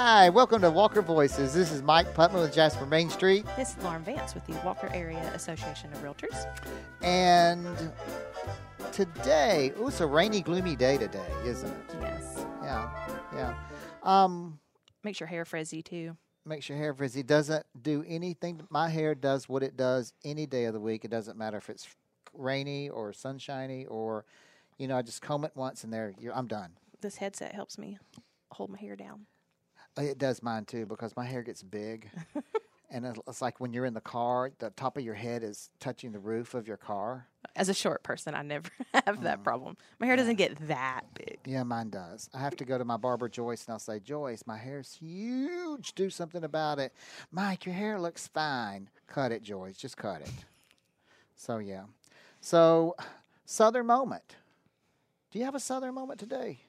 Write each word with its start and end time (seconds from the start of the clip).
Hi, 0.00 0.28
welcome 0.28 0.62
to 0.62 0.70
Walker 0.70 1.02
Voices. 1.02 1.52
This 1.52 1.72
is 1.72 1.82
Mike 1.82 2.14
Putman 2.14 2.40
with 2.40 2.54
Jasper 2.54 2.86
Main 2.86 3.10
Street. 3.10 3.44
This 3.56 3.76
is 3.76 3.82
Lauren 3.82 4.04
Vance 4.04 4.32
with 4.32 4.46
the 4.46 4.52
Walker 4.64 4.88
Area 4.94 5.18
Association 5.34 5.92
of 5.92 5.98
Realtors. 6.04 6.46
And 7.02 7.66
today, 8.92 9.72
oh, 9.76 9.88
it's 9.88 10.00
a 10.00 10.06
rainy, 10.06 10.40
gloomy 10.40 10.76
day 10.76 10.98
today, 10.98 11.26
isn't 11.44 11.68
it? 11.68 11.96
Yes. 12.00 12.46
Yeah, 12.62 12.88
yeah. 13.34 13.54
Um, 14.04 14.60
Makes 15.02 15.18
your 15.18 15.26
hair 15.26 15.44
frizzy 15.44 15.82
too. 15.82 16.16
makes 16.46 16.68
your 16.68 16.78
hair 16.78 16.94
frizzy. 16.94 17.24
Doesn't 17.24 17.66
do 17.82 18.04
anything. 18.06 18.60
My 18.70 18.88
hair 18.88 19.16
does 19.16 19.48
what 19.48 19.64
it 19.64 19.76
does 19.76 20.12
any 20.24 20.46
day 20.46 20.66
of 20.66 20.74
the 20.74 20.80
week. 20.80 21.04
It 21.04 21.10
doesn't 21.10 21.36
matter 21.36 21.56
if 21.56 21.68
it's 21.68 21.88
rainy 22.32 22.88
or 22.88 23.12
sunshiny 23.12 23.84
or, 23.86 24.24
you 24.78 24.86
know, 24.86 24.96
I 24.96 25.02
just 25.02 25.22
comb 25.22 25.42
it 25.42 25.56
once 25.56 25.82
and 25.82 25.92
there, 25.92 26.14
you're, 26.20 26.36
I'm 26.36 26.46
done. 26.46 26.70
This 27.00 27.16
headset 27.16 27.52
helps 27.52 27.78
me 27.78 27.98
hold 28.52 28.70
my 28.70 28.78
hair 28.78 28.94
down. 28.94 29.26
It 29.98 30.18
does 30.18 30.42
mine 30.42 30.64
too 30.64 30.86
because 30.86 31.16
my 31.16 31.24
hair 31.24 31.42
gets 31.42 31.62
big. 31.62 32.10
and 32.90 33.04
it's- 33.04 33.22
it's 33.26 33.42
like 33.42 33.60
when 33.60 33.72
you're 33.72 33.84
in 33.84 33.94
the 33.94 34.00
car, 34.00 34.50
the 34.58 34.70
top 34.70 34.96
of 34.96 35.04
your 35.04 35.14
head 35.14 35.42
is 35.42 35.70
touching 35.80 36.12
the 36.12 36.18
roof 36.18 36.54
of 36.54 36.66
your 36.66 36.76
car. 36.76 37.26
As 37.56 37.68
a 37.68 37.74
short 37.74 38.02
person, 38.02 38.34
I 38.34 38.42
never 38.42 38.68
have 39.06 39.22
that 39.22 39.40
mm. 39.40 39.44
problem. 39.44 39.76
My 39.98 40.06
hair 40.06 40.16
doesn't 40.16 40.36
get 40.36 40.56
that 40.68 41.02
big. 41.14 41.38
Yeah, 41.44 41.64
mine 41.64 41.90
does. 41.90 42.30
I 42.32 42.38
have 42.38 42.56
to 42.56 42.64
go 42.64 42.78
to 42.78 42.84
my 42.84 42.96
barber 42.96 43.28
Joyce 43.28 43.66
and 43.66 43.72
I'll 43.72 43.78
say, 43.78 43.98
Joyce, 44.00 44.44
my 44.46 44.56
hair's 44.56 44.94
huge. 44.94 45.94
Do 45.94 46.08
something 46.10 46.44
about 46.44 46.78
it. 46.78 46.92
Mike, 47.30 47.66
your 47.66 47.74
hair 47.74 48.00
looks 48.00 48.28
fine. 48.28 48.88
Cut 49.06 49.32
it, 49.32 49.42
Joyce. 49.42 49.76
Just 49.76 49.96
cut 49.96 50.20
it. 50.22 50.30
So 51.34 51.58
yeah. 51.58 51.84
So 52.40 52.96
Southern 53.44 53.86
moment. 53.86 54.36
Do 55.30 55.38
you 55.38 55.44
have 55.44 55.54
a 55.54 55.60
Southern 55.60 55.94
moment 55.94 56.20
today? 56.20 56.60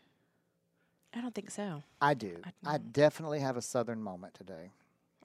I 1.13 1.21
don't 1.21 1.33
think 1.33 1.51
so. 1.51 1.83
I 2.01 2.13
do. 2.13 2.37
I 2.43 2.75
I 2.75 2.77
definitely 2.77 3.39
have 3.39 3.57
a 3.57 3.61
Southern 3.61 4.01
moment 4.01 4.33
today. 4.33 4.71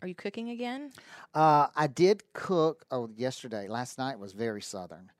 Are 0.03 0.09
you 0.09 0.14
cooking 0.14 0.50
again? 0.50 0.92
Uh, 1.34 1.69
I 1.75 1.86
did 1.86 2.22
cook. 2.34 2.84
Oh, 2.91 3.09
yesterday, 3.17 3.69
last 3.69 3.97
night 3.97 4.19
was 4.19 4.33
very 4.33 4.61
southern. 4.61 5.11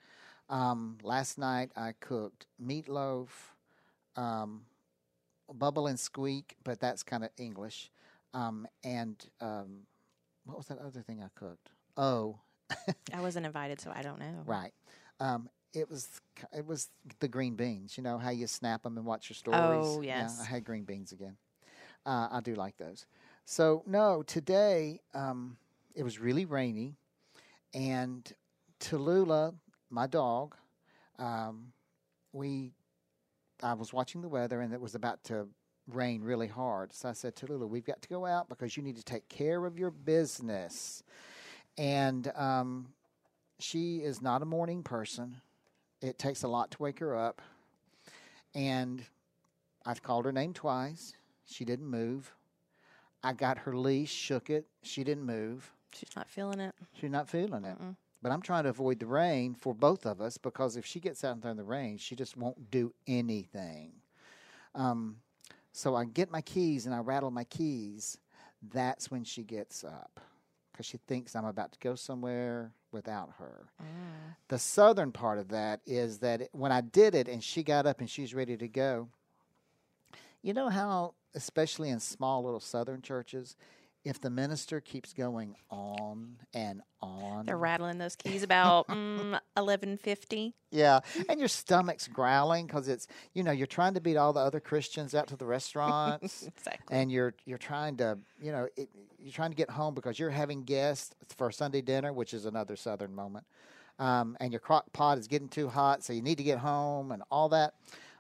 Um, 0.51 0.99
last 1.03 1.39
night 1.39 1.71
I 1.75 1.93
cooked 2.01 2.47
meatloaf, 2.63 3.29
um, 4.17 4.63
bubble 5.53 5.87
and 5.87 5.99
squeak, 5.99 6.57
but 6.65 6.81
that's 6.81 7.03
kind 7.03 7.25
of 7.25 7.31
English. 7.39 7.91
Um, 8.35 8.67
and 8.83 9.17
um, 9.41 9.87
what 10.45 10.59
was 10.59 10.67
that 10.67 10.79
other 10.79 11.01
thing 11.01 11.23
I 11.23 11.29
cooked? 11.39 11.71
Oh, 11.97 12.39
I 13.13 13.21
wasn't 13.21 13.47
invited, 13.47 13.81
so 13.81 13.91
I 13.95 14.03
don't 14.03 14.19
know. 14.19 14.43
right. 14.47 14.73
Um, 15.19 15.49
it 15.75 15.91
was 15.91 16.21
it 16.57 16.67
was 16.67 16.91
the 17.21 17.29
green 17.29 17.57
beans. 17.57 17.97
You 17.99 18.05
know 18.05 18.19
how 18.19 18.31
you 18.31 18.47
snap 18.47 18.83
them 18.85 18.97
and 18.97 19.07
watch 19.07 19.29
your 19.31 19.37
stories. 19.37 19.99
Oh, 19.99 20.01
Yeah, 20.03 20.33
yes. 20.33 20.41
I 20.41 20.45
had 20.45 20.65
green 20.65 20.85
beans 20.85 21.13
again. 21.13 21.37
Uh, 22.07 22.29
I 22.31 22.41
do 22.41 22.55
like 22.55 22.77
those. 22.79 23.07
So 23.45 23.83
no, 23.87 24.23
today 24.23 25.01
um, 25.15 25.57
it 25.95 26.03
was 26.05 26.19
really 26.21 26.47
rainy, 26.47 26.97
and 27.75 28.31
Tallulah, 28.81 29.55
my 29.91 30.07
dog, 30.07 30.57
um, 31.19 31.73
we 32.33 32.73
I 33.63 33.75
was 33.75 33.93
watching 33.93 34.23
the 34.23 34.29
weather 34.29 34.61
and 34.61 34.73
it 34.73 34.81
was 34.81 34.95
about 34.95 35.25
to 35.25 35.49
rain 35.89 36.23
really 36.23 36.49
hard. 36.49 36.93
So 36.93 37.09
I 37.09 37.13
said, 37.13 37.37
Tallulah, 37.37 37.69
we've 37.69 37.85
got 37.85 38.03
to 38.03 38.09
go 38.09 38.27
out 38.27 38.49
because 38.49 38.77
you 38.77 38.83
need 38.83 38.97
to 38.97 39.05
take 39.05 39.29
care 39.29 39.65
of 39.67 39.79
your 39.79 39.91
business. 39.91 41.03
And 41.79 42.31
um, 42.37 42.89
she 43.59 43.99
is 43.99 44.21
not 44.23 44.43
a 44.43 44.47
morning 44.47 44.83
person. 44.83 45.41
It 46.05 46.19
takes 46.19 46.43
a 46.43 46.49
lot 46.49 46.71
to 46.73 46.83
wake 46.83 46.99
her 46.99 47.17
up. 47.17 47.41
And 48.55 49.03
I've 49.87 50.03
called 50.03 50.27
her 50.27 50.33
name 50.33 50.53
twice. 50.53 51.15
She 51.47 51.65
didn't 51.65 51.87
move. 51.87 52.31
I 53.23 53.33
got 53.33 53.57
her 53.59 53.75
leash, 53.75 54.13
shook 54.13 54.51
it. 54.51 54.67
She 54.83 55.03
didn't 55.03 55.25
move. 55.25 55.73
She's 55.95 56.15
not 56.15 56.29
feeling 56.29 56.61
it. 56.61 56.75
She's 56.93 57.11
not 57.11 57.27
feeling 57.27 57.65
it. 57.65 57.81
Mm-mm. 57.81 57.97
But 58.21 58.33
I'm 58.33 58.43
trying 58.43 58.65
to 58.65 58.69
avoid 58.69 58.99
the 58.99 59.07
rain 59.07 59.55
for 59.55 59.75
both 59.75 60.05
of 60.05 60.21
us 60.21 60.37
because 60.37 60.77
if 60.77 60.85
she 60.85 61.01
gets 61.01 61.25
out 61.25 61.41
there 61.41 61.51
in 61.51 61.57
the 61.57 61.65
rain, 61.65 61.97
she 61.97 62.15
just 62.15 62.37
won't 62.37 62.71
do 62.71 62.93
anything. 63.07 63.93
Um, 64.75 65.17
so 65.73 65.95
I 65.95 66.05
get 66.05 66.31
my 66.31 66.43
keys 66.43 66.85
and 66.85 66.95
I 66.95 66.99
rattle 66.99 67.31
my 67.31 67.45
keys. 67.45 68.19
That's 68.73 69.11
when 69.11 69.25
she 69.25 69.43
gets 69.43 69.85
up 69.85 70.21
because 70.71 70.85
she 70.85 70.99
thinks 70.99 71.35
I'm 71.35 71.47
about 71.47 71.73
to 71.73 71.79
go 71.79 71.95
somewhere 71.95 72.73
without 72.95 73.33
her. 73.39 73.67
Mm. 73.83 74.37
The 74.49 74.59
southern 74.59 75.13
part 75.13 75.39
of 75.39 75.49
that 75.49 75.81
is 75.85 76.19
that 76.21 76.43
it, 76.43 76.49
when 76.53 76.73
I 76.73 76.81
did 76.81 77.15
it 77.15 77.29
and 77.29 77.45
she 77.45 77.63
got 77.63 77.85
up 77.85 78.01
and 78.01 78.09
she's 78.09 78.35
ready 78.35 78.57
to 78.57 78.69
go, 78.69 79.09
you 80.41 80.55
know 80.55 80.71
how, 80.71 81.15
especially 81.35 81.91
in 81.91 82.01
small 82.01 82.43
little 82.43 82.61
southern 82.61 83.03
churches, 83.03 83.57
if 84.05 84.21
the 84.21 84.29
minister 84.31 84.81
keeps 84.81 85.13
going 85.13 85.57
on 85.71 86.37
and 86.53 86.83
on, 87.01 87.47
They're 87.47 87.57
rattling 87.57 87.99
those 87.99 88.17
keys 88.17 88.43
about 88.43 88.87
mm, 88.89 89.39
eleven 89.57 89.97
fifty. 89.97 90.55
yeah, 90.71 91.01
and 91.29 91.39
your 91.39 91.49
stomach's 91.49 92.07
growling 92.09 92.67
because 92.67 92.89
it's 92.89 93.07
you 93.33 93.43
know 93.43 93.51
you're 93.53 93.67
trying 93.67 93.95
to 93.95 94.01
beat 94.01 94.17
all 94.17 94.33
the 94.33 94.41
other 94.41 94.61
Christians 94.61 95.15
out 95.15 95.29
to 95.29 95.37
the 95.37 95.47
restaurants, 95.47 96.43
Exactly. 96.57 96.97
and 96.97 97.11
you're 97.11 97.35
you're 97.47 97.59
trying 97.59 97.97
to 97.99 98.19
you 98.41 98.53
know 98.53 98.69
it, 98.77 98.89
you're 99.19 99.33
trying 99.33 99.51
to 99.51 99.57
get 99.57 99.71
home 99.71 99.95
because 99.95 100.19
you're 100.19 100.31
having 100.31 100.65
guests 100.65 101.15
for 101.37 101.51
Sunday 101.51 101.81
dinner, 101.81 102.13
which 102.13 102.35
is 102.35 102.45
another 102.45 102.77
Southern 102.77 103.15
moment, 103.15 103.47
um, 103.99 104.37
and 104.41 104.53
your 104.53 104.61
crock 104.61 104.93
pot 104.93 105.17
is 105.19 105.27
getting 105.29 105.49
too 105.49 105.69
hot, 105.69 106.05
so 106.05 106.13
you 106.13 106.21
need 106.23 106.37
to 106.39 106.45
get 106.45 106.59
home 106.59 107.11
and 107.11 107.23
all 107.31 107.49
that. 107.49 107.75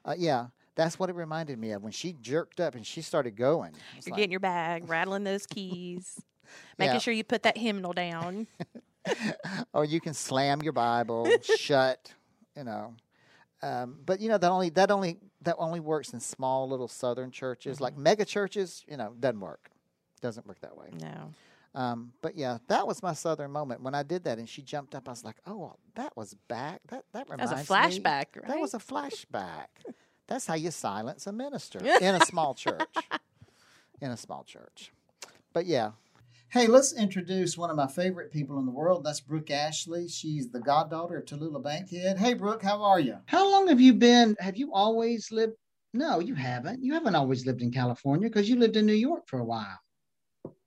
Uh, 0.06 0.14
yeah, 0.16 0.46
that's 0.76 0.98
what 0.98 1.08
it 1.10 1.14
reminded 1.14 1.58
me 1.58 1.72
of 1.72 1.82
when 1.82 1.92
she 1.92 2.12
jerked 2.20 2.60
up 2.60 2.74
and 2.74 2.86
she 2.86 3.02
started 3.02 3.36
going. 3.36 3.72
You're 3.94 4.12
like, 4.12 4.16
getting 4.16 4.30
your 4.30 4.40
bag, 4.40 4.88
rattling 4.88 5.24
those 5.24 5.46
keys, 5.46 6.20
making 6.78 6.94
Yeah. 6.94 6.98
sure 7.00 7.14
you 7.14 7.24
put 7.24 7.42
that 7.44 7.56
hymnal 7.58 7.92
down. 7.92 8.46
or 9.72 9.84
you 9.84 10.00
can 10.00 10.14
slam 10.14 10.62
your 10.62 10.72
Bible 10.72 11.28
shut, 11.42 12.12
you 12.56 12.64
know. 12.64 12.94
Um, 13.62 13.98
but 14.04 14.20
you 14.20 14.28
know 14.28 14.36
that 14.38 14.50
only 14.50 14.68
that 14.70 14.90
only 14.90 15.18
that 15.42 15.56
only 15.58 15.80
works 15.80 16.12
in 16.12 16.20
small 16.20 16.68
little 16.68 16.88
southern 16.88 17.30
churches, 17.30 17.80
like 17.80 17.96
mega 17.96 18.24
churches. 18.24 18.84
You 18.88 18.96
know, 18.98 19.14
doesn't 19.18 19.40
work. 19.40 19.70
Doesn't 20.20 20.46
work 20.46 20.60
that 20.60 20.76
way. 20.76 20.88
No. 21.00 21.30
Um, 21.74 22.12
but 22.22 22.36
yeah, 22.36 22.58
that 22.68 22.86
was 22.86 23.02
my 23.02 23.14
southern 23.14 23.50
moment 23.50 23.80
when 23.82 23.94
I 23.94 24.02
did 24.02 24.24
that, 24.24 24.38
and 24.38 24.48
she 24.48 24.62
jumped 24.62 24.94
up. 24.94 25.08
I 25.08 25.12
was 25.12 25.24
like, 25.24 25.36
"Oh, 25.46 25.74
that 25.96 26.14
was 26.16 26.34
back. 26.48 26.80
That 26.88 27.04
that 27.12 27.28
reminds 27.30 27.50
me. 27.52 27.56
That 27.56 27.62
was 27.64 27.68
a 27.68 28.00
me- 28.00 28.00
flashback, 28.00 28.46
That 28.46 28.60
was 28.60 28.74
a 28.74 28.78
flashback. 28.78 29.66
That's 30.26 30.46
how 30.46 30.54
you 30.54 30.70
silence 30.70 31.26
a 31.26 31.32
minister 31.32 31.78
in 32.00 32.14
a 32.14 32.20
small 32.20 32.54
church. 32.54 32.94
In 34.00 34.10
a 34.10 34.16
small 34.16 34.44
church. 34.44 34.92
But 35.52 35.66
yeah. 35.66 35.92
Hey, 36.50 36.66
let's 36.68 36.92
introduce 36.92 37.58
one 37.58 37.70
of 37.70 37.76
my 37.76 37.88
favorite 37.88 38.30
people 38.30 38.58
in 38.60 38.66
the 38.66 38.72
world. 38.72 39.02
That's 39.02 39.20
Brooke 39.20 39.50
Ashley. 39.50 40.08
She's 40.08 40.50
the 40.50 40.60
goddaughter 40.60 41.18
of 41.18 41.24
Tallulah 41.24 41.62
Bankhead. 41.62 42.16
Hey, 42.16 42.34
Brooke, 42.34 42.62
how 42.62 42.82
are 42.82 43.00
you? 43.00 43.16
How 43.26 43.50
long 43.50 43.66
have 43.68 43.80
you 43.80 43.92
been? 43.92 44.36
Have 44.38 44.56
you 44.56 44.72
always 44.72 45.32
lived? 45.32 45.54
No, 45.92 46.20
you 46.20 46.34
haven't. 46.34 46.82
You 46.82 46.94
haven't 46.94 47.16
always 47.16 47.44
lived 47.44 47.62
in 47.62 47.72
California 47.72 48.28
because 48.28 48.48
you 48.48 48.56
lived 48.56 48.76
in 48.76 48.86
New 48.86 48.94
York 48.94 49.24
for 49.26 49.40
a 49.40 49.44
while. 49.44 49.78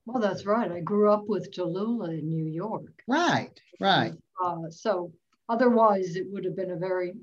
Well, 0.06 0.22
that's 0.22 0.46
right. 0.46 0.72
I 0.72 0.80
grew 0.80 1.12
up 1.12 1.26
with 1.28 1.54
Tallulah 1.54 2.20
in 2.20 2.30
New 2.30 2.46
York. 2.46 3.04
Right, 3.08 3.52
right. 3.80 4.14
Uh, 4.44 4.70
so 4.70 5.12
otherwise, 5.50 6.16
it 6.16 6.26
would 6.30 6.46
have 6.46 6.56
been 6.56 6.72
a 6.72 6.78
very 6.78 7.14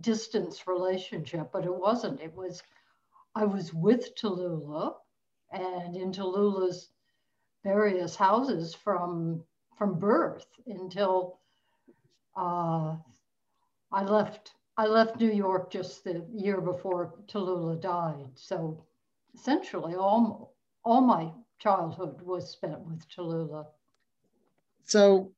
distance 0.00 0.66
relationship, 0.66 1.50
but 1.52 1.64
it 1.64 1.74
wasn't. 1.74 2.20
It 2.20 2.34
was, 2.34 2.62
I 3.34 3.44
was 3.44 3.72
with 3.72 4.16
Tallulah 4.16 4.94
and 5.52 5.96
in 5.96 6.12
Tallulah's 6.12 6.90
various 7.64 8.16
houses 8.16 8.74
from 8.74 9.42
from 9.76 9.98
birth 9.98 10.46
until 10.66 11.38
uh, 12.36 12.96
I 13.92 14.04
left. 14.04 14.52
I 14.78 14.86
left 14.86 15.20
New 15.20 15.32
York 15.32 15.70
just 15.70 16.04
the 16.04 16.24
year 16.32 16.60
before 16.60 17.14
Tallulah 17.28 17.80
died. 17.80 18.30
So 18.34 18.84
essentially, 19.34 19.94
all 19.94 20.54
all 20.84 21.00
my 21.00 21.30
childhood 21.58 22.20
was 22.22 22.50
spent 22.50 22.80
with 22.80 23.08
Tallulah. 23.08 23.66
So 24.84 25.32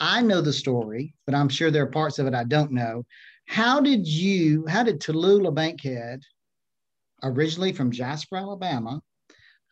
I 0.00 0.22
know 0.22 0.40
the 0.40 0.52
story, 0.52 1.14
but 1.26 1.34
I'm 1.34 1.48
sure 1.48 1.70
there 1.70 1.84
are 1.84 1.90
parts 1.90 2.18
of 2.18 2.26
it 2.26 2.34
I 2.34 2.44
don't 2.44 2.72
know. 2.72 3.04
How 3.46 3.80
did 3.80 4.06
you, 4.06 4.66
how 4.66 4.82
did 4.82 5.00
Tallulah 5.00 5.54
Bankhead, 5.54 6.22
originally 7.22 7.72
from 7.72 7.90
Jasper, 7.90 8.36
Alabama, 8.36 9.00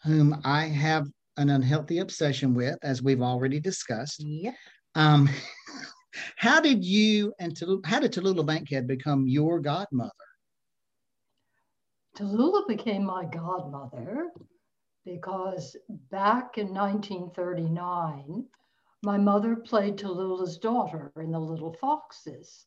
whom 0.05 0.41
I 0.45 0.65
have 0.67 1.07
an 1.37 1.51
unhealthy 1.51 1.99
obsession 1.99 2.55
with, 2.55 2.79
as 2.83 3.03
we've 3.03 3.23
already 3.23 3.61
discussed, 3.61 4.23
Yep. 4.23 4.55
um, 4.95 5.29
how 6.37 6.61
did 6.61 6.85
you 6.85 7.33
and 7.39 7.55
Tallulah, 7.55 7.87
how 7.87 8.01
did 8.01 8.13
Tallulah 8.13 8.45
Bankhead 8.47 8.87
become 8.87 9.27
your 9.27 9.61
godmother? 9.61 10.13
Tallulah 12.17 12.67
became 12.69 13.05
my 13.05 13.25
godmother 13.25 14.31
because 15.05 15.77
back 16.11 16.59
in 16.59 16.75
1939, 16.75 18.45
my 19.03 19.17
mother 19.17 19.57
played 19.57 19.97
Tallulah's 19.97 20.59
daughter 20.59 21.13
in 21.17 21.31
The 21.31 21.39
Little 21.39 21.73
Foxes 21.81 22.67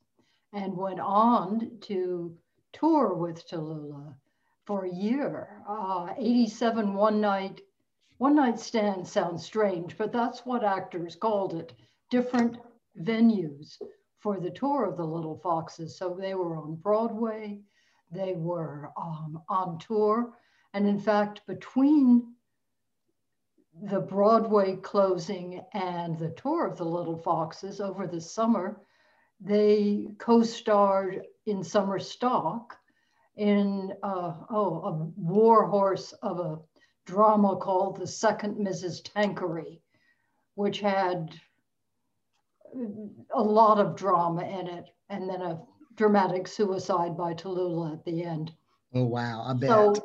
and 0.53 0.77
went 0.77 0.99
on 0.99 1.71
to 1.81 2.37
tour 2.71 3.13
with 3.13 3.47
Tallulah 3.47 4.15
for 4.65 4.85
a 4.85 4.93
year. 4.93 5.61
Uh, 5.67 6.13
87 6.17 6.93
one 6.93 7.19
night, 7.19 7.61
one 8.17 8.35
night 8.35 8.59
stand 8.59 9.07
sounds 9.07 9.43
strange, 9.43 9.97
but 9.97 10.11
that's 10.11 10.45
what 10.45 10.63
actors 10.63 11.15
called 11.15 11.55
it. 11.55 11.73
Different 12.09 12.57
venues 12.99 13.81
for 14.19 14.39
the 14.39 14.51
tour 14.51 14.85
of 14.85 14.95
the 14.95 15.05
Little 15.05 15.37
Foxes. 15.37 15.97
So 15.97 16.13
they 16.13 16.35
were 16.35 16.55
on 16.55 16.75
Broadway, 16.75 17.59
they 18.11 18.33
were 18.33 18.91
um, 18.95 19.41
on 19.49 19.79
tour. 19.79 20.33
And 20.73 20.87
in 20.87 20.99
fact, 20.99 21.41
between 21.47 22.33
the 23.81 23.99
Broadway 23.99 24.75
closing 24.77 25.65
and 25.73 26.17
the 26.17 26.29
tour 26.29 26.67
of 26.67 26.77
the 26.77 26.85
Little 26.85 27.17
Foxes 27.17 27.81
over 27.81 28.05
the 28.05 28.21
summer, 28.21 28.79
they 29.39 30.07
co-starred 30.17 31.23
in 31.45 31.63
Summer 31.63 31.99
Stock 31.99 32.77
in 33.35 33.91
uh, 34.03 34.33
oh 34.49 34.81
a 34.83 34.91
war 35.19 35.67
horse 35.67 36.13
of 36.21 36.39
a 36.39 36.59
drama 37.05 37.57
called 37.57 37.97
The 37.97 38.07
Second 38.07 38.55
Mrs. 38.55 39.03
Tanqueray, 39.03 39.81
which 40.55 40.79
had 40.79 41.33
a 43.35 43.41
lot 43.41 43.79
of 43.79 43.95
drama 43.95 44.43
in 44.43 44.67
it, 44.67 44.89
and 45.09 45.29
then 45.29 45.41
a 45.41 45.61
dramatic 45.95 46.47
suicide 46.47 47.17
by 47.17 47.33
Tallulah 47.33 47.93
at 47.93 48.05
the 48.05 48.23
end. 48.23 48.51
Oh 48.93 49.03
wow, 49.03 49.43
I 49.45 49.53
bet. 49.53 49.69
So 49.69 49.95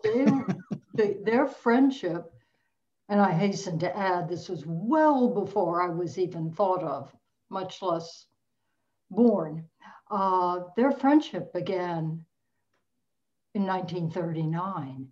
they, 0.94 1.16
their 1.24 1.46
friendship, 1.46 2.32
and 3.08 3.20
I 3.20 3.32
hasten 3.32 3.78
to 3.80 3.96
add, 3.96 4.28
this 4.28 4.48
was 4.48 4.64
well 4.66 5.28
before 5.28 5.82
I 5.82 5.88
was 5.88 6.18
even 6.18 6.50
thought 6.50 6.82
of, 6.82 7.14
much 7.50 7.80
less 7.82 8.26
born. 9.10 9.64
Uh, 10.10 10.60
their 10.76 10.92
friendship 10.92 11.52
began 11.52 12.24
in 13.54 13.66
1939. 13.66 15.08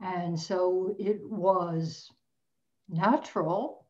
And 0.00 0.38
so 0.38 0.94
it 0.98 1.20
was 1.24 2.10
natural 2.88 3.86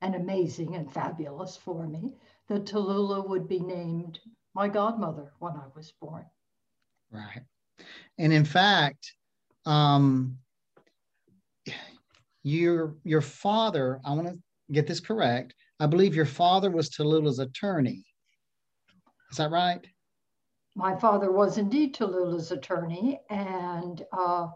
and 0.00 0.14
amazing 0.14 0.74
and 0.74 0.90
fabulous 0.90 1.56
for 1.56 1.86
me 1.86 2.14
that 2.48 2.66
Tallulah 2.66 3.28
would 3.28 3.48
be 3.48 3.60
named 3.60 4.20
my 4.54 4.68
godmother 4.68 5.32
when 5.38 5.54
I 5.54 5.66
was 5.74 5.92
born. 6.00 6.24
Right. 7.10 7.42
And 8.18 8.32
in 8.32 8.44
fact, 8.44 9.12
um, 9.66 10.38
your 12.42 12.96
your 13.04 13.22
father, 13.22 14.00
I 14.04 14.12
want 14.12 14.28
to 14.28 14.38
get 14.72 14.86
this 14.86 15.00
correct. 15.00 15.54
I 15.80 15.86
believe 15.86 16.14
your 16.14 16.26
father 16.26 16.70
was 16.70 16.90
Tallulah's 16.90 17.38
attorney. 17.38 18.04
Is 19.34 19.38
that 19.38 19.50
right? 19.50 19.84
My 20.76 20.94
father 20.94 21.32
was 21.32 21.58
indeed 21.58 21.92
Tallulah's 21.92 22.52
attorney, 22.52 23.20
and 23.28 24.00
uh, 24.12 24.46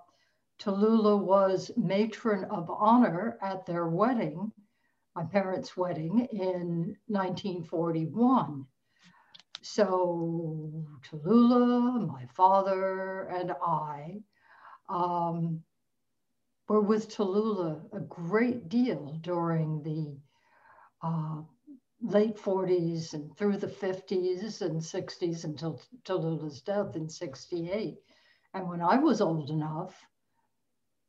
Tallulah 0.61 1.19
was 1.19 1.73
matron 1.77 2.45
of 2.45 2.71
honor 2.71 3.39
at 3.43 3.67
their 3.67 3.89
wedding, 3.89 4.53
my 5.17 5.25
parents' 5.25 5.77
wedding 5.77 6.29
in 6.31 6.97
1941. 7.09 8.67
So 9.63 10.87
Tallulah, 11.11 12.07
my 12.07 12.27
father, 12.27 13.25
and 13.25 13.51
I 13.61 14.23
um, 14.89 15.65
were 16.69 16.83
with 16.83 17.09
Tallulah 17.09 17.81
a 17.93 17.99
great 17.99 18.69
deal 18.69 19.19
during 19.23 19.83
the 19.83 20.17
uh, 21.03 21.43
late 22.01 22.37
40s 22.37 23.15
and 23.15 23.37
through 23.37 23.57
the 23.57 23.67
50s 23.67 24.63
and 24.63 24.81
60s 24.81 25.45
until 25.45 25.81
Tallulah's 26.05 26.63
death 26.63 26.95
in 26.97 27.09
68. 27.09 27.99
And 28.55 28.69
when 28.69 28.81
I 28.81 28.99
was 28.99 29.21
old 29.21 29.51
enough, 29.51 30.01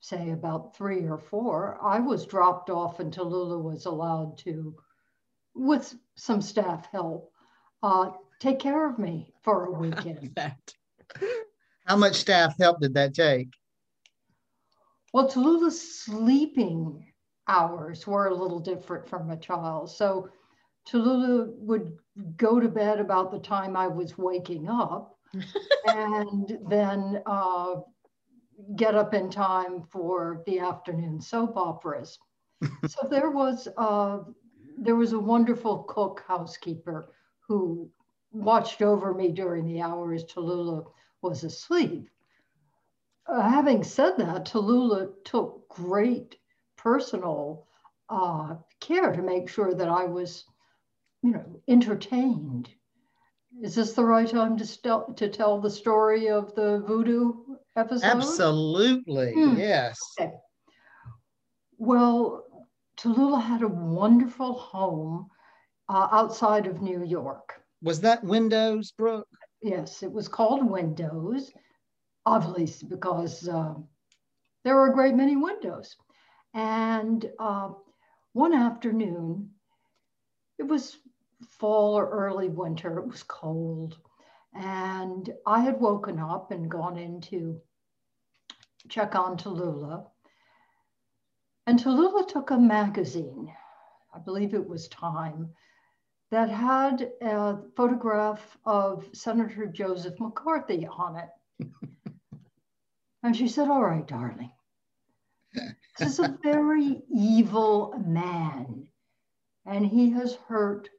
say 0.02 0.32
about 0.32 0.76
three 0.76 1.08
or 1.08 1.18
four, 1.18 1.78
I 1.82 2.00
was 2.00 2.26
dropped 2.26 2.70
off 2.70 3.00
and 3.00 3.14
Tallulah 3.14 3.62
was 3.62 3.86
allowed 3.86 4.38
to, 4.40 4.76
with 5.54 5.94
some 6.16 6.42
staff 6.42 6.88
help, 6.92 7.32
uh, 7.84 8.12
take 8.40 8.60
care 8.60 8.90
of 8.90 8.98
me 8.98 9.34
for 9.44 9.66
a 9.66 9.72
weekend. 9.80 10.38
How 11.86 11.96
much 11.96 12.16
staff 12.16 12.56
help 12.60 12.80
did 12.82 12.94
that 12.96 13.14
take? 13.14 13.50
Well, 15.14 15.28
Tallulah's 15.28 16.02
sleeping 16.04 17.06
hours 17.48 18.06
were 18.06 18.28
a 18.28 18.36
little 18.36 18.60
different 18.60 19.08
from 19.08 19.32
a 19.32 19.38
child. 19.38 19.90
So 19.90 20.30
Tallulah 20.90 21.54
would 21.58 21.98
go 22.38 22.60
to 22.60 22.68
bed 22.68 23.00
about 23.00 23.32
the 23.32 23.40
time 23.40 23.76
I 23.78 23.88
was 23.88 24.18
waking 24.18 24.68
up 24.68 25.18
and 25.86 26.58
then 26.68 27.22
uh, 27.26 27.76
get 28.76 28.96
up 28.96 29.14
in 29.14 29.30
time 29.30 29.84
for 29.84 30.44
the 30.46 30.60
afternoon 30.60 31.22
soap 31.22 31.56
operas. 31.58 32.18
so 32.88 33.08
there 33.10 33.30
was 33.30 33.68
uh, 33.78 34.20
there 34.78 34.96
was 34.96 35.14
a 35.14 35.20
wonderful 35.20 35.84
cook 35.84 36.24
housekeeper 36.28 37.14
who 37.40 37.90
watched 38.32 38.82
over 38.82 39.14
me 39.14 39.32
during 39.32 39.66
the 39.66 39.82
hours 39.82 40.24
Tallulah 40.26 40.86
was 41.22 41.44
asleep. 41.44 42.10
Uh, 43.28 43.42
having 43.42 43.84
said 43.84 44.18
that, 44.18 44.46
Tallulah 44.46 45.10
took 45.24 45.68
great 45.70 46.38
personal 46.78 47.68
uh, 48.10 48.56
care 48.80 49.12
to 49.12 49.22
make 49.22 49.48
sure 49.48 49.74
that 49.74 49.88
I 49.88 50.06
was 50.06 50.46
you 51.22 51.32
know, 51.32 51.62
entertained. 51.68 52.70
Is 53.62 53.76
this 53.76 53.94
the 53.94 54.06
right 54.06 54.30
time 54.30 54.58
to, 54.58 54.66
st- 54.66 55.18
to 55.18 55.30
tell 55.30 55.60
the 55.60 55.70
story 55.70 56.30
of 56.30 56.54
the 56.56 56.84
voodoo 56.88 57.34
episode? 57.76 58.06
Absolutely, 58.06 59.34
hmm. 59.34 59.58
yes. 59.58 59.98
Okay. 60.20 60.32
Well, 61.78 62.46
Tallulah 62.98 63.42
had 63.42 63.64
a 63.64 63.68
wonderful 63.68 64.54
home 64.54 65.28
uh, 65.88 66.08
outside 66.12 66.68
of 66.68 66.82
New 66.82 67.04
York. 67.04 67.54
Was 67.82 68.02
that 68.02 68.24
Windows, 68.24 68.92
Brooke? 68.92 69.28
Yes, 69.62 70.04
it 70.04 70.12
was 70.12 70.28
called 70.28 70.70
Windows, 70.70 71.52
obviously 72.26 72.88
because 72.88 73.48
uh, 73.48 73.74
there 74.64 74.76
were 74.76 74.92
a 74.92 74.94
great 74.94 75.16
many 75.16 75.36
windows. 75.36 75.96
And 76.54 77.26
uh, 77.40 77.70
one 78.34 78.54
afternoon, 78.54 79.52
it 80.58 80.64
was 80.64 80.98
fall 81.48 81.98
or 81.98 82.10
early 82.10 82.50
winter. 82.50 83.00
It 83.00 83.08
was 83.08 83.24
cold. 83.24 83.98
And 84.54 85.32
I 85.46 85.62
had 85.62 85.80
woken 85.80 86.20
up 86.20 86.52
and 86.52 86.70
gone 86.70 86.98
in 86.98 87.22
to 87.22 87.62
check 88.88 89.16
on 89.16 89.38
Tallulah. 89.38 90.06
And 91.68 91.80
Tallulah 91.80 92.28
took 92.28 92.50
a 92.50 92.58
magazine, 92.58 93.54
I 94.14 94.20
believe 94.20 94.54
it 94.54 94.68
was 94.68 94.88
Time, 94.88 95.50
that 96.32 96.50
had 96.50 97.12
a 97.22 97.58
photograph 97.76 98.58
of 98.66 99.08
Senator 99.14 99.66
Joseph 99.68 100.20
McCarthy 100.20 100.88
on 100.88 101.18
it. 101.18 101.70
and 103.24 103.36
she 103.36 103.48
said, 103.48 103.68
All 103.68 103.84
right, 103.84 104.08
darling. 104.08 104.52
This 105.98 106.14
is 106.14 106.20
a 106.20 106.38
very 106.44 107.02
evil 107.10 107.94
man, 108.06 108.88
and 109.66 109.86
he 109.86 110.12
has 110.12 110.36
hurt 110.48 110.90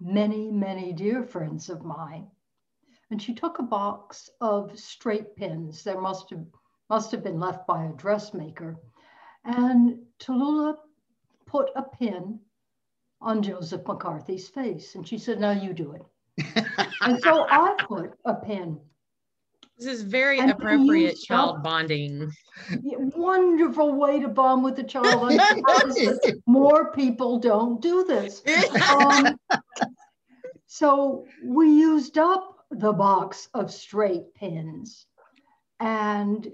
many, 0.00 0.50
many 0.50 0.92
dear 0.92 1.22
friends 1.22 1.68
of 1.68 1.84
mine. 1.84 2.28
And 3.10 3.20
she 3.20 3.34
took 3.34 3.58
a 3.58 3.62
box 3.62 4.30
of 4.40 4.78
straight 4.78 5.36
pins. 5.36 5.84
There 5.84 6.00
must 6.00 6.30
have, 6.30 6.44
must 6.90 7.10
have 7.12 7.22
been 7.22 7.38
left 7.38 7.66
by 7.66 7.84
a 7.84 7.92
dressmaker. 7.92 8.76
And 9.44 9.98
Tallulah 10.18 10.76
put 11.46 11.70
a 11.76 11.82
pin 11.82 12.40
on 13.20 13.42
Joseph 13.42 13.86
McCarthy's 13.86 14.48
face. 14.48 14.94
And 14.94 15.06
she 15.06 15.18
said, 15.18 15.40
Now 15.40 15.52
you 15.52 15.72
do 15.72 15.92
it. 15.92 16.66
and 17.02 17.22
so 17.22 17.46
I 17.48 17.76
put 17.86 18.14
a 18.24 18.34
pin. 18.34 18.80
This 19.78 19.86
is 19.86 20.02
very 20.02 20.38
and 20.38 20.52
appropriate 20.52 21.16
child 21.18 21.62
bonding. 21.62 22.30
Wonderful 22.70 23.94
way 23.94 24.20
to 24.20 24.28
bond 24.28 24.62
with 24.62 24.78
a 24.78 24.84
child. 24.84 25.32
more 26.46 26.92
people 26.92 27.38
don't 27.38 27.80
do 27.80 28.04
this. 28.04 28.42
Um, 28.94 29.33
so 30.66 31.26
we 31.44 31.68
used 31.68 32.18
up 32.18 32.66
the 32.70 32.92
box 32.92 33.48
of 33.54 33.72
straight 33.72 34.34
pins. 34.34 35.06
And 35.80 36.50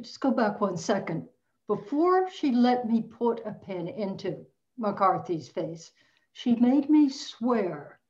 just 0.00 0.20
go 0.20 0.30
back 0.30 0.60
one 0.60 0.76
second. 0.76 1.28
Before 1.66 2.28
she 2.30 2.52
let 2.52 2.88
me 2.88 3.02
put 3.02 3.46
a 3.46 3.52
pin 3.52 3.88
into 3.88 4.44
McCarthy's 4.78 5.48
face, 5.48 5.92
she 6.32 6.56
made 6.56 6.90
me 6.90 7.08
swear 7.08 8.00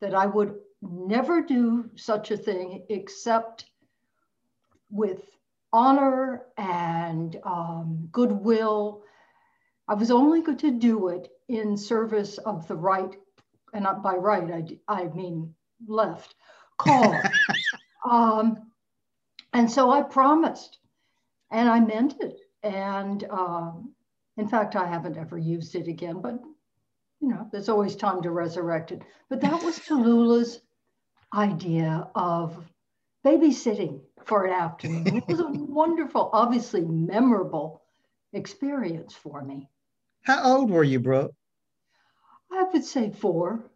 that 0.00 0.14
I 0.14 0.26
would 0.26 0.54
never 0.82 1.42
do 1.42 1.90
such 1.96 2.30
a 2.30 2.36
thing 2.36 2.84
except 2.88 3.66
with 4.90 5.22
honor 5.72 6.46
and 6.56 7.38
um, 7.44 8.08
goodwill. 8.10 9.02
I 9.90 9.94
was 9.94 10.12
only 10.12 10.40
going 10.40 10.58
to 10.58 10.70
do 10.70 11.08
it 11.08 11.32
in 11.48 11.76
service 11.76 12.38
of 12.38 12.68
the 12.68 12.76
right 12.76 13.12
and 13.74 13.82
not 13.82 14.04
by 14.04 14.14
right, 14.14 14.78
I, 14.88 15.02
I 15.02 15.08
mean 15.08 15.52
left, 15.84 16.36
call. 16.78 17.24
um, 18.08 18.70
and 19.52 19.68
so 19.68 19.90
I 19.90 20.02
promised, 20.02 20.78
and 21.50 21.68
I 21.68 21.80
meant 21.80 22.14
it. 22.20 22.38
And 22.62 23.24
um, 23.30 23.92
in 24.36 24.46
fact, 24.46 24.76
I 24.76 24.86
haven't 24.86 25.16
ever 25.16 25.36
used 25.36 25.74
it 25.74 25.88
again, 25.88 26.20
but 26.20 26.40
you 27.20 27.28
know, 27.28 27.48
there's 27.50 27.68
always 27.68 27.96
time 27.96 28.22
to 28.22 28.30
resurrect 28.30 28.92
it. 28.92 29.02
But 29.28 29.40
that 29.40 29.60
was 29.60 29.80
Tallulah's 29.80 30.60
idea 31.34 32.06
of 32.14 32.64
babysitting 33.26 34.02
for 34.24 34.44
an 34.44 34.52
afternoon. 34.52 35.16
It 35.16 35.26
was 35.26 35.40
a 35.40 35.48
wonderful, 35.48 36.30
obviously 36.32 36.82
memorable 36.82 37.82
experience 38.32 39.14
for 39.14 39.42
me. 39.42 39.68
How 40.22 40.56
old 40.56 40.70
were 40.70 40.84
you, 40.84 41.00
Brooke? 41.00 41.34
I 42.52 42.64
would 42.72 42.84
say 42.84 43.10
four. 43.10 43.70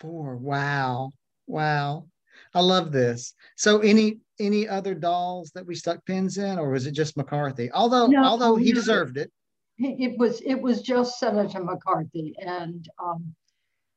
Four. 0.00 0.36
Wow. 0.36 1.12
Wow. 1.46 2.06
I 2.54 2.60
love 2.60 2.92
this. 2.92 3.34
So 3.56 3.80
any 3.80 4.20
any 4.40 4.68
other 4.68 4.94
dolls 4.94 5.50
that 5.54 5.66
we 5.66 5.74
stuck 5.74 6.04
pins 6.04 6.38
in, 6.38 6.58
or 6.58 6.70
was 6.70 6.86
it 6.86 6.92
just 6.92 7.16
McCarthy? 7.16 7.70
Although 7.72 8.08
no, 8.08 8.24
although 8.24 8.56
he 8.56 8.70
no. 8.70 8.74
deserved 8.74 9.16
it. 9.16 9.30
It 9.78 10.18
was 10.18 10.40
it 10.42 10.60
was 10.60 10.82
just 10.82 11.18
Senator 11.18 11.62
McCarthy. 11.62 12.34
And 12.38 12.88
um, 13.02 13.34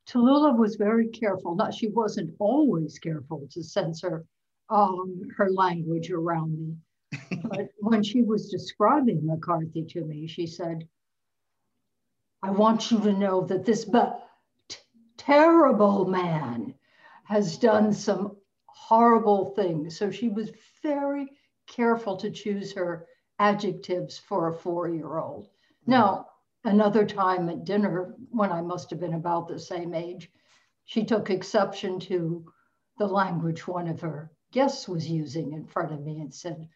Tallulah 0.10 0.58
was 0.58 0.76
very 0.76 1.08
careful. 1.10 1.56
Not 1.56 1.74
she 1.74 1.88
wasn't 1.88 2.34
always 2.40 2.98
careful 2.98 3.48
to 3.52 3.64
censor 3.64 4.26
um, 4.70 5.22
her 5.36 5.52
language 5.52 6.12
around 6.12 6.58
me. 6.58 6.76
but 7.44 7.70
when 7.80 8.04
she 8.04 8.22
was 8.22 8.50
describing 8.50 9.26
McCarthy 9.26 9.84
to 9.84 10.04
me, 10.04 10.28
she 10.28 10.46
said, 10.46 10.88
I 12.42 12.52
want 12.52 12.92
you 12.92 13.00
to 13.02 13.14
know 13.14 13.42
that 13.46 13.66
this 13.66 13.86
but 13.86 14.28
terrible 15.18 16.06
man 16.06 16.76
has 17.26 17.58
done 17.58 17.94
some 17.94 18.38
horrible 18.68 19.54
things. 19.56 19.98
So 19.98 20.12
she 20.12 20.30
was 20.30 20.52
very 20.82 21.28
careful 21.68 22.16
to 22.18 22.32
choose 22.32 22.74
her 22.74 23.06
adjectives 23.40 24.18
for 24.18 24.48
a 24.48 24.54
four 24.54 24.88
year 24.88 25.18
old. 25.18 25.46
Mm-hmm. 25.48 25.92
Now, 25.92 26.28
another 26.64 27.06
time 27.06 27.50
at 27.50 27.66
dinner, 27.66 28.16
when 28.30 28.52
I 28.52 28.62
must 28.62 28.90
have 28.92 29.00
been 29.00 29.14
about 29.14 29.48
the 29.48 29.60
same 29.60 29.94
age, 29.94 30.32
she 30.86 31.04
took 31.04 31.30
exception 31.30 32.00
to 32.02 32.46
the 32.98 33.08
language 33.08 33.68
one 33.68 33.88
of 33.88 34.02
her 34.02 34.32
guests 34.52 34.88
was 34.88 35.10
using 35.10 35.54
in 35.54 35.66
front 35.66 35.92
of 35.92 36.02
me 36.02 36.20
and 36.22 36.34
said, 36.34 36.70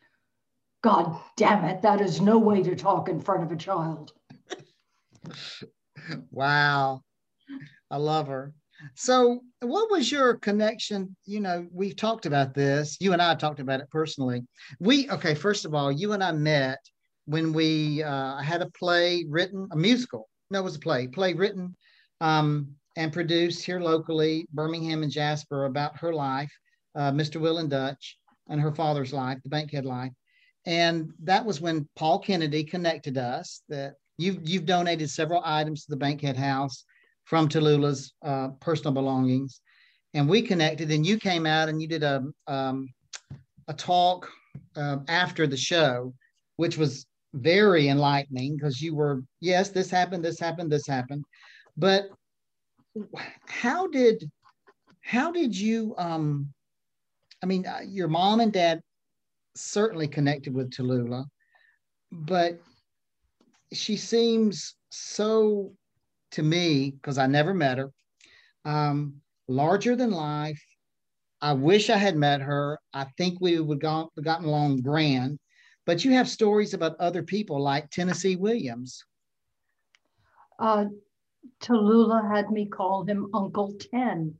God 0.82 1.20
damn 1.38 1.64
it, 1.66 1.82
that 1.84 2.02
is 2.02 2.20
no 2.20 2.38
way 2.38 2.62
to 2.64 2.76
talk 2.76 3.08
in 3.08 3.22
front 3.22 3.44
of 3.44 3.52
a 3.52 3.56
child. 3.56 4.12
wow. 6.32 7.02
I 7.90 7.98
love 7.98 8.28
her. 8.28 8.54
So, 8.96 9.42
what 9.60 9.92
was 9.92 10.12
your 10.12 10.36
connection? 10.36 11.16
You 11.26 11.40
know, 11.40 11.68
we've 11.72 11.96
talked 11.96 12.26
about 12.26 12.54
this. 12.54 12.98
You 13.00 13.14
and 13.14 13.22
I 13.22 13.36
talked 13.36 13.60
about 13.60 13.80
it 13.80 13.90
personally. 13.92 14.44
We, 14.80 15.10
okay, 15.10 15.36
first 15.36 15.66
of 15.66 15.76
all, 15.76 15.92
you 15.92 16.14
and 16.14 16.24
I 16.24 16.32
met 16.32 16.80
when 17.26 17.54
we 17.54 18.02
uh, 18.04 18.38
had 18.38 18.62
a 18.62 18.70
play 18.72 19.26
written, 19.30 19.68
a 19.72 19.76
musical. 19.76 20.28
No, 20.50 20.60
it 20.60 20.64
was 20.64 20.76
a 20.76 20.80
play, 20.80 21.08
play 21.08 21.34
written 21.34 21.76
um, 22.22 22.76
and 22.98 23.14
produced 23.14 23.64
here 23.64 23.80
locally, 23.80 24.48
Birmingham 24.52 25.04
and 25.04 25.12
Jasper, 25.12 25.66
about 25.66 25.98
her 25.98 26.14
life, 26.14 26.52
uh, 26.96 27.12
Mr. 27.12 27.40
Will 27.40 27.60
and 27.60 27.70
Dutch, 27.70 28.18
and 28.50 28.60
her 28.60 28.74
father's 28.74 29.14
life, 29.14 29.40
the 29.44 29.50
Bankhead 29.50 29.86
life. 29.86 30.12
And 30.66 31.12
that 31.24 31.46
was 31.46 31.62
when 31.62 31.88
Paul 31.96 32.20
Kennedy 32.20 32.64
connected 32.64 33.18
us. 33.18 33.62
That 33.70 33.94
you've 34.18 34.48
you've 34.48 34.66
donated 34.66 35.10
several 35.10 35.42
items 35.44 35.86
to 35.86 35.92
the 35.92 35.98
Bankhead 35.98 36.38
House 36.38 36.86
from 37.26 37.48
Tallulah's 37.48 38.14
uh, 38.24 38.50
personal 38.60 38.94
belongings, 38.94 39.62
and 40.14 40.28
we 40.28 40.42
connected. 40.42 40.92
And 40.92 41.06
you 41.06 41.18
came 41.18 41.46
out 41.46 41.70
and 41.70 41.82
you 41.82 41.88
did 41.88 42.04
a 42.04 42.24
um, 42.48 42.90
a 43.68 43.74
talk 43.74 44.30
uh, 44.76 44.98
after 45.08 45.48
the 45.48 45.58
show, 45.58 46.14
which 46.58 46.78
was 46.78 47.06
very 47.34 47.88
enlightening 47.88 48.56
because 48.56 48.82
you 48.82 48.96
were 48.96 49.22
yes, 49.40 49.70
this 49.70 49.90
happened, 49.90 50.24
this 50.24 50.40
happened, 50.40 50.72
this 50.72 50.88
happened, 50.88 51.24
but 51.78 52.10
how 53.48 53.88
did 53.88 54.30
how 55.02 55.32
did 55.32 55.58
you 55.58 55.96
um 55.98 56.48
i 57.42 57.46
mean 57.46 57.66
uh, 57.66 57.80
your 57.86 58.08
mom 58.08 58.40
and 58.40 58.54
dad 58.54 58.82
certainly 59.56 60.08
connected 60.08 60.54
with 60.54 60.70
tallulah 60.72 61.26
but 62.12 62.60
she 63.74 63.98
seems 63.98 64.76
so 64.90 65.74
to 66.32 66.44
me, 66.44 66.92
because 66.92 67.18
I 67.18 67.28
never 67.28 67.54
met 67.54 67.78
her, 67.78 67.92
um, 68.66 69.22
larger 69.48 69.96
than 69.96 70.12
life. 70.12 70.64
I 71.42 71.54
wish 71.54 71.90
I 71.90 71.98
had 71.98 72.16
met 72.16 72.42
her. 72.42 72.80
I 72.94 73.06
think 73.18 73.40
we 73.42 73.60
would 73.60 73.84
have 73.84 74.10
gotten 74.24 74.46
along 74.46 74.82
grand. 74.82 75.40
But 75.86 76.06
you 76.06 76.12
have 76.12 76.30
stories 76.30 76.74
about 76.74 76.96
other 77.00 77.24
people 77.24 77.60
like 77.60 77.90
Tennessee 77.90 78.36
Williams. 78.36 79.04
Uh, 80.60 80.86
Tallulah 81.60 82.30
had 82.34 82.52
me 82.52 82.68
call 82.68 83.04
him 83.04 83.30
Uncle 83.34 83.74
Ten. 83.92 84.36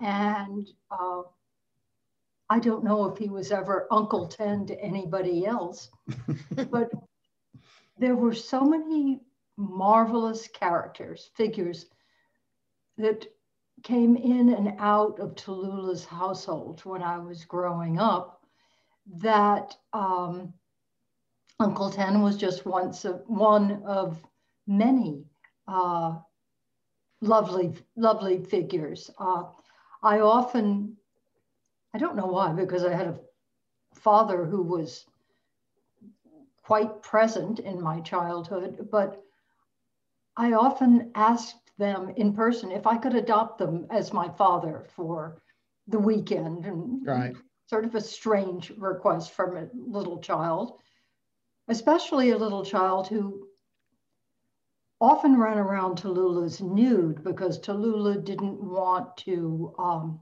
And 0.00 0.68
uh, 0.90 1.22
I 2.50 2.58
don't 2.58 2.82
know 2.82 3.04
if 3.06 3.16
he 3.16 3.28
was 3.28 3.52
ever 3.52 3.86
Uncle 3.92 4.26
Ten 4.26 4.66
to 4.66 4.80
anybody 4.80 5.46
else, 5.46 5.88
but 6.70 6.90
there 7.98 8.16
were 8.16 8.34
so 8.34 8.64
many 8.64 9.20
marvelous 9.56 10.48
characters, 10.48 11.30
figures 11.34 11.86
that 12.98 13.26
came 13.82 14.16
in 14.16 14.50
and 14.50 14.74
out 14.78 15.18
of 15.20 15.34
Tallulah's 15.34 16.04
household 16.04 16.80
when 16.84 17.02
I 17.02 17.18
was 17.18 17.44
growing 17.44 17.98
up 17.98 18.42
that 19.20 19.76
um, 19.92 20.52
Uncle 21.60 21.90
Ten 21.90 22.22
was 22.22 22.36
just 22.36 22.66
once 22.66 23.04
of, 23.04 23.22
one 23.26 23.82
of 23.84 24.18
many 24.66 25.24
uh, 25.68 26.16
lovely, 27.20 27.74
lovely 27.96 28.42
figures. 28.42 29.10
Uh, 29.18 29.44
I 30.02 30.20
often, 30.20 30.96
I 31.92 31.98
don't 31.98 32.16
know 32.16 32.26
why, 32.26 32.52
because 32.52 32.84
I 32.84 32.94
had 32.94 33.06
a 33.06 33.20
father 33.94 34.44
who 34.44 34.62
was 34.62 35.06
quite 36.64 37.02
present 37.02 37.60
in 37.60 37.80
my 37.80 38.00
childhood, 38.00 38.88
but 38.90 39.22
I 40.36 40.54
often 40.54 41.10
asked 41.14 41.70
them 41.76 42.10
in 42.16 42.32
person 42.32 42.72
if 42.72 42.86
I 42.86 42.96
could 42.96 43.14
adopt 43.14 43.58
them 43.58 43.86
as 43.90 44.12
my 44.12 44.28
father 44.30 44.86
for 44.96 45.42
the 45.86 45.98
weekend. 45.98 46.64
And 46.64 47.06
right. 47.06 47.36
sort 47.66 47.84
of 47.84 47.94
a 47.94 48.00
strange 48.00 48.70
request 48.78 49.32
from 49.32 49.56
a 49.56 49.68
little 49.74 50.18
child, 50.18 50.78
especially 51.68 52.30
a 52.30 52.38
little 52.38 52.64
child 52.64 53.08
who 53.08 53.46
often 55.00 55.38
ran 55.38 55.58
around 55.58 55.96
Tallulah's 55.98 56.62
nude 56.62 57.22
because 57.22 57.60
Tallulah 57.60 58.24
didn't 58.24 58.58
want 58.58 59.16
to 59.18 59.74
um, 59.78 60.20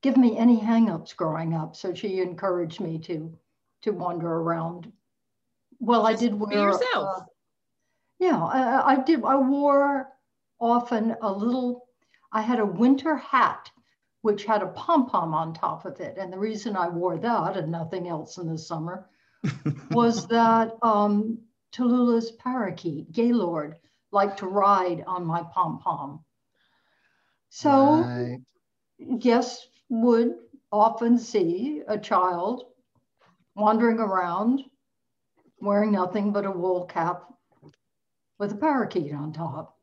give 0.00 0.16
me 0.16 0.38
any 0.38 0.60
hangups 0.60 1.16
growing 1.16 1.54
up. 1.54 1.74
So 1.74 1.92
she 1.92 2.20
encouraged 2.20 2.80
me 2.80 2.98
to 3.00 3.36
to 3.82 3.90
wander 3.92 4.28
around. 4.28 4.92
Well, 5.80 6.06
I 6.06 6.14
did 6.14 6.34
wear 6.34 6.52
yourself. 6.52 7.08
Uh, 7.18 7.24
yeah, 8.18 8.42
I, 8.42 8.94
I 8.94 8.96
did. 9.02 9.24
I 9.24 9.36
wore 9.36 10.08
often 10.60 11.14
a 11.22 11.32
little, 11.32 11.86
I 12.32 12.40
had 12.40 12.58
a 12.58 12.66
winter 12.66 13.16
hat 13.16 13.70
which 14.22 14.44
had 14.44 14.62
a 14.62 14.68
pom 14.68 15.06
pom 15.06 15.32
on 15.32 15.54
top 15.54 15.84
of 15.84 16.00
it. 16.00 16.16
And 16.18 16.32
the 16.32 16.38
reason 16.38 16.76
I 16.76 16.88
wore 16.88 17.18
that 17.18 17.56
and 17.56 17.70
nothing 17.70 18.08
else 18.08 18.38
in 18.38 18.48
the 18.48 18.58
summer 18.58 19.08
was 19.90 20.26
that 20.28 20.72
um, 20.82 21.38
Tallulah's 21.72 22.32
parakeet, 22.32 23.12
Gaylord, 23.12 23.76
liked 24.10 24.38
to 24.40 24.46
ride 24.46 25.04
on 25.06 25.24
my 25.24 25.42
pom 25.54 25.78
pom. 25.78 26.24
So, 27.50 28.02
right. 28.02 28.40
yes, 28.98 29.68
would 29.88 30.34
often 30.70 31.18
see 31.18 31.82
a 31.86 31.96
child 31.96 32.64
wandering 33.54 33.98
around 33.98 34.64
wearing 35.60 35.92
nothing 35.92 36.32
but 36.32 36.46
a 36.46 36.50
wool 36.50 36.84
cap 36.84 37.24
with 38.38 38.52
a 38.52 38.56
parakeet 38.56 39.12
on 39.12 39.32
top. 39.32 39.76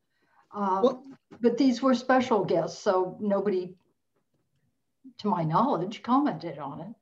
Um, 0.53 1.17
but 1.41 1.57
these 1.57 1.81
were 1.81 1.93
special 1.93 2.45
guests, 2.45 2.79
so 2.81 3.17
nobody, 3.19 3.75
to 5.19 5.27
my 5.27 5.43
knowledge, 5.43 6.01
commented 6.01 6.57
on 6.59 6.79
it. 6.81 6.93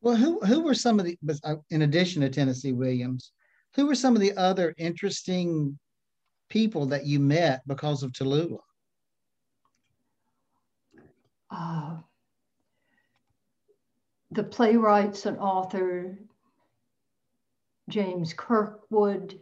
Well, 0.00 0.16
who 0.16 0.40
who 0.40 0.60
were 0.60 0.74
some 0.74 1.00
of 1.00 1.06
the, 1.06 1.18
uh, 1.44 1.56
in 1.70 1.82
addition 1.82 2.22
to 2.22 2.28
Tennessee 2.28 2.72
Williams, 2.72 3.32
who 3.74 3.86
were 3.86 3.94
some 3.94 4.14
of 4.14 4.20
the 4.20 4.36
other 4.36 4.74
interesting 4.76 5.78
people 6.48 6.86
that 6.86 7.06
you 7.06 7.20
met 7.20 7.62
because 7.66 8.02
of 8.02 8.12
Tallulah? 8.12 8.58
Uh, 11.50 11.96
the 14.30 14.44
playwrights 14.44 15.26
and 15.26 15.38
author 15.38 16.18
James 17.88 18.32
Kirkwood, 18.34 19.40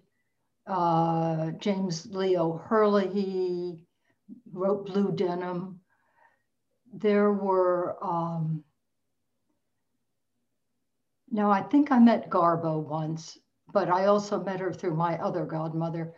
uh, 0.66 1.50
James 1.52 2.06
Leo 2.06 2.56
Herlihy 2.56 3.84
wrote 4.52 4.86
Blue 4.86 5.12
Denim. 5.12 5.80
There 6.92 7.32
were 7.32 7.96
um, 8.02 8.64
Now, 11.30 11.50
I 11.50 11.62
think 11.62 11.90
I 11.90 11.98
met 11.98 12.30
Garbo 12.30 12.82
once, 12.82 13.38
but 13.72 13.90
I 13.90 14.06
also 14.06 14.42
met 14.42 14.60
her 14.60 14.72
through 14.72 14.94
my 14.94 15.18
other 15.18 15.44
godmother. 15.44 16.14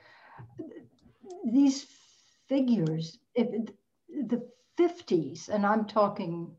These 1.45 1.87
figures, 2.49 3.19
the 3.35 4.49
50s, 4.79 5.49
and 5.49 5.67
I'm 5.67 5.87
talking 5.87 6.55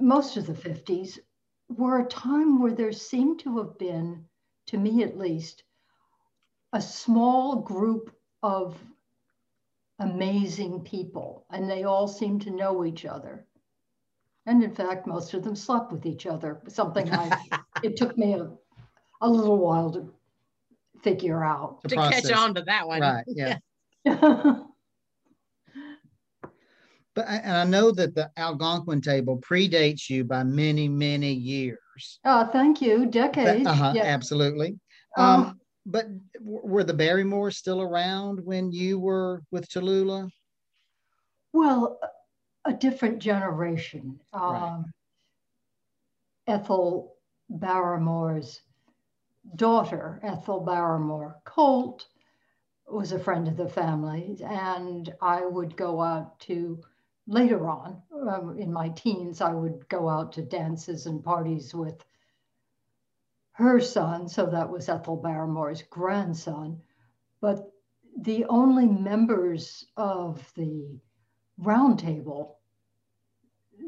most 0.00 0.36
of 0.36 0.46
the 0.46 0.54
50s, 0.54 1.18
were 1.68 2.00
a 2.00 2.08
time 2.08 2.60
where 2.60 2.72
there 2.72 2.92
seemed 2.92 3.40
to 3.40 3.58
have 3.58 3.78
been, 3.78 4.24
to 4.66 4.78
me 4.78 5.02
at 5.02 5.18
least, 5.18 5.64
a 6.72 6.80
small 6.80 7.56
group 7.56 8.14
of 8.42 8.76
amazing 9.98 10.80
people, 10.80 11.44
and 11.50 11.68
they 11.68 11.84
all 11.84 12.08
seemed 12.08 12.42
to 12.42 12.50
know 12.50 12.84
each 12.84 13.04
other. 13.04 13.44
And 14.46 14.62
in 14.62 14.74
fact, 14.74 15.06
most 15.06 15.34
of 15.34 15.44
them 15.44 15.56
slept 15.56 15.92
with 15.92 16.06
each 16.06 16.26
other, 16.26 16.62
something 16.68 17.12
I, 17.12 17.38
it 17.82 17.96
took 17.96 18.16
me 18.16 18.34
a, 18.34 18.50
a 19.20 19.28
little 19.28 19.58
while 19.58 19.90
to 19.92 20.12
figure 21.02 21.44
out. 21.44 21.82
To, 21.82 21.88
to 21.88 21.96
catch 21.96 22.30
on 22.32 22.54
to 22.54 22.62
that 22.62 22.86
one. 22.86 23.00
Right, 23.00 23.24
yeah. 23.26 23.58
but 27.18 27.26
and 27.28 27.56
I 27.56 27.64
know 27.64 27.90
that 27.90 28.14
the 28.14 28.30
Algonquin 28.36 29.00
table 29.00 29.40
predates 29.40 30.08
you 30.08 30.22
by 30.22 30.44
many, 30.44 30.88
many 30.88 31.32
years. 31.32 32.20
Oh, 32.24 32.46
thank 32.46 32.80
you. 32.80 33.06
Decades. 33.06 33.66
Uh-huh, 33.66 33.92
yeah. 33.96 34.04
Absolutely. 34.04 34.78
Um, 35.16 35.26
um, 35.26 35.60
but 35.84 36.06
were 36.40 36.84
the 36.84 36.94
Barrymores 36.94 37.56
still 37.56 37.82
around 37.82 38.38
when 38.44 38.70
you 38.70 39.00
were 39.00 39.42
with 39.50 39.68
Tallulah? 39.68 40.30
Well, 41.52 41.98
a 42.64 42.72
different 42.72 43.18
generation. 43.18 44.20
Right. 44.32 44.62
Um, 44.62 44.92
Ethel 46.46 47.16
Barrymore's 47.50 48.60
daughter, 49.56 50.20
Ethel 50.22 50.60
Barrymore 50.60 51.40
Colt, 51.44 52.06
was 52.86 53.10
a 53.10 53.18
friend 53.18 53.48
of 53.48 53.56
the 53.56 53.68
family, 53.68 54.38
and 54.48 55.12
I 55.20 55.44
would 55.44 55.76
go 55.76 56.00
out 56.00 56.38
to 56.40 56.80
later 57.28 57.68
on 57.68 58.02
um, 58.12 58.58
in 58.58 58.72
my 58.72 58.88
teens. 58.88 59.40
I 59.40 59.52
would 59.52 59.88
go 59.88 60.08
out 60.08 60.32
to 60.32 60.42
dances 60.42 61.06
and 61.06 61.22
parties 61.22 61.74
with 61.74 62.02
her 63.52 63.80
son, 63.80 64.28
so 64.28 64.46
that 64.46 64.70
was 64.70 64.88
Ethel 64.88 65.16
Barrymore's 65.16 65.82
grandson. 65.82 66.80
But 67.40 67.70
the 68.20 68.46
only 68.46 68.86
members 68.86 69.86
of 69.96 70.50
the 70.54 70.98
round 71.58 71.98
table 71.98 72.58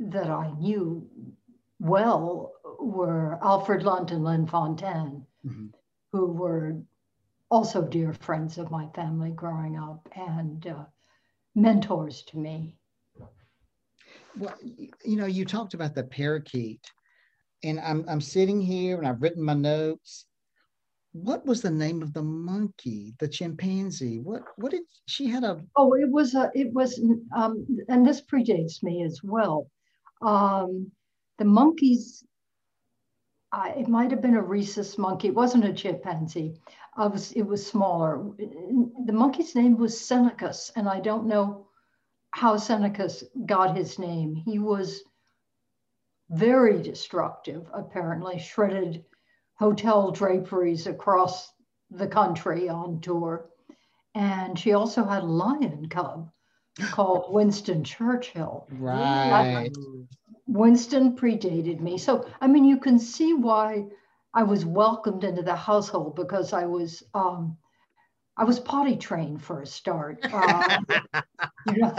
that 0.03 0.29
I 0.29 0.51
knew 0.53 1.09
well 1.79 2.53
were 2.79 3.39
Alfred 3.43 3.83
Lunt 3.83 4.11
and 4.11 4.25
Lynn 4.25 4.47
Fontanne, 4.47 5.25
mm-hmm. 5.47 5.67
who 6.13 6.27
were 6.27 6.77
also 7.51 7.83
dear 7.83 8.13
friends 8.13 8.59
of 8.59 8.71
my 8.71 8.87
family 8.95 9.31
growing 9.31 9.79
up 9.79 10.09
and 10.15 10.67
uh, 10.67 10.85
mentors 11.55 12.23
to 12.23 12.39
me. 12.39 12.77
Well, 14.39 14.57
you 15.05 15.17
know, 15.17 15.27
you 15.27 15.45
talked 15.45 15.75
about 15.75 15.95
the 15.95 16.05
parakeet 16.05 16.81
and 17.63 17.81
I'm 17.81 18.05
I'm 18.09 18.21
sitting 18.21 18.61
here 18.61 18.99
and 18.99 19.07
I've 19.07 19.23
written 19.23 19.43
my 19.43 19.55
notes. 19.55 20.27
What 21.13 21.45
was 21.45 21.61
the 21.61 21.71
name 21.71 22.03
of 22.03 22.13
the 22.13 22.23
monkey, 22.23 23.15
the 23.19 23.29
chimpanzee? 23.29 24.21
What 24.21 24.43
what 24.57 24.71
did 24.71 24.83
she 25.07 25.27
had 25.27 25.45
a? 25.45 25.61
Oh, 25.77 25.95
it 25.95 26.11
was 26.11 26.35
a 26.35 26.51
it 26.55 26.73
was 26.73 27.01
um, 27.37 27.67
and 27.89 28.07
this 28.07 28.23
predates 28.23 28.83
me 28.83 29.05
as 29.05 29.21
well. 29.23 29.69
Um, 30.23 30.91
the 31.39 31.45
monkeys. 31.45 32.25
I, 33.53 33.71
it 33.71 33.89
might 33.89 34.13
have 34.13 34.23
been 34.23 34.37
a 34.37 34.43
rhesus 34.43 34.97
monkey. 34.97 35.27
It 35.27 35.35
wasn't 35.35 35.65
a 35.65 35.73
chimpanzee. 35.73 36.55
I 36.97 37.09
was, 37.09 37.33
it 37.33 37.43
was 37.43 37.67
smaller. 37.67 38.25
The 38.39 39.13
monkey's 39.13 39.57
name 39.57 39.77
was 39.77 40.01
Senecas, 40.01 40.71
and 40.77 40.89
I 40.89 41.01
don't 41.01 41.27
know 41.27 41.67
how 42.33 42.57
Senecas 42.57 43.25
got 43.47 43.77
his 43.77 43.99
name. 43.99 44.35
He 44.35 44.59
was 44.59 45.03
very 46.31 46.81
destructive, 46.81 47.69
apparently, 47.73 48.39
shredded 48.39 49.05
hotel 49.55 50.11
draperies 50.11 50.87
across 50.87 51.53
the 51.91 52.07
country 52.07 52.69
on 52.69 53.01
tour. 53.01 53.51
And 54.15 54.59
she 54.59 54.73
also 54.73 55.05
had 55.05 55.23
a 55.23 55.27
lion 55.27 55.89
cub 55.89 56.31
called 56.93 57.27
Winston 57.33 57.85
Churchill. 57.85 58.67
Right. 58.71 59.71
Winston 60.47 61.17
predated 61.17 61.81
me. 61.81 61.99
So, 61.99 62.29
I 62.41 62.47
mean, 62.47 62.65
you 62.65 62.79
can 62.79 62.99
see 62.99 63.35
why 63.35 63.87
I 64.35 64.43
was 64.45 64.65
welcomed 64.65 65.25
into 65.25 65.43
the 65.43 65.57
household 65.57 66.17
because 66.17 66.53
I 66.53 66.67
was. 66.67 67.03
Um, 67.15 67.57
I 68.37 68.45
was 68.45 68.59
potty 68.61 68.97
trained 68.97 69.43
for 69.43 69.63
a 69.63 69.67
start. 69.67 70.19
Uh, 70.23 70.79
you 71.67 71.77
know, 71.79 71.95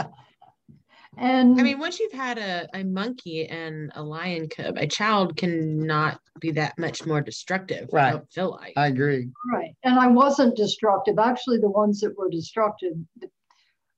and 1.18 1.60
I 1.60 1.62
mean, 1.62 1.78
once 1.78 2.00
you've 2.00 2.12
had 2.12 2.38
a, 2.38 2.66
a 2.74 2.82
monkey 2.82 3.46
and 3.46 3.92
a 3.94 4.02
lion 4.02 4.48
cub, 4.48 4.78
a 4.78 4.86
child 4.86 5.36
cannot 5.36 6.18
be 6.40 6.50
that 6.52 6.78
much 6.78 7.04
more 7.04 7.20
destructive. 7.20 7.90
Right. 7.92 8.08
I 8.08 8.10
don't 8.12 8.32
feel 8.32 8.50
like. 8.50 8.72
I 8.76 8.86
agree. 8.86 9.28
Right. 9.52 9.76
And 9.84 9.98
I 9.98 10.06
wasn't 10.06 10.56
destructive. 10.56 11.18
Actually, 11.18 11.58
the 11.58 11.68
ones 11.68 12.00
that 12.00 12.16
were 12.16 12.30
destructive 12.30 12.94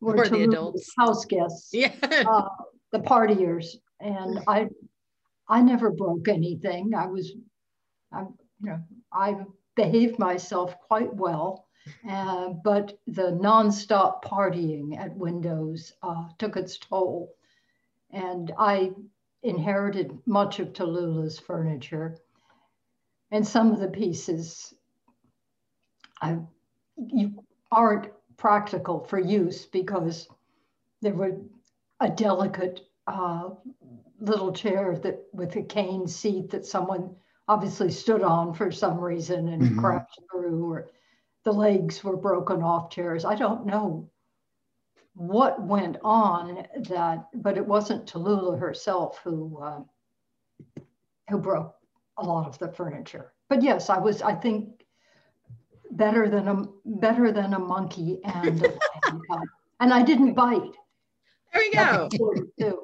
were, 0.01 0.17
were 0.17 0.29
the 0.29 0.43
adults, 0.43 0.93
house 0.99 1.25
guests, 1.25 1.71
yeah, 1.73 1.93
uh, 2.03 2.49
the 2.91 2.99
partiers, 2.99 3.77
and 4.01 4.41
I, 4.49 4.69
I 5.49 5.63
never 5.63 5.91
broke 5.91 6.29
anything. 6.29 6.95
I 6.95 7.07
was, 7.07 7.33
I, 8.13 8.23
you 8.23 8.71
know, 8.71 8.81
I 9.13 9.37
behaved 9.77 10.19
myself 10.19 10.77
quite 10.81 11.15
well. 11.15 11.67
Uh, 12.09 12.51
but 12.65 12.99
the 13.07 13.33
nonstop 13.33 14.23
partying 14.23 14.97
at 14.99 15.17
Windows 15.17 15.93
uh, 16.03 16.29
took 16.39 16.57
its 16.57 16.79
toll. 16.79 17.35
And 18.11 18.53
I 18.59 18.93
inherited 19.43 20.19
much 20.27 20.61
of 20.61 20.73
Tallulah's 20.73 21.39
furniture. 21.39 22.17
And 23.31 23.47
some 23.47 23.73
of 23.73 23.81
the 23.81 23.89
pieces 23.89 24.75
I, 26.21 26.39
you 26.97 27.45
aren't 27.71 28.13
practical 28.37 29.05
for 29.05 29.19
use 29.19 29.67
because 29.67 30.29
there 31.03 31.15
were 31.15 31.37
a 32.01 32.09
delicate 32.09 32.81
uh, 33.07 33.51
little 34.21 34.53
chair 34.53 34.97
that 35.03 35.25
with 35.33 35.55
a 35.57 35.63
cane 35.63 36.07
seat 36.07 36.51
that 36.51 36.65
someone 36.65 37.15
obviously 37.47 37.91
stood 37.91 38.23
on 38.23 38.55
for 38.55 38.71
some 38.71 38.99
reason 38.99 39.49
and 39.49 39.63
mm-hmm. 39.63 39.81
crashed 39.81 40.21
through 40.31 40.65
or 40.65 40.89
the 41.45 41.53
legs 41.53 42.03
were 42.03 42.17
broken 42.17 42.63
off 42.63 42.91
chairs. 42.91 43.25
I 43.25 43.35
don't 43.35 43.67
know 43.67 44.09
what 45.15 45.63
went 45.63 45.99
on 46.03 46.67
that, 46.89 47.29
but 47.35 47.57
it 47.57 47.67
wasn't 47.67 48.07
Tallulah 48.07 48.59
herself 48.59 49.21
who 49.23 49.59
uh, 49.63 49.81
who 51.31 51.39
broke 51.39 51.75
a 52.19 52.25
lot 52.25 52.47
of 52.47 52.59
the 52.59 52.69
furniture. 52.73 53.33
But 53.49 53.63
yes, 53.63 53.91
I 53.91 53.99
was. 53.99 54.23
I 54.23 54.35
think 54.35 54.85
better 55.93 56.29
than 56.29 56.49
a 56.49 56.65
better 56.85 57.31
than 57.31 57.55
a 57.55 57.59
monkey 57.59 58.21
and 58.25 58.65
a 58.65 59.41
and 59.81 59.93
I 59.93 60.03
didn't 60.03 60.35
bite. 60.35 60.75
There 61.53 61.63
you 61.63 61.73
go. 61.73 62.09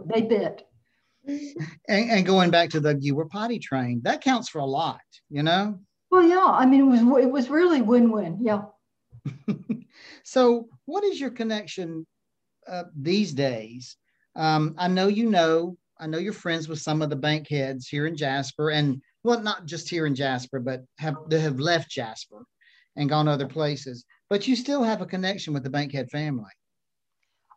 They 0.06 0.22
bit. 0.22 0.66
And, 1.26 2.10
and 2.10 2.26
going 2.26 2.50
back 2.50 2.70
to 2.70 2.80
the 2.80 2.96
you 3.00 3.14
were 3.14 3.26
potty 3.26 3.58
trained, 3.58 4.04
that 4.04 4.22
counts 4.22 4.48
for 4.48 4.58
a 4.58 4.64
lot, 4.64 5.00
you 5.28 5.42
know. 5.42 5.78
Well, 6.10 6.22
yeah. 6.22 6.44
I 6.44 6.66
mean, 6.66 6.80
it 6.80 6.84
was 6.84 7.22
it 7.22 7.30
was 7.30 7.48
really 7.48 7.82
win-win. 7.82 8.38
Yeah. 8.42 8.62
so, 10.24 10.68
what 10.86 11.04
is 11.04 11.20
your 11.20 11.30
connection 11.30 12.06
uh, 12.66 12.84
these 12.96 13.32
days? 13.32 13.96
Um, 14.36 14.74
I 14.78 14.88
know 14.88 15.06
you 15.06 15.28
know. 15.28 15.76
I 15.98 16.06
know 16.06 16.18
you're 16.18 16.32
friends 16.32 16.66
with 16.66 16.80
some 16.80 17.02
of 17.02 17.10
the 17.10 17.16
Bankheads 17.16 17.86
here 17.86 18.06
in 18.06 18.16
Jasper, 18.16 18.70
and 18.70 19.02
well, 19.22 19.40
not 19.40 19.66
just 19.66 19.88
here 19.88 20.06
in 20.06 20.14
Jasper, 20.14 20.58
but 20.58 20.82
have 20.98 21.16
they 21.28 21.40
have 21.40 21.60
left 21.60 21.90
Jasper 21.90 22.44
and 22.96 23.08
gone 23.08 23.28
other 23.28 23.46
places. 23.46 24.04
But 24.28 24.48
you 24.48 24.56
still 24.56 24.82
have 24.82 25.02
a 25.02 25.06
connection 25.06 25.52
with 25.52 25.62
the 25.62 25.70
Bankhead 25.70 26.10
family. 26.10 26.50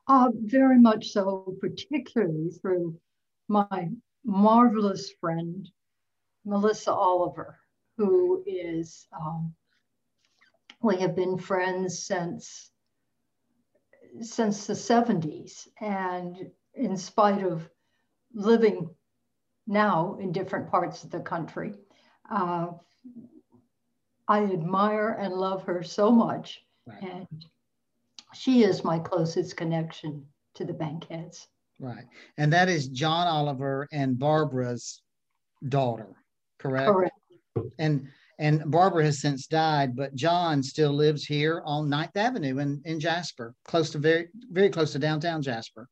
Uh, 0.08 0.30
very 0.36 0.80
much 0.80 1.12
so, 1.12 1.56
particularly 1.62 2.50
through 2.62 3.00
my 3.48 3.90
marvelous 4.26 5.12
friend 5.22 5.70
Melissa 6.46 6.92
Oliver 6.92 7.58
who 7.98 8.44
is, 8.46 9.08
um, 9.16 9.54
we 10.82 10.98
have 10.98 11.16
been 11.16 11.38
friends 11.38 12.06
since 12.06 12.72
since 14.22 14.68
the 14.68 14.74
70s. 14.74 15.68
And 15.82 16.52
in 16.74 16.98
spite 16.98 17.44
of 17.44 17.70
living 18.34 18.90
now 19.68 20.18
in 20.20 20.32
different 20.32 20.70
parts 20.70 21.04
of 21.04 21.12
the 21.12 21.20
country, 21.20 21.74
uh, 22.30 22.68
I 24.28 24.44
admire 24.44 25.18
and 25.20 25.34
love 25.34 25.64
her 25.64 25.84
so 25.84 26.12
much. 26.12 26.62
Right. 26.86 27.02
And 27.02 27.46
she 28.34 28.64
is 28.64 28.84
my 28.84 29.00
closest 29.00 29.58
connection 29.58 30.26
to 30.56 30.66
the 30.66 30.74
Bankheads. 30.74 31.48
Right. 31.80 32.06
And 32.38 32.54
that 32.54 32.70
is 32.70 32.88
John 32.88 33.28
Oliver 33.28 33.88
and 33.92 34.18
Barbara's 34.18 35.02
daughter, 35.68 36.16
correct? 36.60 36.88
Correct. 36.88 37.18
And 37.78 38.08
and 38.40 38.72
Barbara 38.72 39.06
has 39.06 39.22
since 39.22 39.46
died, 39.46 39.96
but 39.96 40.16
John 40.16 40.64
still 40.64 40.92
lives 40.92 41.24
here 41.24 41.62
on 41.66 41.88
9th 41.88 42.16
Avenue 42.16 42.58
in, 42.58 42.82
in 42.84 43.00
Jasper, 43.00 43.54
close 43.66 43.92
to 43.92 44.00
very 44.00 44.30
very 44.52 44.70
close 44.70 44.92
to 44.94 45.00
downtown 45.00 45.42
Jasper. 45.42 45.88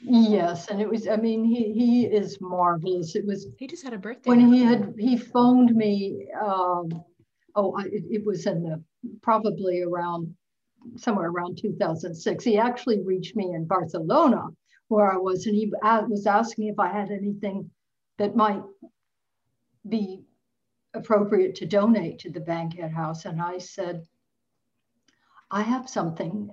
Yes, 0.00 0.68
and 0.68 0.80
it 0.80 0.88
was. 0.88 1.08
I 1.08 1.16
mean, 1.16 1.44
he 1.44 1.72
he 1.72 2.06
is 2.06 2.38
marvelous. 2.40 3.16
It 3.16 3.24
was 3.24 3.48
He 3.58 3.66
just 3.66 3.84
had 3.84 3.94
a 3.94 3.98
birthday. 3.98 4.28
when 4.28 4.52
he 4.52 4.62
had 4.62 4.94
he 4.98 5.16
phoned 5.16 5.74
me. 5.74 6.28
Um, 6.40 6.88
oh, 7.54 7.74
I, 7.76 7.84
it, 7.84 8.04
it 8.10 8.26
was 8.26 8.46
in 8.46 8.62
the 8.62 8.82
probably 9.22 9.82
around 9.82 10.34
somewhere 10.96 11.28
around 11.28 11.58
2006. 11.58 12.44
He 12.44 12.58
actually 12.58 13.02
reached 13.02 13.36
me 13.36 13.54
in 13.54 13.64
Barcelona, 13.64 14.48
where 14.88 15.10
I 15.10 15.16
was, 15.16 15.46
and 15.46 15.54
he 15.54 15.72
was 15.82 16.26
asking 16.26 16.68
if 16.68 16.78
I 16.78 16.88
had 16.88 17.10
anything 17.10 17.70
that 18.18 18.36
might 18.36 18.62
be 19.88 20.22
appropriate 20.96 21.54
to 21.56 21.66
donate 21.66 22.18
to 22.20 22.30
the 22.30 22.40
Bankhead 22.40 22.92
House, 22.92 23.24
and 23.24 23.40
I 23.40 23.58
said, 23.58 24.06
I 25.50 25.62
have 25.62 25.88
something 25.88 26.50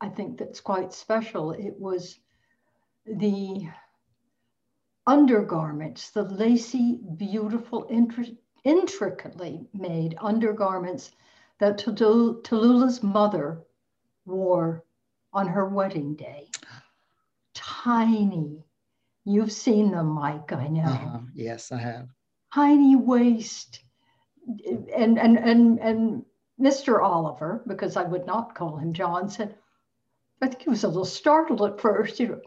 I 0.00 0.08
think 0.08 0.38
that's 0.38 0.60
quite 0.60 0.92
special. 0.92 1.52
It 1.52 1.74
was 1.78 2.18
the 3.06 3.66
undergarments, 5.06 6.10
the 6.10 6.24
lacy, 6.24 7.00
beautiful, 7.16 7.86
intri- 7.90 8.36
intricately 8.64 9.66
made 9.72 10.16
undergarments 10.20 11.12
that 11.60 11.78
Tallu- 11.78 12.42
Tallulah's 12.42 13.02
mother 13.02 13.62
wore 14.26 14.84
on 15.32 15.46
her 15.46 15.66
wedding 15.66 16.14
day. 16.14 16.50
Tiny. 17.54 18.64
You've 19.24 19.52
seen 19.52 19.90
them, 19.90 20.08
Mike, 20.08 20.52
I 20.52 20.68
know. 20.68 20.82
Uh-huh. 20.82 21.20
Yes, 21.34 21.72
I 21.72 21.78
have. 21.78 22.08
Tiny 22.54 22.96
waist. 22.96 23.80
And, 24.46 25.18
and, 25.18 25.38
and, 25.38 25.78
and 25.80 26.24
Mr. 26.60 27.02
Oliver, 27.02 27.62
because 27.66 27.96
I 27.96 28.04
would 28.04 28.26
not 28.26 28.54
call 28.54 28.76
him 28.76 28.92
John, 28.92 29.28
said, 29.28 29.56
I 30.40 30.48
think 30.48 30.62
he 30.62 30.70
was 30.70 30.84
a 30.84 30.88
little 30.88 31.04
startled 31.04 31.62
at 31.62 31.80
first, 31.80 32.20
you 32.20 32.28
know, 32.28 32.40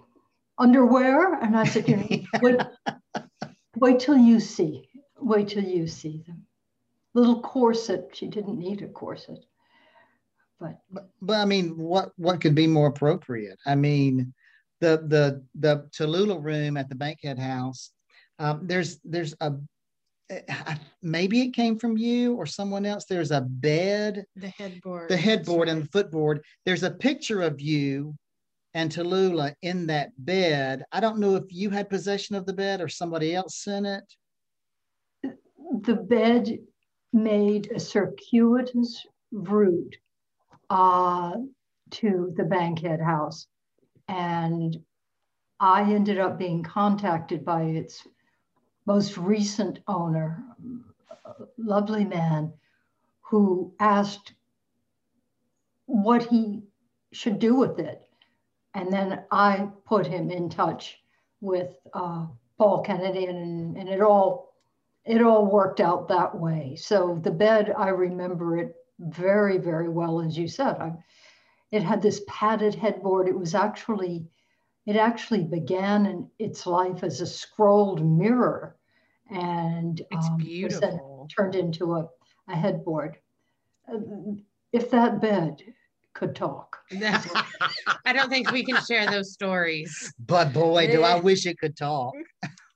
underwear. 0.57 1.33
And 1.35 1.57
I 1.57 1.65
said, 1.65 1.89
you 1.89 1.97
know, 1.97 2.07
wait, 2.41 2.61
wait 3.75 3.99
till 3.99 4.17
you 4.17 4.39
see, 4.39 4.89
wait 5.17 5.49
till 5.49 5.63
you 5.63 5.87
see 5.87 6.23
them. 6.25 6.45
Little 7.13 7.41
corset. 7.41 8.11
She 8.13 8.27
didn't 8.27 8.59
need 8.59 8.81
a 8.81 8.87
corset. 8.87 9.43
But 10.59 10.79
But, 10.91 11.09
but 11.21 11.37
I 11.37 11.45
mean, 11.45 11.77
what 11.77 12.11
what 12.17 12.41
could 12.41 12.53
be 12.53 12.67
more 12.67 12.87
appropriate? 12.87 13.57
I 13.65 13.75
mean, 13.75 14.33
the 14.79 15.03
the 15.07 15.43
the 15.55 15.89
Tallulah 15.91 16.43
room 16.43 16.77
at 16.77 16.89
the 16.89 16.95
Bankhead 16.95 17.39
House. 17.39 17.91
Um, 18.37 18.67
there's 18.67 18.99
there's 19.03 19.33
a 19.41 19.53
maybe 21.01 21.41
it 21.41 21.53
came 21.53 21.77
from 21.77 21.97
you 21.97 22.35
or 22.35 22.45
someone 22.45 22.85
else. 22.85 23.05
There's 23.05 23.31
a 23.31 23.41
bed, 23.41 24.25
the 24.35 24.49
headboard. 24.49 25.09
the 25.09 25.15
that's 25.15 25.25
headboard 25.25 25.69
and 25.69 25.83
the 25.83 25.87
footboard. 25.87 26.43
There's 26.65 26.83
a 26.83 26.91
picture 26.91 27.41
of 27.41 27.59
you 27.59 28.15
and 28.73 28.91
Tallulah 28.91 29.55
in 29.61 29.87
that 29.87 30.11
bed. 30.17 30.83
I 30.91 30.99
don't 30.99 31.19
know 31.19 31.35
if 31.35 31.45
you 31.49 31.69
had 31.69 31.89
possession 31.89 32.35
of 32.35 32.45
the 32.45 32.53
bed 32.53 32.81
or 32.81 32.87
somebody 32.87 33.35
else 33.35 33.63
sent 33.63 33.85
it. 33.85 34.03
the 35.81 35.95
bed 35.95 36.59
made 37.11 37.71
a 37.71 37.79
circuitous 37.79 39.05
route 39.31 39.95
uh, 40.69 41.33
to 41.91 42.33
the 42.35 42.43
Bankhead 42.43 43.01
House. 43.01 43.47
And 44.07 44.77
I 45.59 45.81
ended 45.81 46.19
up 46.19 46.37
being 46.37 46.63
contacted 46.63 47.43
by 47.43 47.63
its 47.63 48.07
most 48.89 49.17
recent 49.17 49.81
owner, 49.87 50.43
lovely 51.57 52.03
man, 52.03 52.51
who 53.21 53.71
asked 53.79 54.33
what 55.85 56.23
he 56.23 56.63
should 57.11 57.37
do 57.37 57.53
with 57.53 57.77
it. 57.77 58.01
And 58.73 58.91
then 58.91 59.25
I 59.29 59.69
put 59.85 60.07
him 60.07 60.31
in 60.31 60.49
touch 60.49 60.97
with 61.39 61.75
uh, 61.93 62.25
Paul 62.57 62.81
Kennedy, 62.81 63.25
and, 63.25 63.77
and 63.77 63.87
it 63.87 64.01
all 64.01 64.55
it 65.05 65.21
all 65.21 65.45
worked 65.45 65.79
out 65.79 66.07
that 66.07 66.35
way. 66.35 66.75
So 66.75 67.19
the 67.21 67.31
bed, 67.31 67.71
I 67.77 67.89
remember 67.89 68.57
it 68.57 68.75
very, 68.99 69.59
very 69.59 69.89
well, 69.89 70.19
as 70.19 70.35
you 70.35 70.47
said. 70.47 70.75
I, 70.79 70.93
it 71.71 71.83
had 71.83 72.01
this 72.01 72.21
padded 72.27 72.73
headboard. 72.73 73.27
It 73.27 73.37
was 73.37 73.53
actually, 73.53 74.27
it 74.87 74.95
actually 74.95 75.43
began 75.43 76.07
in 76.07 76.27
its 76.39 76.65
life 76.65 77.03
as 77.03 77.21
a 77.21 77.27
scrolled 77.27 78.03
mirror, 78.03 78.75
and 79.29 80.01
It's 80.11 80.27
um, 80.27 80.37
was 80.37 80.39
then 80.39 80.47
beautiful. 80.47 81.27
turned 81.35 81.55
into 81.55 81.95
a, 81.95 82.07
a 82.47 82.55
headboard. 82.55 83.17
Uh, 83.91 83.99
If 84.71 84.91
that 84.91 85.19
bed 85.21 85.61
could 86.13 86.35
talk, 86.35 86.77
I 88.05 88.13
don't 88.13 88.29
think 88.29 88.51
we 88.51 88.63
can 88.63 88.77
share 88.83 89.09
those 89.09 89.31
stories. 89.33 90.13
But 90.19 90.53
boy, 90.53 90.87
do 90.87 91.03
I 91.03 91.19
wish 91.19 91.45
it 91.45 91.57
could 91.59 91.77
talk. 91.77 92.13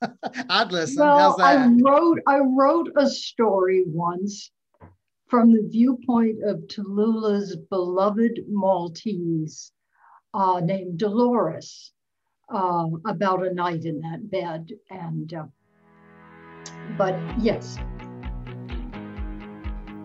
I'd 0.50 0.72
listen. 0.72 1.00
Well, 1.00 1.18
How's 1.18 1.38
that? 1.38 1.58
I 1.58 1.68
wrote 1.82 2.20
I 2.28 2.40
wrote 2.40 2.90
a 2.96 3.08
story 3.08 3.84
once 3.88 4.52
from 5.28 5.52
the 5.52 5.68
viewpoint 5.68 6.44
of 6.44 6.68
Tallulah's 6.68 7.56
beloved 7.70 8.40
Maltese 8.50 9.72
uh, 10.34 10.60
named 10.64 11.00
Dolores 11.00 11.92
uh, 12.54 12.88
about 13.06 13.46
a 13.46 13.54
night 13.54 13.86
in 13.86 14.00
that 14.02 14.30
bed. 14.30 14.70
And 14.90 15.34
uh, 15.34 15.46
but 16.98 17.16
yes, 17.40 17.78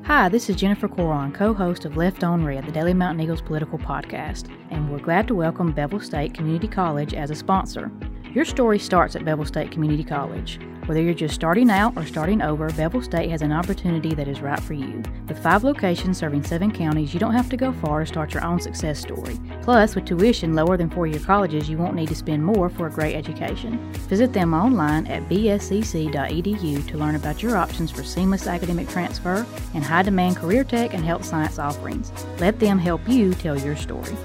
Hi, 0.09 0.31
this 0.31 0.49
is 0.49 0.57
Jennifer 0.57 0.88
Coron, 0.88 1.33
co 1.33 1.53
host 1.53 1.85
of 1.85 1.99
Left 1.99 2.25
on 2.25 2.43
Red, 2.43 2.64
the 2.64 2.73
Daily 2.73 2.95
Mountain 2.95 3.21
Eagles 3.23 3.43
political 3.43 3.79
podcast, 3.79 4.51
and 4.71 4.91
we're 4.91 5.01
glad 5.01 5.29
to 5.29 5.35
welcome 5.35 5.71
Bevill 5.71 6.01
State 6.01 6.33
Community 6.33 6.67
College 6.67 7.12
as 7.12 7.31
a 7.31 7.35
sponsor. 7.35 7.93
Your 8.35 8.45
story 8.45 8.79
starts 8.79 9.17
at 9.17 9.25
Bevill 9.25 9.47
State 9.47 9.71
Community 9.71 10.05
College. 10.05 10.61
Whether 10.85 11.01
you're 11.01 11.14
just 11.14 11.35
starting 11.35 11.71
out 11.71 11.97
or 11.97 12.05
starting 12.05 12.43
over, 12.43 12.71
Bevel 12.71 13.03
State 13.03 13.31
has 13.31 13.41
an 13.41 13.53
opportunity 13.53 14.14
that 14.14 14.29
is 14.29 14.41
right 14.41 14.61
for 14.61 14.75
you. 14.75 15.03
With 15.27 15.43
five 15.43 15.64
locations 15.64 16.19
serving 16.19 16.45
seven 16.45 16.71
counties, 16.71 17.14
you 17.14 17.21
don't 17.21 17.35
have 17.35 17.49
to 17.51 17.57
go 17.57 17.73
far 17.73 18.01
to 18.01 18.07
start 18.07 18.35
your 18.35 18.45
own 18.45 18.61
success 18.61 18.99
story. 18.99 19.38
Plus, 19.62 19.95
with 19.95 20.05
tuition 20.05 20.55
lower 20.55 20.77
than 20.77 20.91
four 20.91 21.07
year 21.07 21.21
colleges, 21.21 21.71
you 21.71 21.79
won't 21.79 21.95
need 21.95 22.09
to 22.09 22.14
spend 22.14 22.45
more 22.45 22.69
for 22.69 22.87
a 22.87 22.91
great 22.91 23.14
education. 23.14 23.79
Visit 24.09 24.35
them 24.35 24.53
online 24.53 25.07
at 25.07 25.27
bscc.edu 25.29 26.87
to 26.87 26.99
learn 26.99 27.14
about 27.14 27.43
your 27.43 27.57
options 27.57 27.91
for 27.91 28.03
seamless 28.03 28.47
academic 28.47 28.88
transfer 28.88 29.47
and 29.75 29.83
high 29.83 30.03
demand 30.03 30.37
career 30.37 30.64
tech 30.64 30.93
and 30.93 31.05
health 31.05 31.25
science 31.25 31.59
offerings. 31.59 32.12
Let 32.41 32.61
them 32.61 32.79
help 32.79 33.07
you 33.09 33.33
tell 33.35 33.59
your 33.59 33.77
story. 33.77 34.17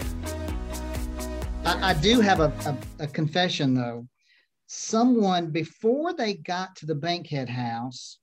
I, 1.66 1.92
I 1.92 1.94
do 1.94 2.20
have 2.20 2.40
a, 2.40 2.52
a, 3.00 3.04
a 3.04 3.08
confession 3.08 3.74
though. 3.74 4.08
Someone 4.68 5.50
before 5.52 6.14
they 6.14 6.36
got 6.36 6.76
to 6.78 6.86
the 6.86 6.96
Bankhead 6.96 7.50
house, 7.50 8.20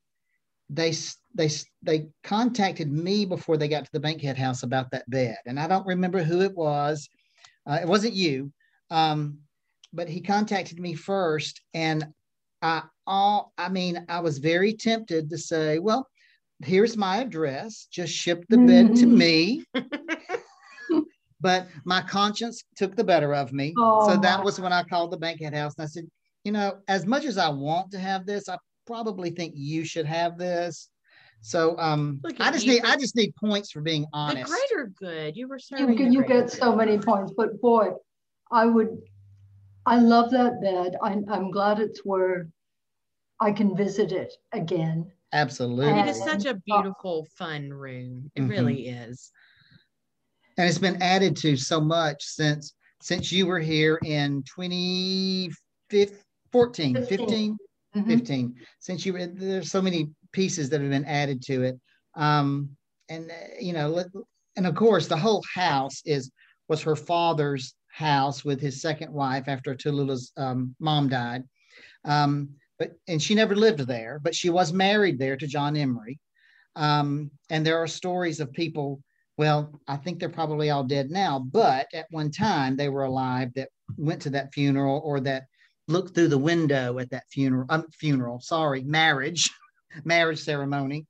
they 0.68 0.92
they 1.35 1.48
they 1.83 2.09
contacted 2.22 2.92
me 2.92 3.24
before 3.24 3.57
they 3.57 3.68
got 3.68 3.85
to 3.85 3.92
the 3.92 4.00
Bankhead 4.00 4.37
house 4.37 4.62
about 4.62 4.90
that 4.90 5.09
bed, 5.09 5.37
and 5.46 5.59
I 5.59 5.66
don't 5.68 5.87
remember 5.87 6.22
who 6.22 6.40
it 6.42 6.55
was. 6.55 7.09
Uh, 7.66 7.79
it 7.83 7.88
wasn't 7.88 8.14
you, 8.14 8.53
um, 8.90 9.38
but 9.92 10.09
he 10.09 10.20
contacted 10.20 10.79
me 10.81 10.94
first, 10.94 11.61
and 11.74 12.07
I 12.62 12.83
all 13.07 13.53
I 13.59 13.68
mean 13.68 14.05
I 14.09 14.20
was 14.20 14.38
very 14.38 14.74
tempted 14.74 15.31
to 15.31 15.38
say, 15.38 15.79
well, 15.79 16.07
here's 16.62 16.96
my 16.96 17.18
address. 17.18 17.87
Just 17.90 18.12
ship 18.12 18.44
the 18.48 18.59
bed 18.59 18.96
to 18.96 19.07
Mhm. 19.07 19.16
me 19.16 19.64
but 21.40 21.68
my 21.85 22.03
conscience 22.03 22.62
took 22.76 22.96
the 22.96 23.05
better 23.05 23.35
of 23.35 23.53
me. 23.53 23.74
Oh, 23.79 24.07
so 24.07 24.16
that 24.16 24.44
was 24.44 24.61
when 24.61 24.72
I 24.72 24.83
called 24.83 25.11
the 25.11 25.16
Bankhead 25.16 25.55
House 25.55 25.74
and 25.79 25.85
I 25.85 25.88
said, 25.88 26.05
you 26.44 26.53
know, 26.53 26.79
as 26.88 27.07
much 27.07 27.24
as 27.24 27.38
I 27.38 27.48
want 27.48 27.90
to 27.92 27.98
have 27.98 28.26
this, 28.26 28.48
I 28.48 28.59
probably 28.87 29.31
think 29.31 29.55
you 29.57 29.85
should 29.85 30.07
have 30.07 30.38
this. 30.38 30.88
So 31.42 31.79
um, 31.79 32.20
I 32.38 32.50
just 32.50 32.66
you. 32.66 32.72
need 32.74 32.85
I 32.85 32.96
just 32.96 33.16
need 33.16 33.35
points 33.37 33.70
for 33.70 33.81
being 33.81 34.07
honest. 34.12 34.37
The 34.37 34.53
honest. 34.53 34.68
greater 34.70 34.92
good. 34.98 35.37
You 35.37 35.48
were 35.48 35.57
you, 35.57 35.61
serving. 35.62 35.96
get- 35.96 36.05
the 36.07 36.12
you 36.12 36.18
greater 36.24 36.42
get 36.42 36.50
so 36.53 36.76
many 36.76 36.98
points. 36.98 37.33
But 37.35 37.61
boy, 37.61 37.92
I 38.50 38.66
would, 38.66 38.98
I 39.87 39.98
love 39.98 40.31
that 40.33 40.61
bed. 40.61 40.96
I'm 41.03 41.24
I'm 41.31 41.50
glad 41.50 41.81
it's 41.81 42.00
where 42.05 42.48
I 43.40 43.53
can 43.53 43.74
visit 43.74 44.12
it 44.12 44.35
again. 44.53 45.11
Absolutely. 45.33 45.88
It 45.88 45.96
And, 45.96 46.11
is 46.11 46.22
such 46.22 46.44
a 46.44 46.55
beautiful, 46.66 47.26
fun 47.38 47.72
room. 47.72 48.31
It 48.35 48.42
Mhm. 48.42 48.50
really 48.50 48.88
is. 48.88 49.31
It's 50.64 50.79
been 50.79 51.03
added 51.03 51.37
to 51.37 51.57
so 51.57 51.81
much 51.81 52.25
since 52.25 52.75
since 53.03 53.33
you 53.33 53.46
were 53.46 53.61
here 53.61 53.99
in 54.05 54.42
2014, 54.55 55.53
15, 56.51 57.05
15. 57.05 57.59
Mhm. 57.96 58.07
15 58.07 58.55
since 58.79 59.05
you 59.05 59.12
were 59.12 59.27
there's 59.27 59.68
so 59.70 59.83
many 59.83 60.09
pieces 60.31 60.70
that 60.70 60.81
have 60.81 60.90
been 60.90 61.05
added 61.07 61.42
to 61.42 61.64
it 61.64 61.77
um 62.14 62.70
and 63.09 63.29
uh, 63.33 63.35
you 63.61 63.73
know 63.73 64.05
and 64.55 64.64
of 64.64 64.77
course 64.77 65.09
the 65.09 65.16
whole 65.16 65.42
house 65.53 66.01
is 66.05 66.31
was 66.68 66.81
her 66.83 66.94
father's 66.94 67.75
house 67.88 68.44
with 68.44 68.61
his 68.61 68.81
second 68.81 69.12
wife 69.12 69.49
after 69.49 69.75
Tallulah's 69.75 70.33
um, 70.37 70.77
mom 70.79 71.09
died 71.09 71.42
um 72.05 72.51
but 72.81 72.92
and 73.07 73.23
she 73.23 73.35
never 73.35 73.55
lived 73.55 73.81
there, 73.81 74.18
but 74.20 74.35
she 74.35 74.49
was 74.49 74.73
married 74.73 75.18
there 75.18 75.37
to 75.37 75.46
John 75.46 75.77
Emery. 75.77 76.18
Um, 76.77 77.31
and 77.51 77.64
there 77.64 77.77
are 77.79 77.87
stories 77.87 78.40
of 78.40 78.53
people. 78.55 79.03
Well, 79.40 79.81
I 79.88 79.96
think 79.96 80.18
they're 80.18 80.29
probably 80.29 80.68
all 80.68 80.85
dead 80.85 81.11
now, 81.11 81.38
but 81.38 81.87
at 81.94 82.05
one 82.11 82.31
time 82.31 82.76
they 82.76 82.90
were 82.90 83.05
alive 83.05 83.48
that 83.55 83.70
went 83.96 84.20
to 84.20 84.31
that 84.31 84.53
funeral 84.53 85.00
or 85.03 85.18
that 85.20 85.44
looked 85.88 86.14
through 86.14 86.29
the 86.29 86.37
window 86.37 86.98
at 86.98 87.09
that 87.09 87.22
funeral. 87.33 87.64
Um, 87.70 87.87
funeral, 87.90 88.40
sorry, 88.40 88.83
marriage, 88.83 89.48
marriage 90.05 90.40
ceremony. 90.40 91.07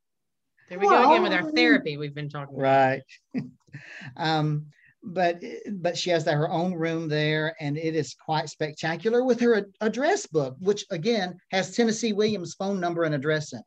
There 0.69 0.79
we 0.79 0.87
go 0.87 1.11
again 1.11 1.25
with 1.25 1.33
our 1.33 1.51
therapy 1.51 1.97
we've 1.97 2.15
been 2.15 2.29
talking 2.29 2.55
about. 2.55 2.63
Right. 2.63 3.03
um, 4.17 4.67
but 5.03 5.43
but 5.79 5.99
she 5.99 6.11
has 6.11 6.25
her 6.25 6.49
own 6.49 6.73
room 6.75 7.09
there 7.09 7.57
and 7.59 7.77
it 7.77 7.97
is 7.97 8.15
quite 8.15 8.49
spectacular 8.49 9.25
with 9.25 9.41
her 9.41 9.67
address 9.81 10.27
book 10.27 10.55
which 10.61 10.85
again 10.91 11.39
has 11.51 11.75
tennessee 11.75 12.13
williams 12.13 12.53
phone 12.53 12.79
number 12.79 13.05
and 13.05 13.15
address 13.15 13.55
in 13.55 13.61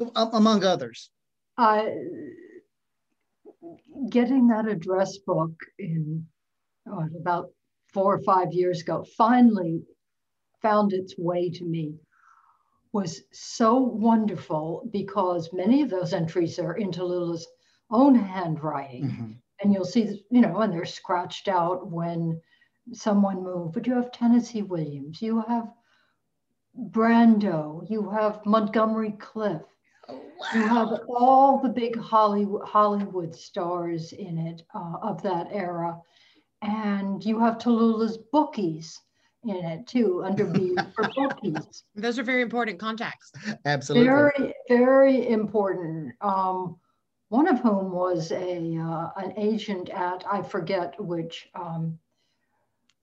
it 0.00 0.10
among 0.32 0.64
others 0.64 1.10
uh, 1.58 1.84
getting 4.10 4.48
that 4.48 4.68
address 4.68 5.18
book 5.18 5.52
in 5.78 6.26
oh, 6.88 7.06
about 7.18 7.50
four 7.92 8.14
or 8.14 8.22
five 8.22 8.52
years 8.52 8.82
ago 8.82 9.04
finally 9.16 9.82
found 10.62 10.92
its 10.92 11.14
way 11.18 11.50
to 11.50 11.64
me 11.64 11.94
was 12.92 13.22
so 13.32 13.78
wonderful 13.78 14.88
because 14.92 15.50
many 15.52 15.82
of 15.82 15.90
those 15.90 16.12
entries 16.12 16.58
are 16.58 16.74
in 16.74 16.90
Tallulah's 16.90 17.46
own 17.90 18.14
handwriting. 18.14 19.04
Mm-hmm 19.04 19.32
and 19.60 19.72
you'll 19.72 19.84
see, 19.84 20.22
you 20.30 20.40
know, 20.40 20.60
and 20.60 20.72
they're 20.72 20.84
scratched 20.84 21.48
out 21.48 21.90
when 21.90 22.40
someone 22.92 23.42
moved. 23.42 23.74
But 23.74 23.86
you 23.86 23.94
have 23.94 24.12
Tennessee 24.12 24.62
Williams, 24.62 25.20
you 25.20 25.42
have 25.42 25.68
Brando, 26.76 27.88
you 27.90 28.08
have 28.10 28.44
Montgomery 28.46 29.12
Clift. 29.12 29.64
Wow. 30.12 30.46
You 30.54 30.62
have 30.62 31.00
all 31.08 31.60
the 31.60 31.68
big 31.68 31.98
Hollywood, 31.98 32.66
Hollywood 32.66 33.34
stars 33.34 34.12
in 34.12 34.38
it 34.38 34.62
uh, 34.74 34.94
of 35.02 35.22
that 35.22 35.48
era. 35.50 35.98
And 36.62 37.24
you 37.24 37.38
have 37.40 37.58
Tallulah's 37.58 38.18
bookies 38.32 39.00
in 39.44 39.56
it 39.56 39.86
too, 39.86 40.22
under 40.24 40.44
B 40.44 40.76
for 40.94 41.08
bookies. 41.14 41.84
Those 41.94 42.18
are 42.18 42.22
very 42.22 42.42
important 42.42 42.78
contacts. 42.78 43.32
Absolutely. 43.64 44.08
Very, 44.08 44.54
very 44.68 45.28
important. 45.28 46.14
Um, 46.20 46.76
one 47.28 47.46
of 47.46 47.60
whom 47.60 47.92
was 47.92 48.32
a 48.32 48.76
uh, 48.76 49.10
an 49.16 49.32
agent 49.36 49.88
at 49.90 50.24
I 50.30 50.42
forget 50.42 51.00
which 51.00 51.48
um, 51.54 51.98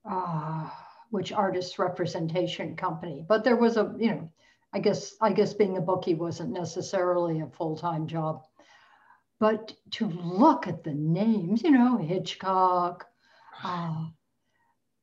uh, 0.04 0.70
which 1.12 1.32
artist 1.32 1.80
representation 1.80 2.76
company, 2.76 3.26
but 3.28 3.44
there 3.44 3.56
was 3.56 3.78
a 3.78 3.96
you 3.98 4.10
know 4.10 4.30
I 4.74 4.80
guess 4.80 5.16
I 5.22 5.32
guess 5.32 5.54
being 5.54 5.78
a 5.78 5.82
bookie 5.82 6.16
wasn't 6.16 6.52
necessarily 6.52 7.40
a 7.40 7.48
full 7.48 7.78
time 7.78 8.08
job, 8.08 8.44
but 9.40 9.74
to 9.92 10.08
look 10.08 10.68
at 10.68 10.84
the 10.84 10.94
names, 10.94 11.64
you 11.64 11.72
know 11.72 11.98
Hitchcock. 11.98 13.06
Uh, 13.64 14.08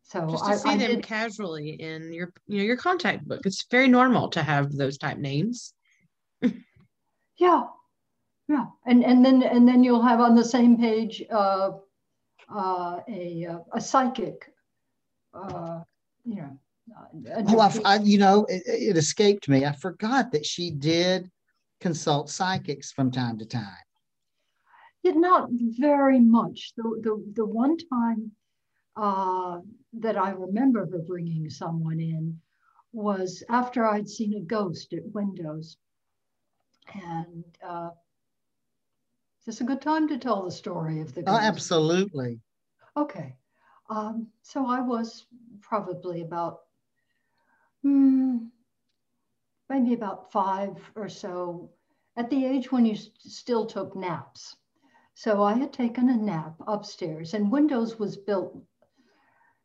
so 0.03 0.29
just 0.31 0.45
to 0.45 0.51
I, 0.51 0.57
see 0.57 0.69
I 0.69 0.77
them 0.77 0.91
did, 0.97 1.03
casually 1.03 1.71
in 1.71 2.13
your 2.13 2.33
you 2.47 2.59
know 2.59 2.65
your 2.65 2.77
contact 2.77 3.27
book, 3.27 3.41
it's 3.47 3.67
very 3.71 3.89
normal 3.89 4.29
to 4.31 4.43
have 4.43 4.71
those 4.73 4.99
type 4.99 5.19
names. 5.19 5.73
yeah, 7.37 7.65
yeah, 8.49 8.67
and 8.87 9.03
and 9.05 9.25
then 9.25 9.43
and 9.43 9.67
then 9.67 9.83
you'll 9.83 10.03
have 10.03 10.21
on 10.21 10.35
the 10.35 10.45
same 10.45 10.77
page 10.77 11.23
uh, 11.31 11.71
uh, 12.55 13.01
a 13.09 13.47
uh, 13.47 13.59
a 13.73 13.81
psychic, 13.81 14.53
uh, 15.33 15.81
you 16.25 16.37
know. 16.37 16.59
Oh, 17.49 17.61
I, 17.61 17.81
I, 17.85 17.99
you 18.01 18.19
know, 18.19 18.45
it, 18.45 18.63
it 18.67 18.97
escaped 18.97 19.49
me. 19.49 19.65
I 19.65 19.73
forgot 19.73 20.33
that 20.33 20.45
she 20.45 20.71
did 20.71 21.31
consult 21.81 22.31
psychics 22.31 22.93
from 22.93 23.11
time 23.11 23.39
to 23.39 23.47
time. 23.47 23.85
Yeah, 25.03 25.13
not 25.13 25.49
very 25.51 26.21
much. 26.21 26.73
The 26.77 26.83
the 27.03 27.33
the 27.35 27.47
one 27.47 27.77
time 27.77 28.33
uh, 28.97 29.61
that 29.95 30.17
I 30.17 30.31
remember 30.31 30.87
her 30.87 30.99
bringing 30.99 31.51
someone 31.51 32.01
in 32.01 32.41
was 32.93 33.43
after 33.49 33.87
I'd 33.87 34.09
seen 34.09 34.35
a 34.35 34.41
ghost 34.41 34.93
at 34.93 35.13
windows, 35.13 35.77
and 36.95 37.45
uh, 37.67 37.91
is 39.41 39.47
this 39.47 39.61
a 39.61 39.65
good 39.65 39.83
time 39.83 40.09
to 40.09 40.19
tell 40.19 40.43
the 40.43 40.51
story 40.51 41.01
of 41.01 41.15
the 41.15 41.25
Oh, 41.27 41.37
absolutely. 41.37 42.41
Okay. 42.97 43.37
Um, 43.91 44.29
so 44.43 44.67
I 44.67 44.81
was 44.81 45.27
probably 45.61 46.23
about 46.23 46.61
hmm, 47.85 48.49
maybe 49.69 49.95
about 49.95 50.33
five 50.33 50.77
or 50.97 51.09
so 51.09 51.71
at 52.17 52.31
the 52.31 52.47
age 52.47 52.73
when 52.73 52.87
you 52.87 52.97
st- 52.97 53.21
still 53.23 53.67
took 53.67 53.95
naps. 53.97 54.57
So 55.15 55.43
I 55.43 55.55
had 55.55 55.73
taken 55.73 56.09
a 56.09 56.17
nap 56.17 56.57
upstairs, 56.67 57.35
and 57.35 57.53
Windows 57.53 57.99
was 57.99 58.17
built. 58.17 58.57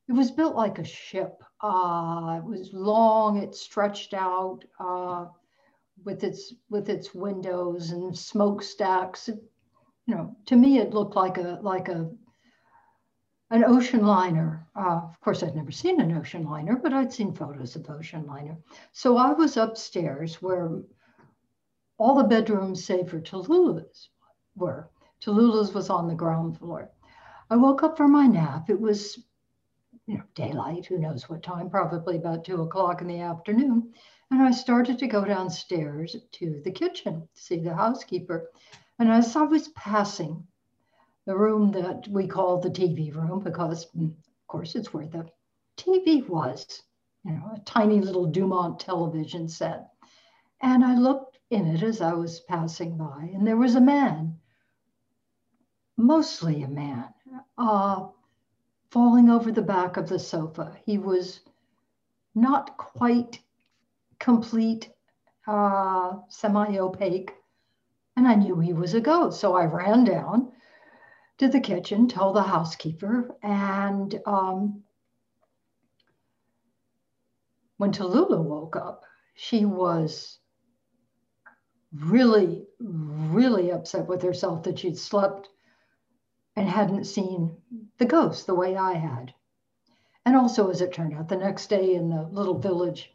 It 0.10 0.14
was 0.14 0.32
built 0.32 0.56
like 0.56 0.80
a 0.80 0.84
ship. 0.84 1.44
Uh, 1.62 2.40
it 2.40 2.46
was 2.46 2.74
long. 2.74 3.38
It 3.38 3.56
stretched 3.56 4.14
out 4.14 4.66
uh, 4.80 5.28
with 6.04 6.24
its 6.24 6.54
with 6.70 6.90
its 6.90 7.16
windows 7.16 7.92
and 7.92 8.18
smokestacks. 8.18 9.30
It 9.30 9.42
you 10.08 10.16
know, 10.16 10.36
to 10.48 10.56
me 10.58 10.80
it 10.80 10.94
looked 10.94 11.16
like 11.16 11.38
a 11.38 11.60
like 11.62 11.90
a 11.90 12.10
an 13.52 13.64
ocean 13.64 14.06
liner. 14.06 14.68
Uh, 14.76 15.02
of 15.04 15.20
course, 15.22 15.42
I'd 15.42 15.56
never 15.56 15.72
seen 15.72 16.00
an 16.00 16.16
ocean 16.16 16.44
liner, 16.44 16.76
but 16.76 16.94
I'd 16.94 17.12
seen 17.12 17.34
photos 17.34 17.76
of 17.76 17.90
ocean 17.90 18.26
liner. 18.28 18.58
So 18.92 19.18
I 19.18 19.34
was 19.34 19.58
upstairs 19.58 20.42
where 20.42 20.82
all 21.98 22.16
the 22.16 22.24
bedrooms, 22.24 22.86
save 22.86 23.10
for 23.10 23.20
Tallulah's, 23.20 24.10
were. 24.56 24.90
Tallulah's 25.20 25.74
was 25.74 25.90
on 25.90 26.08
the 26.08 26.16
ground 26.16 26.58
floor. 26.58 26.92
I 27.50 27.58
woke 27.58 27.84
up 27.84 27.98
from 27.98 28.12
my 28.12 28.28
nap. 28.28 28.70
It 28.70 28.80
was, 28.80 29.18
you 30.06 30.18
know, 30.18 30.24
daylight. 30.36 30.86
Who 30.86 31.00
knows 31.00 31.28
what 31.28 31.42
time? 31.42 31.70
Probably 31.70 32.18
about 32.18 32.46
two 32.46 32.62
o'clock 32.62 33.02
in 33.02 33.08
the 33.08 33.20
afternoon. 33.20 33.92
And 34.32 34.42
I 34.44 34.52
started 34.52 35.00
to 35.00 35.08
go 35.08 35.26
downstairs 35.26 36.16
to 36.34 36.62
the 36.64 36.72
kitchen 36.72 37.28
to 37.34 37.42
see 37.42 37.60
the 37.60 37.74
housekeeper. 37.74 38.50
And 39.00 39.12
as 39.12 39.36
I 39.36 39.42
was 39.42 39.70
passing 39.70 40.46
the 41.30 41.38
room 41.38 41.72
that 41.72 42.08
we 42.08 42.26
call 42.26 42.60
the 42.60 42.72
TV 42.72 43.14
room, 43.14 43.40
because 43.40 43.86
mm, 43.96 44.08
of 44.08 44.48
course 44.48 44.74
it's 44.74 44.92
where 44.92 45.06
the 45.06 45.30
TV 45.78 46.28
was, 46.28 46.82
you 47.24 47.34
know, 47.34 47.52
a 47.54 47.60
tiny 47.66 48.02
little 48.02 48.26
Dumont 48.26 48.80
television 48.80 49.48
set. 49.48 49.92
And 50.64 50.84
I 50.84 50.96
looked 50.96 51.38
in 51.52 51.68
it 51.68 51.84
as 51.84 52.02
I 52.02 52.14
was 52.14 52.40
passing 52.40 52.98
by, 52.98 53.30
and 53.32 53.46
there 53.46 53.58
was 53.58 53.76
a 53.76 53.80
man, 53.80 54.40
mostly 55.98 56.64
a 56.64 56.68
man, 56.68 57.14
uh, 57.60 58.08
falling 58.90 59.30
over 59.30 59.52
the 59.52 59.62
back 59.62 59.98
of 59.98 60.10
the 60.10 60.18
sofa. 60.18 60.76
He 60.84 60.98
was 60.98 61.42
not 62.34 62.76
quite 62.76 63.40
complete, 64.18 64.90
uh, 65.46 66.22
semi 66.28 66.80
opaque, 66.80 67.36
and 68.16 68.28
I 68.28 68.34
knew 68.34 68.60
he 68.60 68.74
was 68.74 68.96
a 68.96 69.00
ghost. 69.00 69.40
So 69.40 69.56
I 69.56 69.66
ran 69.66 70.06
down 70.06 70.54
to 71.40 71.48
the 71.48 71.60
kitchen, 71.60 72.08
told 72.08 72.36
the 72.36 72.44
housekeeper, 72.44 73.34
and 73.42 74.22
um, 74.26 74.84
when 77.78 77.94
Tallulah 77.94 78.44
woke 78.44 78.76
up, 78.76 79.06
she 79.36 79.64
was 79.64 80.38
really, 81.94 82.68
really 82.80 83.72
upset 83.72 84.06
with 84.06 84.22
herself 84.22 84.64
that 84.64 84.80
she'd 84.80 84.98
slept 84.98 85.50
and 86.58 86.68
hadn't 86.68 87.06
seen 87.06 87.56
the 87.98 88.06
ghost 88.06 88.46
the 88.46 88.54
way 88.54 88.76
I 88.76 88.94
had. 88.94 89.34
And 90.26 90.36
also, 90.36 90.70
as 90.70 90.82
it 90.82 90.92
turned 90.92 91.14
out, 91.14 91.30
the 91.30 91.38
next 91.38 91.68
day 91.68 91.96
in 91.96 92.10
the 92.10 92.24
little 92.24 92.60
village 92.60 93.14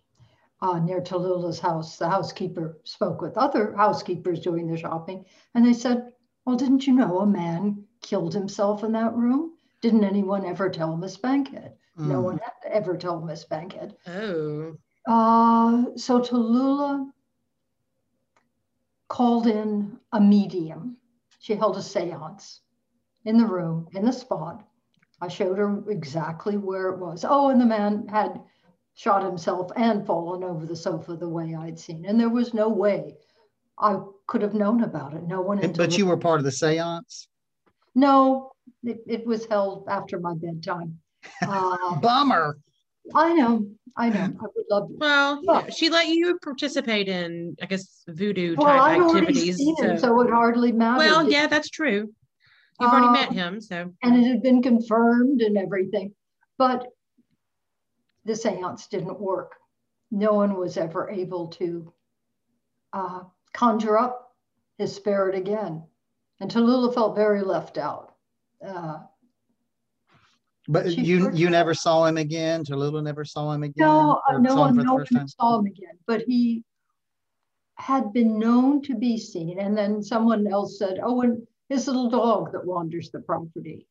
uh, 0.63 0.79
near 0.79 1.03
Tallulah's 1.03 1.61
house, 1.61 1.99
the 1.99 2.09
housekeeper 2.09 2.81
spoke 2.85 3.21
with 3.21 3.37
other 3.37 3.75
housekeepers 3.77 4.41
doing 4.41 4.67
the 4.67 4.79
shopping, 4.79 5.27
and 5.55 5.67
they 5.67 5.75
said, 5.75 6.11
Well, 6.47 6.57
didn't 6.57 6.87
you 6.87 6.95
know 6.95 7.19
a 7.19 7.27
man 7.27 7.85
killed 8.05 8.35
himself 8.35 8.85
in 8.85 8.93
that 8.93 9.15
room? 9.15 9.53
Didn't 9.81 10.05
anyone 10.05 10.45
ever 10.45 10.69
tell 10.69 10.97
Miss 10.97 11.17
Bankhead? 11.17 11.73
Mm. 11.99 12.07
No 12.07 12.21
one 12.21 12.39
ever 12.71 12.97
told 12.97 13.27
Miss 13.27 13.45
Bankhead. 13.45 13.97
Oh. 14.07 14.77
Uh, 15.07 15.97
so 15.97 16.21
Tallulah 16.21 17.11
called 19.09 19.47
in 19.47 19.99
a 20.13 20.21
medium. 20.21 20.97
She 21.39 21.55
held 21.55 21.77
a 21.77 21.83
seance 21.83 22.61
in 23.25 23.39
the 23.39 23.47
room, 23.47 23.89
in 23.95 24.05
the 24.05 24.13
spot. 24.13 24.67
I 25.21 25.29
showed 25.29 25.59
her 25.59 25.83
exactly 25.89 26.57
where 26.57 26.89
it 26.89 26.99
was. 26.99 27.25
Oh, 27.27 27.49
and 27.49 27.61
the 27.61 27.67
man 27.67 28.07
had 28.09 28.41
shot 28.95 29.25
himself 29.25 29.71
and 29.77 30.07
fallen 30.07 30.45
over 30.45 30.67
the 30.67 30.77
sofa 30.77 31.17
the 31.17 31.29
way 31.29 31.55
I'd 31.55 31.79
seen. 31.79 32.05
And 32.05 32.19
there 32.21 32.29
was 32.29 32.55
no 32.55 32.69
way 32.69 33.17
I 33.79 33.99
could 34.27 34.43
have 34.43 34.55
known 34.55 34.83
about 34.85 35.15
it. 35.15 35.25
No 35.25 35.41
one. 35.41 35.59
But 35.73 35.97
you 35.99 36.07
were 36.07 36.17
part 36.17 36.41
of 36.41 36.45
the 36.45 36.53
seance? 36.53 37.29
No, 37.95 38.53
it, 38.83 39.01
it 39.07 39.27
was 39.27 39.47
held 39.47 39.87
after 39.89 40.19
my 40.19 40.35
bedtime. 40.35 40.99
Uh, 41.43 41.97
Bummer. 42.01 42.59
I 43.15 43.33
know, 43.35 43.67
I 43.97 44.09
know. 44.11 44.25
I 44.25 44.47
would 44.55 44.65
love 44.71 44.89
to. 44.89 44.95
Well, 44.99 45.41
you 45.43 45.47
know, 45.53 45.67
she 45.75 45.89
let 45.89 46.09
you 46.09 46.39
participate 46.43 47.09
in, 47.09 47.57
I 47.63 47.67
guess, 47.67 48.03
voodoo 48.09 48.57
Well, 48.57 48.67
type 48.67 48.83
I've 48.83 49.01
already 49.03 49.27
activities. 49.27 49.57
seen 49.57 49.77
him, 49.77 49.99
so- 49.99 50.09
so 50.09 50.21
it 50.21 50.31
hardly 50.31 50.73
matters. 50.73 50.99
well, 51.07 51.31
yeah, 51.31 51.47
that's 51.47 51.71
true. 51.71 52.13
You've 52.81 52.91
already 52.91 53.09
met 53.09 53.29
Um, 53.31 53.35
him, 53.35 53.61
so 53.61 53.91
and 54.03 54.17
it 54.17 54.27
had 54.29 54.43
been 54.43 54.63
confirmed 54.63 55.41
and 55.43 55.57
everything. 55.57 56.13
But 56.59 56.89
the 58.27 58.35
seance 58.37 58.87
didn't 58.89 59.19
work. 59.21 59.53
No 60.11 60.33
one 60.35 60.57
was 60.59 60.77
ever 60.77 61.09
able 61.11 61.49
to 61.49 61.93
uh, 62.93 63.21
conjure 63.55 63.99
up 63.99 64.35
his 64.79 64.95
spirit 64.95 65.35
again. 65.35 65.85
And 66.41 66.51
Tallulah 66.51 66.93
felt 66.95 67.15
very 67.15 67.43
left 67.43 67.79
out. 67.79 68.15
Uh, 68.67 68.99
But 70.69 70.97
you 70.97 71.31
you 71.33 71.51
never 71.51 71.75
saw 71.75 72.07
him 72.07 72.17
again. 72.17 72.65
Tallulah 72.65 73.03
never 73.03 73.25
saw 73.25 73.53
him 73.53 73.63
again. 73.63 73.87
no, 73.87 74.21
no 74.39 74.55
one, 74.57 74.77
no 74.77 74.95
one 74.95 75.29
saw 75.29 75.59
him 75.59 75.67
again, 75.67 75.99
but 76.07 76.23
he 76.23 76.65
had 77.77 78.13
been 78.13 78.39
known 78.39 78.81
to 78.83 78.95
be 78.95 79.19
seen. 79.19 79.59
And 79.59 79.77
then 79.77 80.03
someone 80.03 80.47
else 80.47 80.79
said, 80.79 81.01
oh, 81.03 81.21
and 81.23 81.47
his 81.69 81.87
little 81.87 82.09
dog 82.09 82.53
that 82.53 82.65
wanders 82.65 83.11
the 83.11 83.21
property. 83.21 83.87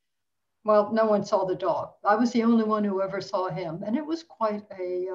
Well, 0.64 0.94
no 0.94 1.06
one 1.06 1.26
saw 1.26 1.46
the 1.46 1.56
dog. 1.56 1.92
I 2.06 2.16
was 2.16 2.32
the 2.32 2.44
only 2.44 2.64
one 2.64 2.84
who 2.86 3.02
ever 3.02 3.20
saw 3.20 3.50
him. 3.50 3.84
And 3.86 3.98
it 3.98 4.06
was 4.06 4.24
quite 4.24 4.64
a, 4.80 5.08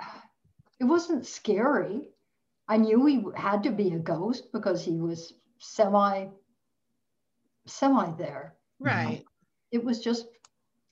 uh, 0.00 0.04
it 0.80 0.84
wasn't 0.84 1.26
scary. 1.26 2.08
I 2.68 2.76
knew 2.76 3.06
he 3.06 3.24
had 3.34 3.62
to 3.62 3.70
be 3.70 3.92
a 3.92 3.98
ghost 3.98 4.52
because 4.52 4.84
he 4.84 4.98
was 4.98 5.32
semi, 5.58 6.26
semi 7.66 8.12
there. 8.12 8.54
right. 8.78 9.24
It 9.70 9.84
was 9.84 10.00
just, 10.00 10.26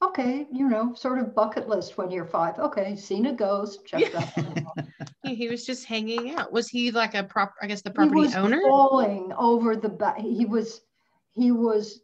okay, 0.03 0.47
you 0.53 0.69
know, 0.69 0.95
sort 0.95 1.19
of 1.19 1.35
bucket 1.35 1.69
list 1.69 1.97
when 1.97 2.11
you're 2.11 2.27
five. 2.27 2.59
Okay, 2.59 2.95
seen 2.97 3.27
a 3.27 3.33
ghost, 3.33 3.87
check 3.87 4.13
that. 4.13 4.37
one. 4.37 4.93
He, 5.25 5.49
was 5.49 5.67
just 5.67 5.85
hanging 5.87 6.37
out. 6.37 6.53
Was 6.53 6.69
he 6.69 6.93
like 6.93 7.15
a 7.15 7.25
prop? 7.25 7.55
I 7.61 7.67
guess 7.67 7.83
the 7.83 7.91
property 7.91 8.21
he 8.21 8.27
was 8.27 8.37
owner. 8.37 8.61
falling 8.63 9.33
over 9.37 9.75
the 9.75 9.89
back. 9.89 10.19
He 10.19 10.45
was 10.45 10.83
he 11.35 11.51
was 11.51 12.03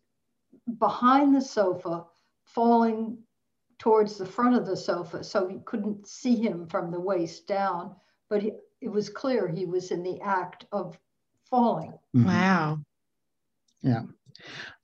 behind 0.80 1.34
the 1.34 1.40
sofa, 1.40 2.04
falling 2.44 3.18
towards 3.78 4.18
the 4.18 4.26
front 4.26 4.56
of 4.56 4.66
the 4.66 4.76
sofa, 4.76 5.22
so 5.22 5.48
you 5.48 5.62
couldn't 5.64 6.06
see 6.06 6.34
him 6.34 6.66
from 6.66 6.90
the 6.90 6.98
waist 6.98 7.46
down. 7.46 7.94
But 8.28 8.42
he, 8.42 8.52
it 8.82 8.90
was 8.90 9.08
clear 9.08 9.46
he 9.46 9.64
was 9.64 9.92
in 9.92 10.02
the 10.02 10.20
act 10.20 10.66
of 10.72 10.98
falling. 11.48 11.94
Mhm. 12.14 12.26
Wow. 12.26 12.78
Yeah. 13.82 14.02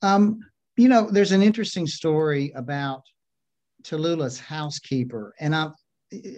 Um, 0.01 0.39
you 0.77 0.87
know, 0.87 1.09
there's 1.11 1.33
an 1.33 1.43
interesting 1.43 1.85
story 1.85 2.51
about 2.55 3.03
Tallulah's 3.83 4.39
housekeeper, 4.39 5.33
and 5.39 5.53
I'm 5.53 5.73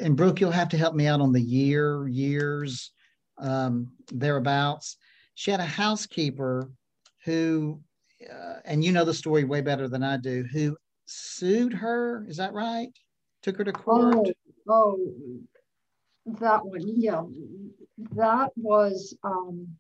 and 0.02 0.18
Brooke, 0.18 0.42
you'll 0.42 0.52
have 0.52 0.70
to 0.70 0.78
help 0.78 0.96
me 0.96 1.08
out 1.08 1.22
on 1.22 1.32
the 1.32 1.42
year, 1.42 2.06
years, 2.08 2.92
um, 3.38 3.90
thereabouts. 4.12 4.98
She 5.36 5.50
had 5.50 5.62
a 5.62 5.66
housekeeper 5.66 6.70
who, 7.24 7.80
uh, 8.30 8.56
and 8.66 8.84
you 8.84 8.92
know 8.92 9.06
the 9.06 9.14
story 9.14 9.46
way 9.46 9.62
better 9.62 9.88
than 9.88 10.04
I 10.04 10.18
do, 10.18 10.44
who 10.52 10.76
sued 11.06 11.74
her. 11.74 12.26
Is 12.28 12.36
that 12.38 12.52
right? 12.54 12.90
Took 13.44 13.58
her 13.60 13.64
to 13.64 13.72
court. 13.72 14.28
Oh, 14.68 14.98
oh, 15.00 15.40
that 16.40 16.66
one, 16.66 16.82
yeah, 16.98 17.24
that 18.16 18.52
was, 18.56 19.18
um, 19.24 19.78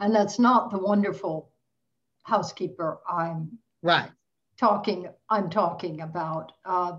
and 0.00 0.14
that's 0.14 0.38
not 0.38 0.70
the 0.70 0.78
wonderful 0.78 1.50
housekeeper 2.24 3.00
I'm 3.10 3.58
Right. 3.82 4.10
talking 4.58 5.08
I'm 5.30 5.50
talking 5.50 6.00
about. 6.00 6.52
Uh, 6.64 6.98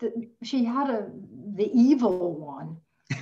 the, 0.00 0.28
she 0.42 0.64
had 0.64 0.90
a 0.90 1.08
the 1.56 1.70
evil 1.72 2.24
one 2.28 2.68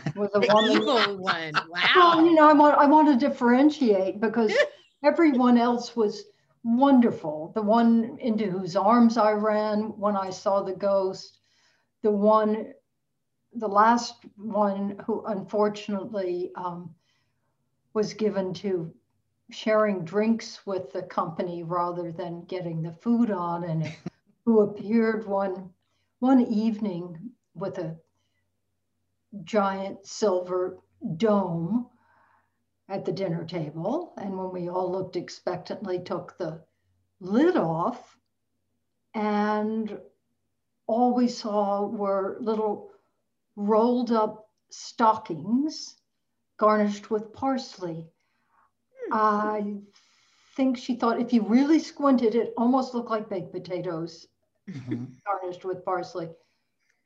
was 0.06 0.22
a 0.26 0.32
The 0.40 0.50
woman. 0.52 0.72
evil 0.72 1.16
one. 1.18 1.62
Well, 1.94 2.24
you 2.24 2.34
know, 2.34 2.48
I 2.48 2.52
want 2.52 2.78
I 2.78 2.86
want 2.86 3.08
to 3.08 3.28
differentiate 3.28 4.20
because 4.20 4.64
everyone 5.04 5.58
else 5.58 5.96
was 5.96 6.24
wonderful. 6.64 7.52
The 7.54 7.62
one 7.62 8.18
into 8.20 8.46
whose 8.46 8.76
arms 8.76 9.16
I 9.18 9.32
ran 9.32 9.98
when 9.98 10.16
I 10.16 10.30
saw 10.30 10.62
the 10.62 10.74
ghost, 10.74 11.39
the 12.02 12.10
one, 12.10 12.72
the 13.54 13.68
last 13.68 14.14
one 14.36 15.00
who 15.06 15.24
unfortunately 15.26 16.50
um, 16.54 16.94
was 17.94 18.14
given 18.14 18.54
to 18.54 18.92
sharing 19.50 20.04
drinks 20.04 20.64
with 20.66 20.92
the 20.92 21.02
company 21.02 21.62
rather 21.62 22.12
than 22.12 22.44
getting 22.44 22.82
the 22.82 22.92
food 22.92 23.30
on, 23.30 23.64
and 23.64 23.92
who 24.44 24.60
appeared 24.60 25.26
one 25.26 25.70
one 26.20 26.40
evening 26.42 27.30
with 27.54 27.78
a 27.78 27.96
giant 29.44 30.06
silver 30.06 30.78
dome 31.16 31.86
at 32.88 33.04
the 33.04 33.12
dinner 33.12 33.44
table. 33.44 34.12
And 34.18 34.36
when 34.36 34.52
we 34.52 34.68
all 34.68 34.90
looked 34.90 35.16
expectantly, 35.16 35.98
took 36.00 36.36
the 36.36 36.62
lid 37.20 37.56
off, 37.56 38.16
and 39.14 39.98
all 40.90 41.14
we 41.14 41.28
saw 41.28 41.86
were 41.86 42.36
little 42.40 42.90
rolled 43.54 44.10
up 44.10 44.48
stockings 44.70 45.96
garnished 46.56 47.10
with 47.12 47.32
parsley. 47.32 48.08
I 49.12 49.76
think 50.56 50.76
she 50.76 50.96
thought 50.96 51.20
if 51.20 51.32
you 51.32 51.42
really 51.42 51.78
squinted, 51.78 52.34
it 52.34 52.52
almost 52.56 52.92
looked 52.92 53.10
like 53.10 53.28
baked 53.30 53.52
potatoes 53.52 54.26
Mhm. 54.68 55.06
garnished 55.24 55.64
with 55.64 55.84
parsley. 55.84 56.28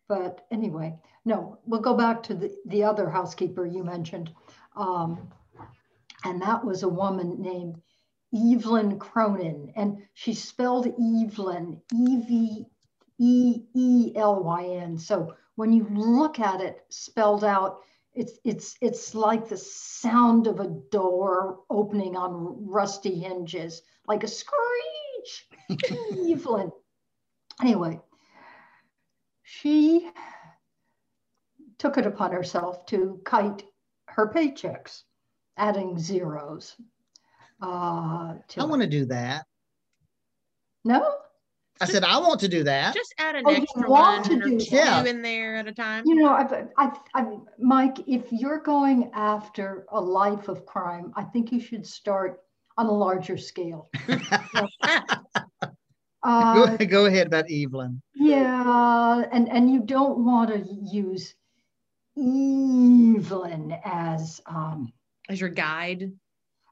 But 0.09 0.47
anyway, 0.51 0.99
no, 1.27 1.59
we'll 1.67 1.81
go 1.81 1.95
back 1.95 2.23
to 2.25 2.35
the, 2.35 2.57
the 2.67 2.85
other 2.85 3.11
housekeeper 3.11 3.67
you 3.67 3.85
mentioned. 3.85 4.31
Um, 4.77 5.29
and 6.25 6.41
that 6.41 6.65
was 6.65 6.83
a 6.83 6.89
woman 6.89 7.41
named 7.41 7.83
Evelyn 8.35 8.99
Cronin. 8.99 9.73
And 9.77 10.03
she 10.15 10.33
spelled 10.33 10.87
Evelyn, 10.87 11.81
E 11.95 12.17
V 12.27 12.67
E 13.19 13.63
E 13.75 14.13
L 14.17 14.43
Y 14.43 14.65
N. 14.65 14.99
So 14.99 15.35
when 15.57 15.73
you 15.73 15.87
look 15.93 16.41
at 16.41 16.61
it 16.61 16.85
spelled 16.89 17.45
out, 17.45 17.81
it's 18.15 18.39
it's 18.45 18.77
it's 18.81 19.15
like 19.15 19.49
the 19.49 19.57
sound 19.57 20.47
of 20.47 20.61
a 20.61 20.69
door 20.91 21.61
opening 21.71 22.17
on 22.17 22.57
rusty 22.67 23.19
hinges, 23.19 23.83
like 24.07 24.25
a 24.25 24.29
screech. 24.29 25.49
Evelyn. 26.29 26.71
Anyway, 27.63 28.01
she 29.45 30.11
took 31.79 31.99
it 31.99 32.05
upon 32.05 32.33
herself 32.33 32.85
to 32.87 33.21
kite 33.25 33.63
her 34.09 34.29
paychecks, 34.29 35.05
adding 35.57 35.97
zeros. 35.97 36.75
Uh, 37.63 38.35
to 38.49 38.61
I 38.61 38.65
want 38.65 38.83
to 38.83 38.89
do 38.89 39.05
that. 39.07 39.47
no, 40.85 41.15
I 41.81 41.87
said 41.87 42.05
I 42.05 42.19
want 42.19 42.41
to 42.41 42.49
do 42.49 42.63
that. 42.65 42.95
Just 42.95 43.15
add 43.19 43.35
an 43.35 43.45
Oh, 43.47 43.51
extra 43.53 43.89
want 43.91 44.29
one 44.29 44.41
to 44.41 44.47
or 44.47 44.51
do 44.51 44.59
two 44.61 44.77
that. 44.77 45.07
in 45.07 45.23
there 45.23 45.57
at 45.57 45.67
a 45.67 45.73
time. 45.73 46.05
you 46.07 46.15
know, 46.15 46.29
I, 46.29 46.65
I, 46.79 46.93
I, 47.15 47.37
Mike, 47.59 47.97
if 48.07 48.31
you're 48.31 48.61
going 48.61 49.11
after 49.13 49.85
a 49.91 50.01
life 50.01 50.49
of 50.49 50.65
crime, 50.67 51.13
I 51.17 51.25
think 51.25 51.51
you 51.53 51.61
should 51.61 51.85
start 51.87 52.41
on 52.79 52.87
a 52.87 52.93
larger 52.93 53.37
scale. 53.37 53.91
Uh, 56.27 56.75
go, 56.79 56.87
go 56.87 57.05
ahead 57.05 57.27
about 57.27 57.45
Evelyn. 57.51 58.01
Yeah, 58.15 59.25
and 59.31 59.47
and 59.51 59.71
you 59.71 59.81
don't 59.81 60.25
want 60.25 60.49
to 60.49 60.67
use 60.83 61.35
Evelyn 62.17 63.77
as 63.85 64.41
um, 64.47 64.91
As 65.29 65.39
your 65.39 65.51
guide. 65.51 66.11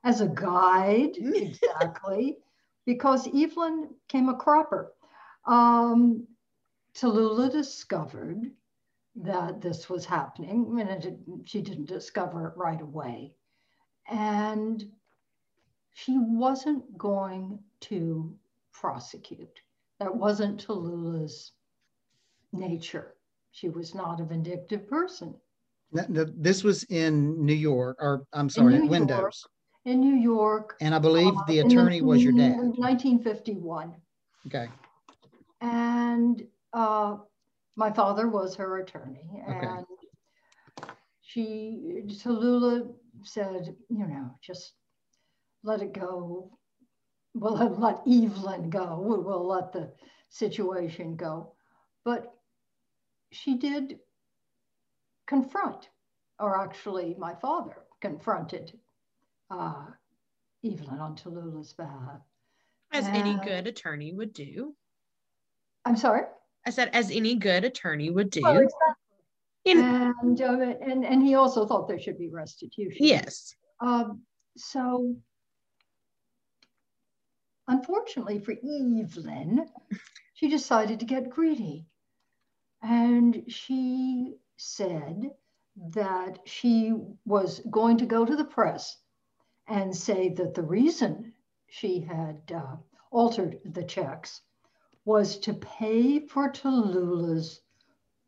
as 0.05 0.23
a 0.23 0.29
guide, 0.29 1.11
exactly, 1.19 2.39
because 2.85 3.29
Evelyn 3.35 3.91
came 4.09 4.29
a 4.29 4.37
cropper. 4.37 4.93
Um, 5.47 6.27
Tallulah 6.95 7.51
discovered 7.51 8.51
that 9.17 9.61
this 9.61 9.89
was 9.89 10.05
happening. 10.05 10.67
I 10.71 10.75
mean, 10.75 10.87
it, 10.89 11.19
she 11.45 11.61
didn't 11.61 11.87
discover 11.87 12.49
it 12.49 12.57
right 12.57 12.81
away, 12.81 13.33
and 14.11 14.85
she 15.95 16.17
wasn't 16.19 16.97
going 16.97 17.59
to 17.81 18.35
prosecute. 18.73 19.61
That 20.01 20.15
wasn't 20.15 20.65
Tallulah's 20.67 21.53
nature. 22.53 23.15
She 23.53 23.69
was 23.69 23.95
not 23.95 24.21
a 24.21 24.25
vindictive 24.25 24.89
person. 24.89 25.35
Th- 25.95 26.09
th- 26.09 26.29
This 26.37 26.65
was 26.65 26.85
in 26.85 27.45
New 27.45 27.55
York, 27.55 27.99
or 28.01 28.25
I'm 28.33 28.49
sorry, 28.49 28.79
New 28.79 28.87
Windows. 28.89 29.19
York. 29.19 29.35
In 29.85 30.01
New 30.01 30.15
York, 30.15 30.77
And 30.81 30.95
I 30.95 30.99
believe 31.01 31.35
uh, 31.37 31.43
the 31.49 31.59
attorney 31.59 32.03
was 32.03 32.23
your 32.23 32.33
dad. 32.33 32.57
1951. 32.57 33.95
Okay. 34.47 34.69
And 35.61 36.47
uh, 36.73 37.17
my 37.75 37.91
father 37.91 38.29
was 38.29 38.55
her 38.57 38.79
attorney. 38.79 39.29
Okay. 39.49 39.67
And 39.67 39.87
she, 41.23 42.03
Tallulah 42.07 42.93
said, 43.25 43.75
you 43.89 44.07
know, 44.07 44.31
just 44.41 44.73
let 45.65 45.83
it 45.83 45.93
go. 45.93 46.51
We'll 47.35 47.57
let 47.57 48.03
Evelyn 48.07 48.71
go. 48.71 49.01
We 49.01 49.17
will 49.19 49.47
let 49.47 49.73
the 49.73 49.93
situation 50.29 51.17
go. 51.17 51.55
But 52.05 52.35
she 53.33 53.57
did 53.57 53.99
confront, 55.27 55.89
or 56.39 56.61
actually, 56.61 57.17
my 57.19 57.35
father 57.35 57.77
confronted 58.01 58.79
uh, 59.53 59.85
Evelyn 60.65 60.99
on 60.99 61.17
Tallulah's 61.17 61.73
behalf. 61.73 62.21
As 62.93 63.07
and, 63.07 63.17
any 63.17 63.35
good 63.45 63.67
attorney 63.67 64.13
would 64.13 64.33
do. 64.33 64.75
I'm 65.85 65.97
sorry? 65.97 66.23
I 66.67 66.71
said, 66.71 66.91
as 66.93 67.11
any 67.11 67.35
good 67.37 67.65
attorney 67.65 68.11
would 68.11 68.31
do. 68.31 68.43
Well, 68.43 68.59
exactly. 68.59 68.95
In, 69.65 69.79
and, 69.79 70.41
uh, 70.41 70.75
and 70.85 71.05
and 71.05 71.23
he 71.23 71.37
also 71.37 71.67
thought 71.67 71.87
there 71.87 72.01
should 72.01 72.19
be 72.19 72.29
restitution. 72.29 72.97
Yes. 72.99 73.55
Um, 73.81 74.23
so, 74.57 75.15
unfortunately 77.69 78.41
for 78.41 78.53
Evelyn, 78.53 79.67
she 80.35 80.49
decided 80.49 80.99
to 80.99 81.07
get 81.07 81.31
greedy, 81.31 81.87
and 82.83 83.45
she 83.47 84.35
said 84.57 85.31
that 85.91 86.41
she 86.45 86.93
was 87.25 87.61
going 87.71 87.99
to 87.99 88.07
go 88.07 88.25
to 88.25 88.37
the 88.37 88.45
press 88.45 88.97
and 89.69 89.95
say 89.95 90.29
that 90.31 90.55
the 90.55 90.63
reason 90.63 91.33
she 91.67 92.01
had 92.01 92.41
uh, 92.55 92.77
altered 93.11 93.59
the 93.65 93.83
checks 93.83 94.43
was 95.05 95.39
to 95.39 95.55
pay 95.55 96.21
for 96.21 96.51
Tallulah's 96.51 97.61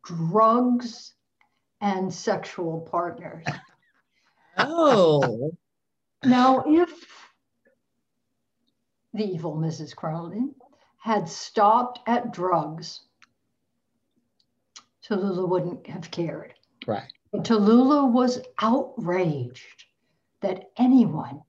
drugs 0.04 1.14
and 1.80 2.12
sexual 2.12 2.80
partners. 2.80 3.44
Oh. 4.56 5.50
now, 6.24 6.64
if 6.66 6.90
the 9.12 9.24
evil 9.24 9.56
Mrs. 9.56 9.94
Cronin 9.94 10.54
had 10.98 11.28
stopped 11.28 12.00
at 12.06 12.32
drugs, 12.32 13.02
Tallulah 15.06 15.48
wouldn't 15.48 15.86
have 15.86 16.10
cared. 16.10 16.54
Right. 16.86 17.12
But 17.32 17.44
Tallulah 17.44 18.10
was 18.10 18.40
outraged 18.60 19.84
that 20.44 20.70
anyone 20.76 21.40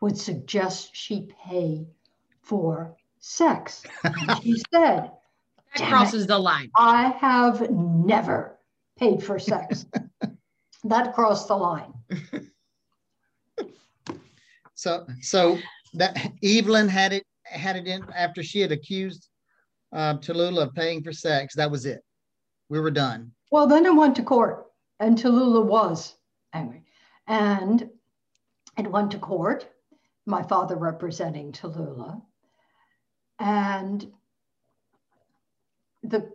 would 0.00 0.16
suggest 0.16 0.94
she 0.94 1.28
pay 1.44 1.84
for 2.42 2.96
sex. 3.18 3.82
she 4.40 4.62
said, 4.72 5.10
That 5.76 5.88
crosses 5.88 6.24
it, 6.24 6.28
the 6.28 6.38
line. 6.38 6.70
I 6.76 7.08
have 7.08 7.70
never 7.70 8.56
paid 8.96 9.22
for 9.22 9.40
sex. 9.40 9.84
that 10.84 11.12
crossed 11.12 11.48
the 11.48 11.56
line. 11.56 11.92
so, 14.74 15.06
so 15.20 15.58
that 15.94 16.32
Evelyn 16.42 16.88
had 16.88 17.12
it 17.12 17.24
had 17.44 17.74
it 17.74 17.88
in 17.88 18.04
after 18.14 18.44
she 18.44 18.60
had 18.60 18.70
accused 18.70 19.28
uh, 19.92 20.14
Tallulah 20.18 20.68
of 20.68 20.74
paying 20.74 21.02
for 21.02 21.12
sex. 21.12 21.56
That 21.56 21.68
was 21.68 21.84
it. 21.84 22.00
We 22.68 22.78
were 22.78 22.92
done. 22.92 23.32
Well, 23.50 23.66
then 23.66 23.84
it 23.84 23.96
went 23.96 24.14
to 24.16 24.22
court, 24.22 24.66
and 25.00 25.18
Tallulah 25.18 25.64
was 25.64 26.14
angry, 26.54 26.84
and 27.26 27.90
it 28.86 28.92
went 28.92 29.12
to 29.12 29.18
court. 29.18 29.68
My 30.26 30.42
father 30.42 30.76
representing 30.76 31.52
Tallulah, 31.52 32.22
and 33.38 34.06
the 36.02 36.30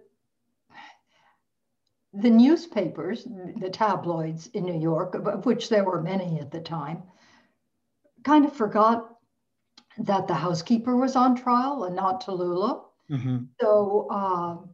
the 2.13 2.29
newspapers, 2.29 3.27
the 3.59 3.69
tabloids 3.69 4.47
in 4.47 4.63
New 4.63 4.79
York, 4.79 5.15
of 5.15 5.45
which 5.45 5.69
there 5.69 5.83
were 5.83 6.01
many 6.01 6.39
at 6.39 6.51
the 6.51 6.61
time, 6.61 7.03
kind 8.23 8.45
of 8.45 8.53
forgot 8.53 9.15
that 9.97 10.27
the 10.27 10.33
housekeeper 10.33 10.95
was 10.95 11.15
on 11.15 11.35
trial 11.35 11.83
and 11.83 11.95
not 11.95 12.25
Tallulah. 12.25 12.83
Mm-hmm. 13.09 13.37
So 13.61 14.09
um, 14.09 14.69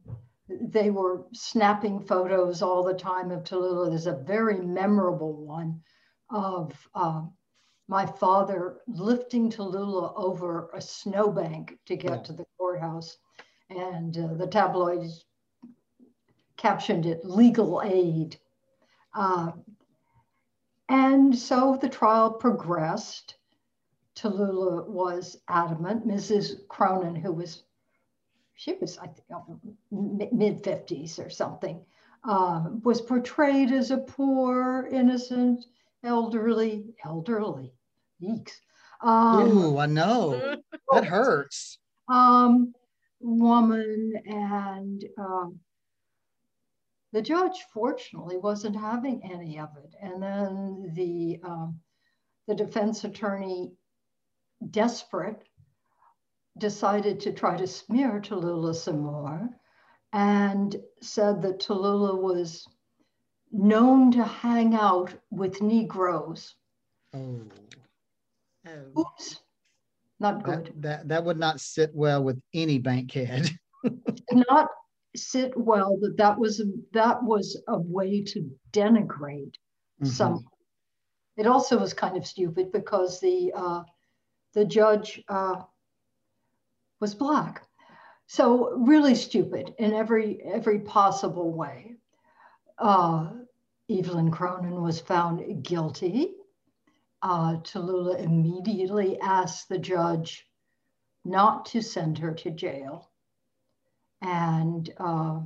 they 0.50 0.90
were 0.90 1.26
snapping 1.34 2.00
photos 2.00 2.62
all 2.62 2.84
the 2.84 2.94
time 2.94 3.32
of 3.32 3.44
Tallulah. 3.44 3.90
There's 3.90 4.08
a 4.08 4.24
very 4.26 4.62
memorable 4.62 5.34
one 5.34 5.82
of 6.30 6.74
uh, 6.96 7.24
my 7.92 8.06
father 8.06 8.78
lifting 8.88 9.52
Tallulah 9.52 10.14
over 10.16 10.70
a 10.74 10.80
snowbank 10.80 11.78
to 11.86 11.98
get 11.98 12.12
yeah. 12.12 12.22
to 12.24 12.32
the 12.32 12.46
courthouse. 12.58 13.18
And 13.70 14.18
uh, 14.18 14.34
the 14.36 14.48
tabloids 14.48 15.26
captioned 16.56 17.06
it 17.06 17.26
legal 17.26 17.82
aid. 17.84 18.38
Uh, 19.14 19.52
and 20.88 21.38
so 21.38 21.78
the 21.82 21.90
trial 21.90 22.32
progressed. 22.32 23.36
Tallulah 24.16 24.88
was 24.88 25.42
adamant. 25.50 26.08
Mrs. 26.08 26.66
Cronin, 26.70 27.16
who 27.16 27.34
was, 27.34 27.64
she 28.54 28.74
was, 28.80 29.00
I 29.00 29.08
think, 29.08 30.32
mid 30.32 30.64
50s 30.64 31.20
or 31.20 31.30
something, 31.30 31.84
uh, 32.24 32.70
was 32.84 33.02
portrayed 33.02 33.74
as 33.74 33.92
a 33.92 33.98
poor, 33.98 34.88
innocent, 34.90 35.66
elderly, 36.06 36.86
elderly, 37.04 37.74
yeeks. 38.22 38.54
Um, 39.02 39.58
Ooh, 39.58 39.78
I 39.78 39.86
know. 39.88 40.58
that 40.92 41.06
hurts. 41.06 41.80
Um, 42.08 42.74
woman 43.20 44.14
and 44.26 45.04
um, 45.18 45.60
the 47.14 47.22
judge, 47.22 47.66
fortunately, 47.74 48.38
wasn't 48.38 48.76
having 48.76 49.22
any 49.24 49.60
of 49.60 49.70
it. 49.84 49.96
And 50.02 50.22
then 50.22 50.92
the 50.94 51.40
um, 51.44 51.80
the 52.48 52.56
defense 52.56 53.04
attorney, 53.04 53.74
desperate, 54.70 55.44
decided 56.58 57.20
to 57.22 57.32
try 57.32 57.58
to 57.58 57.68
smear 57.68 58.20
Tallulah 58.20 58.76
some 58.76 59.00
more, 59.00 59.50
and 60.14 60.76
said 61.02 61.42
that 61.42 61.60
Tallulah 61.60 62.20
was 62.20 62.68
known 63.52 64.12
to 64.14 64.24
hang 64.24 64.76
out 64.76 65.14
with 65.30 65.62
Negroes. 65.62 66.56
Oh. 67.14 67.42
Oh. 68.68 69.02
Oops. 69.02 69.42
Not 70.20 70.44
good. 70.44 70.66
That, 70.66 70.82
that, 70.82 71.08
that 71.08 71.26
would 71.26 71.40
not 71.40 71.60
sit 71.60 71.90
well 71.94 72.24
with 72.24 72.40
any 72.54 72.78
Bankhead. 72.78 73.50
not 74.32 74.70
sit 75.16 75.56
well 75.58 75.98
that 76.00 76.16
that 76.18 76.40
was 76.40 76.62
that 76.94 77.24
was 77.24 77.62
a 77.68 77.80
way 77.80 78.22
to 78.24 78.50
denigrate 78.72 79.56
mm-hmm. 80.02 80.06
some. 80.06 80.46
It 81.38 81.48
also 81.48 81.80
was 81.80 81.94
kind 81.94 82.18
of 82.18 82.28
stupid 82.28 82.72
because 82.72 83.20
the 83.20 83.52
uh, 83.56 83.84
the 84.54 84.66
judge 84.66 85.24
uh, 85.28 85.64
was 87.00 87.16
black, 87.16 87.66
so 88.28 88.72
really 88.78 89.16
stupid 89.16 89.74
in 89.80 89.94
every 89.94 90.42
every 90.44 90.80
possible 90.80 91.52
way. 91.52 91.96
Uh, 92.78 93.32
Evelyn 93.90 94.32
Cronin 94.32 94.82
was 94.82 95.00
found 95.00 95.64
guilty. 95.64 96.36
Uh, 97.22 97.58
Tallulah 97.58 98.20
immediately 98.20 99.20
asked 99.20 99.70
the 99.70 99.78
judge 99.78 100.48
not 101.24 101.66
to 101.68 101.82
send 101.82 102.18
her 102.18 102.34
to 102.34 102.50
jail 102.50 103.12
and 104.22 104.90
uh, 104.98 105.40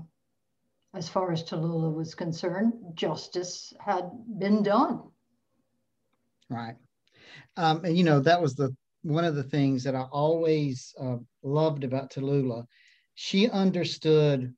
as 0.94 1.10
far 1.10 1.32
as 1.32 1.44
Tallulah 1.44 1.94
was 1.94 2.16
concerned, 2.16 2.74
justice 2.94 3.74
had 3.80 4.10
been 4.40 4.64
done. 4.64 5.02
Right. 6.50 6.76
Um, 7.58 7.84
and, 7.86 7.98
you 7.98 8.04
know, 8.04 8.20
that 8.20 8.42
was 8.42 8.56
the 8.56 8.76
one 9.04 9.24
of 9.24 9.36
the 9.36 9.44
things 9.44 9.84
that 9.84 9.96
I 9.96 10.02
always 10.12 10.94
uh, 11.00 11.18
loved 11.44 11.84
about 11.84 12.12
Tallulah. 12.12 12.66
She 13.14 13.50
understood 13.50 14.54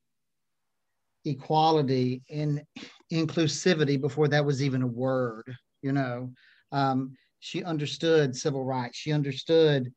equality 1.26 2.24
and 2.30 2.63
inclusivity 3.11 3.99
before 3.99 4.30
that 4.30 4.45
was 4.45 4.63
even 4.63 4.82
a 4.82 4.88
word, 4.88 5.53
you 5.82 5.91
know. 5.91 6.32
Um, 6.72 7.15
she 7.39 7.63
understood 7.63 8.36
civil 8.36 8.63
rights. 8.63 8.97
She 8.97 9.11
understood 9.11 9.91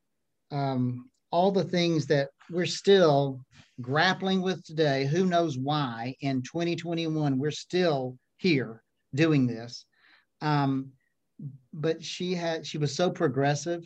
um, 0.50 1.08
all 1.30 1.50
the 1.50 1.64
things 1.64 2.06
that 2.06 2.28
we're 2.50 2.66
still 2.66 3.40
grappling 3.80 4.42
with 4.42 4.62
today. 4.64 5.06
Who 5.06 5.26
knows 5.26 5.56
why 5.56 6.14
in 6.20 6.42
2021 6.42 7.38
we're 7.38 7.50
still 7.50 8.16
here 8.36 8.82
doing 9.14 9.46
this. 9.46 9.86
Um, 10.40 10.92
but 11.72 12.02
she 12.04 12.34
had 12.34 12.66
she 12.66 12.78
was 12.78 12.94
so 12.94 13.10
progressive. 13.10 13.84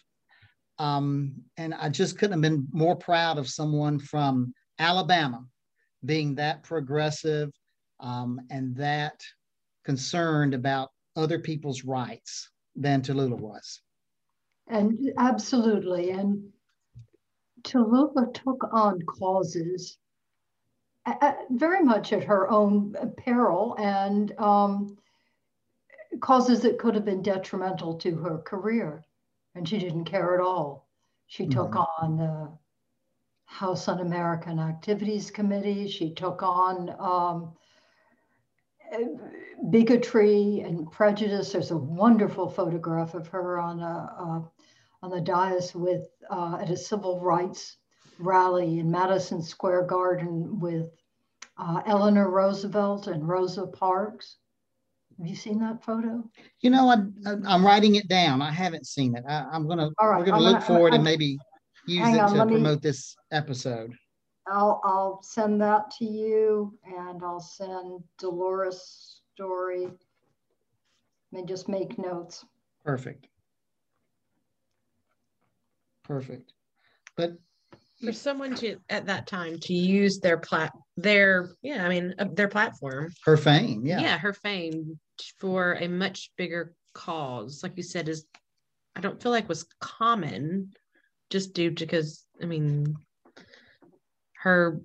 Um, 0.79 1.35
and 1.57 1.73
I 1.75 1.89
just 1.89 2.19
couldn't 2.19 2.33
have 2.33 2.41
been 2.43 2.67
more 2.73 2.97
proud 2.97 3.39
of 3.39 3.49
someone 3.49 3.99
from 3.99 4.53
Alabama 4.79 5.45
being 6.05 6.35
that 6.35 6.65
progressive 6.65 7.51
um, 8.01 8.41
and 8.51 8.75
that 8.77 9.21
concerned 9.85 10.53
about 10.53 10.91
other 11.17 11.39
people's 11.39 11.85
rights 11.85 12.51
than 12.77 13.03
Tallulah 13.03 13.39
was. 13.39 13.81
And 14.69 15.13
absolutely. 15.19 16.11
And 16.11 16.53
Tallulah 17.63 18.33
took 18.35 18.69
on 18.73 19.01
causes 19.03 19.99
very 21.51 21.83
much 21.83 22.13
at 22.13 22.25
her 22.25 22.51
own 22.51 22.95
peril 23.19 23.77
and 23.79 24.33
um, 24.39 24.97
causes 26.21 26.61
that 26.63 26.79
could 26.79 26.95
have 26.95 27.05
been 27.05 27.23
detrimental 27.23 27.95
to 27.99 28.17
her 28.17 28.39
career. 28.39 29.05
And 29.55 29.69
she 29.69 29.79
didn't 29.79 30.07
care 30.07 30.35
at 30.35 30.41
all. 30.41 30.89
She 31.27 31.47
took 31.47 31.73
mm-hmm. 31.73 32.05
on 32.05 32.17
the 32.17 32.59
House 33.47 33.89
Un 33.89 34.01
American 34.01 34.59
Activities 34.59 35.31
Committee. 35.31 35.89
She 35.89 36.13
took 36.13 36.43
on 36.43 36.95
um, 36.99 37.53
bigotry 39.71 40.61
and 40.61 40.91
prejudice. 40.91 41.53
There's 41.53 41.71
a 41.71 41.77
wonderful 41.77 42.49
photograph 42.49 43.15
of 43.15 43.27
her 43.29 43.59
on 43.59 43.81
a, 43.81 44.51
on 45.03 45.11
the 45.11 45.21
dais 45.21 45.75
with 45.75 46.03
uh, 46.31 46.59
at 46.61 46.71
a 46.71 46.77
civil 46.77 47.21
rights 47.21 47.77
rally 48.19 48.79
in 48.79 48.91
Madison 48.91 49.43
Square 49.43 49.83
Garden 49.83 50.59
with 50.61 50.91
uh, 51.59 51.83
Eleanor 51.87 52.31
Roosevelt 52.31 53.07
and 53.07 53.29
Rosa 53.29 53.67
Parks. 53.67 54.39
Have 55.19 55.27
you 55.27 55.37
seen 55.37 55.61
that 55.61 55.85
photo? 55.85 56.25
You 56.61 56.71
know, 56.71 56.89
I, 56.89 57.55
am 57.55 57.65
writing 57.65 57.95
it 57.97 58.09
down. 58.09 58.43
I 58.43 58.51
haven't 58.51 58.87
seen 58.87 59.15
it. 59.15 59.25
I, 59.29 59.55
am 59.55 59.69
gonna. 59.69 59.91
All 59.99 60.09
right, 60.09 60.19
we're 60.19 60.25
gonna 60.25 60.39
I'm 60.39 60.43
look 60.43 60.67
gonna, 60.67 60.81
for 60.81 60.89
it 60.89 60.95
and 60.95 61.05
maybe 61.05 61.39
use 61.87 62.09
it 62.09 62.19
on, 62.19 62.35
to 62.35 62.47
promote 62.47 62.83
me, 62.83 62.89
this 62.89 63.15
episode. 63.31 63.93
I'll 64.47 64.81
I'll 64.85 65.23
send 65.23 65.61
that 65.63 65.91
to 65.99 66.05
you, 66.05 66.77
and 66.85 67.23
I'll 67.23 67.41
send 67.41 68.03
Dolores 68.19 69.21
Story. 69.35 69.89
And 71.33 71.49
just 71.49 71.69
make 71.69 71.99
notes. 71.99 72.45
Perfect. 72.85 73.27
Perfect. 76.05 76.53
But 77.17 77.39
for 78.05 78.13
someone 78.13 78.55
to 78.57 78.77
at 78.91 79.07
that 79.07 79.27
time 79.27 79.59
to 79.59 79.75
use 79.75 80.19
their 80.19 80.37
plat 80.37 80.73
their 80.97 81.51
yeah 81.63 81.87
i 81.87 81.89
mean 81.89 82.15
uh, 82.19 82.27
their 82.33 82.49
platform 82.49 83.13
her 83.25 83.37
fame 83.37 83.87
yeah 83.87 84.01
yeah 84.01 84.19
her 84.19 84.33
fame 84.33 84.99
for 85.39 85.75
a 85.81 85.89
much 85.89 86.31
bigger 86.37 86.75
cause 86.93 87.63
like 87.63 87.77
you 87.77 87.83
said 87.83 88.09
is 88.09 88.27
i 88.97 89.01
don't 89.01 89.23
feel 89.23 89.33
like 89.33 89.49
was 89.49 89.67
common 89.81 90.71
just 91.31 91.55
due 91.55 91.71
to 91.71 91.85
because 91.87 92.27
i 92.43 92.47
mean 92.47 92.95
her 94.45 94.81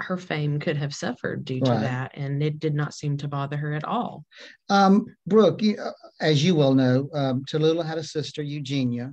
her 0.00 0.16
fame 0.16 0.60
could 0.60 0.76
have 0.76 0.94
suffered 0.94 1.44
due 1.44 1.60
to 1.60 1.72
right. 1.72 1.80
that 1.80 2.12
and 2.14 2.40
it 2.40 2.60
did 2.60 2.74
not 2.74 2.94
seem 2.94 3.16
to 3.16 3.26
bother 3.26 3.56
her 3.56 3.72
at 3.72 3.84
all 3.84 4.24
um 4.68 5.04
brooke 5.26 5.60
you, 5.60 5.76
uh, 5.76 5.90
as 6.20 6.44
you 6.44 6.54
well 6.54 6.74
know 6.74 7.08
um, 7.14 7.44
tallulah 7.50 7.84
had 7.84 7.98
a 7.98 8.04
sister 8.04 8.42
eugenia 8.42 9.12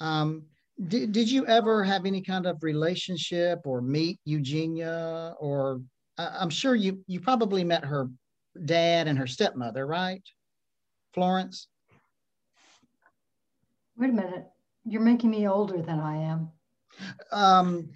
um, 0.00 0.44
did, 0.88 1.12
did 1.12 1.30
you 1.30 1.46
ever 1.46 1.84
have 1.84 2.06
any 2.06 2.22
kind 2.22 2.46
of 2.46 2.62
relationship 2.62 3.60
or 3.64 3.82
meet 3.82 4.18
Eugenia? 4.24 5.34
Or 5.38 5.82
I'm 6.18 6.50
sure 6.50 6.74
you 6.74 7.04
you 7.06 7.20
probably 7.20 7.64
met 7.64 7.84
her 7.84 8.08
dad 8.64 9.06
and 9.06 9.18
her 9.18 9.26
stepmother, 9.26 9.86
right? 9.86 10.22
Florence. 11.12 11.68
Wait 13.96 14.10
a 14.10 14.12
minute. 14.12 14.46
You're 14.86 15.02
making 15.02 15.30
me 15.30 15.46
older 15.46 15.82
than 15.82 16.00
I 16.00 16.16
am. 16.16 16.50
Um, 17.32 17.90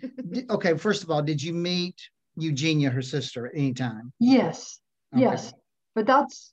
okay, 0.50 0.76
first 0.76 1.02
of 1.02 1.11
all, 1.11 1.22
did 1.22 1.42
you 1.42 1.52
meet 1.52 1.96
Eugenia, 2.36 2.90
her 2.90 3.02
sister, 3.02 3.46
at 3.46 3.52
any 3.55 3.72
time? 3.72 4.12
Yes, 4.18 4.80
okay. 5.14 5.22
yes. 5.22 5.52
But 5.94 6.07
that's, 6.07 6.52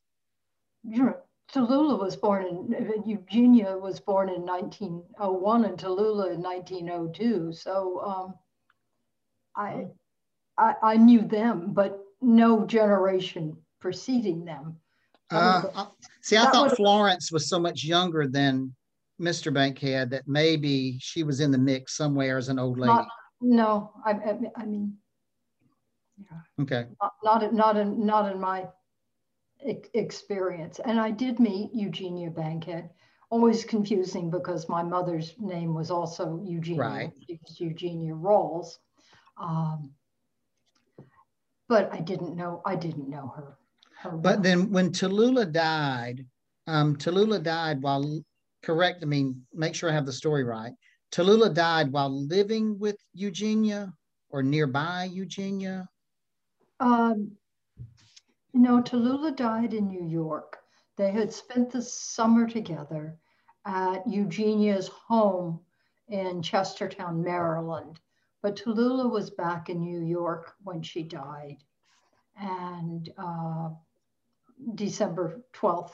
you 0.83 1.03
know, 1.03 1.15
Tallulah 1.53 1.99
was 1.99 2.15
born 2.15 2.45
in 2.45 3.03
Eugenia 3.05 3.77
was 3.77 3.99
born 3.99 4.29
in 4.29 4.41
1901 4.43 5.65
and 5.65 5.77
Tallulah 5.77 6.33
in 6.33 6.41
1902. 6.41 7.51
So 7.53 8.01
um, 8.05 8.33
I, 9.55 9.87
I, 10.57 10.75
I 10.81 10.97
knew 10.97 11.21
them, 11.21 11.73
but 11.73 11.99
no 12.21 12.65
generation 12.65 13.57
preceding 13.79 14.45
them. 14.45 14.77
Uh, 15.29 15.63
uh 15.75 15.85
see, 16.21 16.37
I 16.37 16.49
thought 16.51 16.75
Florence 16.75 17.31
was 17.31 17.49
so 17.49 17.59
much 17.59 17.83
younger 17.83 18.27
than 18.27 18.73
Mr. 19.19 19.53
Bankhead 19.53 20.09
that 20.11 20.27
maybe 20.27 20.97
she 20.99 21.23
was 21.23 21.39
in 21.39 21.51
the 21.51 21.57
mix 21.57 21.95
somewhere 21.95 22.37
as 22.37 22.49
an 22.49 22.59
old 22.59 22.79
lady. 22.79 22.93
Not, 22.93 23.07
no, 23.41 23.91
I, 24.05 24.11
I, 24.55 24.65
mean, 24.65 24.97
yeah. 26.17 26.63
Okay. 26.63 26.85
Not, 27.01 27.13
not 27.23 27.43
in, 27.43 27.55
not 27.55 27.77
in, 27.77 28.05
not 28.05 28.31
in 28.31 28.39
my 28.39 28.67
experience. 29.93 30.79
And 30.83 30.99
I 30.99 31.11
did 31.11 31.39
meet 31.39 31.71
Eugenia 31.73 32.29
Bankhead. 32.29 32.89
Always 33.29 33.63
confusing 33.63 34.29
because 34.29 34.67
my 34.67 34.83
mother's 34.83 35.33
name 35.39 35.73
was 35.73 35.89
also 35.89 36.41
Eugenia. 36.43 36.81
Right. 36.81 37.11
Was 37.47 37.59
Eugenia 37.59 38.13
Rawls. 38.13 38.77
Um, 39.37 39.93
but 41.69 41.89
I 41.93 42.01
didn't 42.01 42.35
know. 42.35 42.61
I 42.65 42.75
didn't 42.75 43.09
know 43.09 43.33
her. 43.35 43.57
her 43.99 44.17
but 44.17 44.43
then 44.43 44.71
when 44.71 44.91
Tallulah 44.91 45.51
died, 45.51 46.25
um, 46.67 46.97
Tallulah 46.97 47.41
died 47.41 47.81
while 47.81 48.21
correct. 48.63 48.99
I 49.01 49.05
mean, 49.05 49.41
make 49.53 49.75
sure 49.75 49.89
I 49.89 49.93
have 49.93 50.05
the 50.05 50.13
story 50.13 50.43
right. 50.43 50.73
Tallulah 51.11 51.53
died 51.53 51.91
while 51.91 52.09
living 52.09 52.79
with 52.79 52.97
Eugenia 53.13 53.93
or 54.29 54.41
nearby 54.41 55.09
Eugenia. 55.11 55.87
Um, 56.79 57.31
no, 58.53 58.81
Tallulah 58.81 59.35
died 59.35 59.73
in 59.73 59.87
New 59.87 60.05
York. 60.05 60.57
They 60.97 61.11
had 61.11 61.33
spent 61.33 61.71
the 61.71 61.81
summer 61.81 62.47
together 62.47 63.17
at 63.65 64.07
Eugenia's 64.07 64.87
home 64.87 65.59
in 66.07 66.41
Chestertown, 66.41 67.23
Maryland. 67.23 67.99
But 68.41 68.55
Tallulah 68.55 69.09
was 69.09 69.29
back 69.29 69.69
in 69.69 69.81
New 69.81 70.01
York 70.01 70.53
when 70.63 70.81
she 70.81 71.03
died. 71.03 71.57
And 72.39 73.09
uh, 73.17 73.69
December 74.75 75.41
12th, 75.53 75.93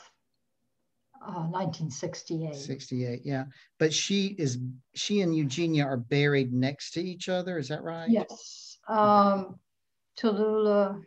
uh, 1.22 1.48
1968. 1.48 2.56
68, 2.56 3.22
yeah. 3.24 3.46
But 3.80 3.94
she 3.94 4.36
is, 4.38 4.60
she 4.96 5.22
and 5.22 5.36
Eugenia 5.36 5.86
are 5.86 5.98
buried 5.98 6.54
next 6.54 6.92
to 6.92 7.02
each 7.02 7.30
other. 7.30 7.58
Is 7.58 7.68
that 7.70 7.84
right? 7.84 8.10
Yes. 8.10 8.78
Um, 8.88 9.60
Tallulah 10.20 11.04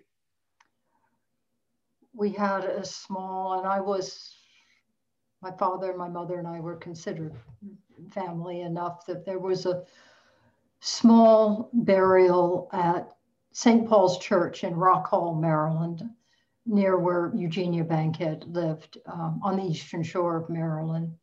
we 2.13 2.31
had 2.31 2.65
a 2.65 2.85
small, 2.85 3.59
and 3.59 3.67
I 3.67 3.81
was, 3.81 4.37
my 5.43 5.51
father, 5.53 5.97
my 5.97 6.09
mother, 6.09 6.39
and 6.39 6.49
I 6.49 6.61
were 6.61 6.77
considered 6.77 7.35
family 8.13 8.63
enough 8.63 9.07
that 9.07 9.25
there 9.25 9.39
was 9.39 9.67
a 9.67 9.85
small 10.81 11.71
burial 11.73 12.69
at 12.73 13.13
St. 13.53 13.89
Paul's 13.89 14.19
Church 14.19 14.65
in 14.65 14.75
Rock 14.75 15.09
Hall, 15.09 15.35
Maryland, 15.35 16.03
near 16.71 16.97
where 16.99 17.33
Eugenia 17.35 17.83
Bankhead 17.83 18.45
lived 18.47 18.99
um, 19.07 19.41
on 19.43 19.57
the 19.57 19.64
eastern 19.64 20.03
shore 20.05 20.37
of 20.37 20.49
Maryland. 20.49 21.16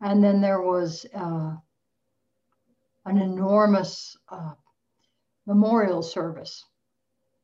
And 0.00 0.22
then 0.22 0.40
there 0.40 0.62
was 0.62 1.06
uh, 1.14 1.54
an 3.06 3.18
enormous 3.18 4.16
uh, 4.28 4.54
memorial 5.46 6.02
service 6.02 6.64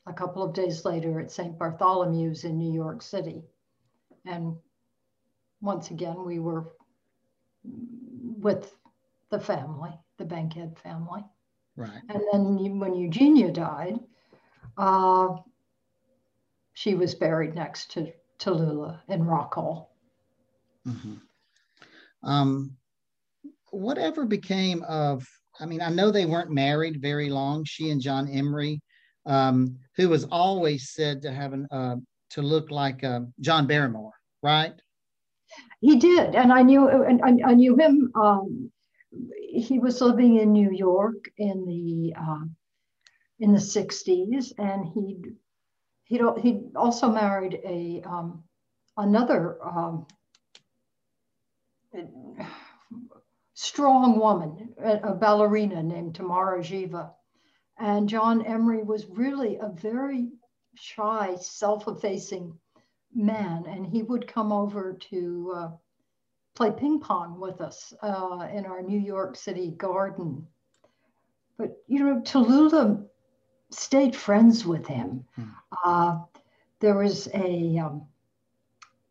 a 0.07 0.13
couple 0.13 0.43
of 0.43 0.55
days 0.55 0.85
later 0.85 1.21
at 1.21 1.31
St. 1.31 1.57
Bartholomew's 1.59 2.45
in 2.45 2.59
New 2.59 2.73
York 2.73 3.03
City. 3.03 3.45
And 4.25 4.57
once 5.61 5.91
again, 5.91 6.25
we 6.25 6.39
were 6.39 6.73
with 7.65 8.77
the 9.31 9.41
family, 9.41 9.93
the 10.19 10.25
Bankhead 10.25 10.79
family. 10.79 11.25
Right. 11.77 12.03
And 12.09 12.23
then 12.33 12.79
when 12.79 12.95
Eugenia 12.95 13.53
died, 13.53 13.99
uh, 14.77 15.37
she 16.77 16.95
was 16.95 17.15
buried 17.15 17.55
next 17.55 17.91
to 17.93 18.13
Tallulah 18.39 19.01
in 19.09 19.25
Rock 19.25 19.55
Hall. 19.55 19.97
Mm-hmm. 20.87 21.15
Um, 22.23 22.77
whatever 23.71 24.27
became 24.27 24.83
of, 24.83 25.27
I 25.59 25.65
mean, 25.65 25.81
I 25.81 25.89
know 25.89 26.11
they 26.11 26.27
weren't 26.27 26.51
married 26.51 27.01
very 27.01 27.31
long, 27.31 27.65
she 27.65 27.89
and 27.91 28.01
John 28.03 28.29
Emery, 28.29 28.83
um, 29.25 29.79
who 29.97 30.11
was 30.11 30.27
always 30.31 30.91
said 30.91 31.23
to 31.23 31.33
have 31.33 31.55
an, 31.55 31.67
uh, 31.71 31.97
to 32.31 32.43
look 32.43 32.71
like 32.71 33.03
uh, 33.03 33.21
John 33.41 33.67
Barrymore, 33.67 34.13
right? 34.43 34.75
He 35.81 35.97
did, 35.97 36.35
and 36.35 36.53
I 36.53 36.61
knew, 36.61 36.89
and 36.91 37.23
I, 37.25 37.53
I 37.53 37.55
knew 37.55 37.75
him. 37.77 38.13
Um, 38.15 38.71
he 39.49 39.79
was 39.79 40.03
living 40.03 40.41
in 40.41 40.53
New 40.53 40.71
York 40.73 41.31
in 41.39 41.65
the 41.65 42.15
uh, 42.21 42.45
in 43.41 43.53
the 43.55 43.61
'60s, 43.61 44.53
and 44.59 44.87
he 44.93 45.17
he 46.07 46.21
he 46.41 46.63
also 46.75 47.11
married 47.11 47.61
a 47.65 48.03
um, 48.05 48.43
another 48.97 49.59
um, 49.63 50.07
strong 53.55 54.19
woman, 54.19 54.75
a, 54.83 55.11
a 55.11 55.15
ballerina 55.15 55.83
named 55.83 56.15
Tamara 56.15 56.63
Geva, 56.63 57.13
and 57.79 58.09
John 58.09 58.45
Emery 58.47 58.83
was 58.83 59.07
really 59.07 59.57
a 59.57 59.69
very 59.69 60.31
shy, 60.75 61.37
self 61.37 61.89
effacing 61.89 62.57
man. 63.15 63.65
And 63.67 63.87
he 63.87 64.03
would 64.03 64.29
come 64.29 64.53
over 64.53 64.97
to 65.11 65.53
uh, 65.57 65.71
play 66.55 66.71
ping 66.71 67.01
pong 67.01 67.41
with 67.41 67.61
us 67.61 67.93
uh, 68.03 68.49
in 68.53 68.65
our 68.65 68.83
New 68.83 69.01
York 69.01 69.37
City 69.37 69.73
garden. 69.73 70.47
But, 71.59 71.83
you 71.87 72.01
know, 72.01 72.21
Tallulah 72.21 73.07
stayed 73.71 74.15
friends 74.15 74.65
with 74.65 74.87
him. 74.87 75.25
Hmm. 75.35 75.43
Uh, 75.85 76.19
there 76.81 76.97
was 76.97 77.29
a, 77.35 77.79
um, 77.79 78.07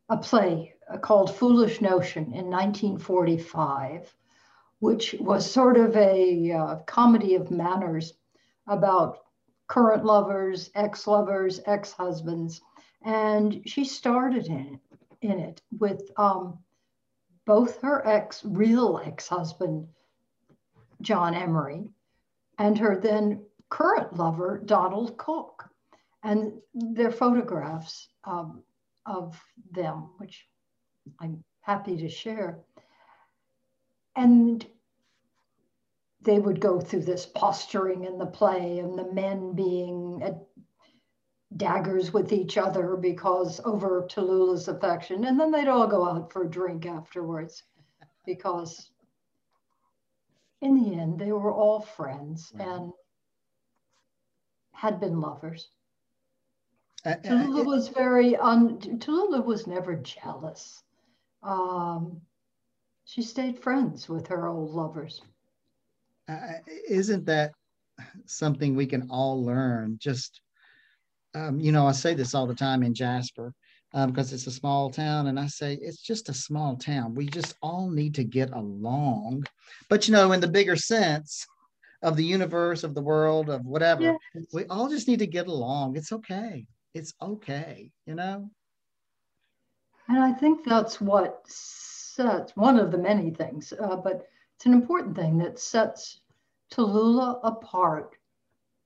a 0.09 0.17
play 0.17 0.75
called 1.01 1.35
Foolish 1.35 1.81
Notion 1.81 2.25
in 2.25 2.49
1945 2.49 4.13
which 4.79 5.15
was 5.19 5.49
sort 5.49 5.77
of 5.77 5.95
a 5.95 6.51
uh, 6.51 6.75
comedy 6.85 7.35
of 7.35 7.51
manners 7.51 8.13
about 8.67 9.19
current 9.67 10.05
lovers, 10.05 10.69
ex 10.75 11.07
lovers, 11.07 11.59
ex 11.65 11.91
husbands. 11.91 12.61
And 13.03 13.61
she 13.65 13.85
started 13.85 14.47
in 14.47 14.59
it, 14.73 14.79
in 15.21 15.39
it 15.39 15.61
with 15.79 16.11
um, 16.17 16.59
both 17.45 17.81
her 17.81 18.05
ex, 18.05 18.43
real 18.43 19.01
ex 19.03 19.27
husband, 19.27 19.87
John 21.01 21.33
Emery, 21.33 21.89
and 22.57 22.77
her 22.77 22.95
then 22.95 23.43
current 23.75 24.15
lover, 24.15 24.61
Donald 24.65 25.17
Cook. 25.17 25.69
And 26.23 26.53
their 26.73 27.11
photographs 27.11 28.07
um, 28.23 28.63
of 29.05 29.39
them, 29.71 30.11
which 30.17 30.47
I'm 31.19 31.43
happy 31.59 31.97
to 31.97 32.09
share. 32.09 32.59
And 34.15 34.65
they 36.21 36.39
would 36.39 36.61
go 36.61 36.79
through 36.79 37.01
this 37.01 37.25
posturing 37.25 38.05
in 38.05 38.17
the 38.17 38.25
play 38.25 38.79
and 38.79 38.97
the 38.97 39.11
men 39.11 39.53
being 39.53 40.23
at 40.23 40.37
daggers 41.57 42.13
with 42.13 42.31
each 42.31 42.57
other 42.57 42.95
because 42.95 43.59
over 43.65 44.07
Tallulah's 44.09 44.69
affection. 44.69 45.25
And 45.25 45.37
then 45.37 45.51
they'd 45.51 45.67
all 45.67 45.87
go 45.87 46.07
out 46.07 46.31
for 46.31 46.43
a 46.43 46.49
drink 46.49 46.85
afterwards 46.85 47.63
because 48.25 48.89
in 50.61 50.81
the 50.81 50.97
end, 50.97 51.19
they 51.19 51.33
were 51.33 51.53
all 51.53 51.81
friends 51.81 52.53
and 52.57 52.91
had 54.85 54.99
been 54.99 55.19
lovers. 55.19 55.69
Uh, 57.03 57.15
Tallulah 57.23 57.65
was 57.65 57.87
very 57.87 58.35
un. 58.35 58.79
Tallulah 58.79 59.43
was 59.43 59.67
never 59.67 59.95
jealous. 59.95 60.83
Um, 61.41 62.21
she 63.05 63.21
stayed 63.21 63.59
friends 63.59 64.07
with 64.07 64.27
her 64.27 64.47
old 64.47 64.71
lovers. 64.71 65.21
Uh, 66.27 66.59
isn't 66.87 67.25
that 67.25 67.51
something 68.25 68.75
we 68.75 68.85
can 68.85 69.07
all 69.09 69.43
learn? 69.43 69.97
Just, 69.99 70.41
um, 71.33 71.59
you 71.59 71.71
know, 71.71 71.87
I 71.87 71.91
say 71.91 72.13
this 72.13 72.33
all 72.33 72.47
the 72.47 72.55
time 72.55 72.83
in 72.83 72.93
Jasper 72.93 73.53
because 73.91 74.31
um, 74.31 74.35
it's 74.35 74.47
a 74.47 74.51
small 74.51 74.89
town, 74.89 75.27
and 75.27 75.39
I 75.39 75.47
say 75.47 75.75
it's 75.81 76.01
just 76.01 76.29
a 76.29 76.33
small 76.33 76.75
town. 76.75 77.15
We 77.15 77.27
just 77.27 77.55
all 77.61 77.89
need 77.89 78.15
to 78.15 78.23
get 78.23 78.51
along. 78.51 79.45
But, 79.89 80.07
you 80.07 80.13
know, 80.13 80.31
in 80.31 80.41
the 80.41 80.47
bigger 80.47 80.75
sense, 80.75 81.47
of 82.05 82.15
the 82.15 82.23
universe, 82.23 82.83
of 82.83 82.93
the 82.93 83.01
world, 83.01 83.49
of 83.49 83.65
whatever. 83.65 84.03
Yes. 84.35 84.45
We 84.53 84.65
all 84.65 84.87
just 84.87 85.07
need 85.07 85.19
to 85.19 85.27
get 85.27 85.47
along. 85.47 85.97
It's 85.97 86.11
okay. 86.11 86.67
It's 86.93 87.13
okay, 87.19 87.89
you 88.05 88.13
know? 88.13 88.47
And 90.07 90.19
I 90.19 90.31
think 90.31 90.63
that's 90.63 91.01
what 91.01 91.41
sets 91.47 92.55
one 92.55 92.77
of 92.79 92.91
the 92.91 92.99
many 92.99 93.31
things, 93.31 93.73
uh, 93.73 93.95
but 93.95 94.27
it's 94.55 94.67
an 94.67 94.73
important 94.73 95.15
thing 95.15 95.39
that 95.39 95.57
sets 95.57 96.21
Tallulah 96.71 97.39
apart 97.43 98.15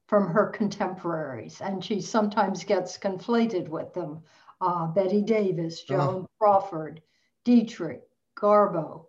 from 0.08 0.28
her 0.28 0.48
contemporaries. 0.48 1.60
And 1.60 1.84
she 1.84 2.00
sometimes 2.00 2.64
gets 2.64 2.98
conflated 2.98 3.68
with 3.68 3.94
them. 3.94 4.22
Uh, 4.62 4.88
Bette 4.88 5.22
Davis, 5.22 5.84
uh-huh. 5.90 5.98
Joan 5.98 6.28
Crawford, 6.40 7.02
Dietrich, 7.44 8.02
Garbo. 8.38 9.08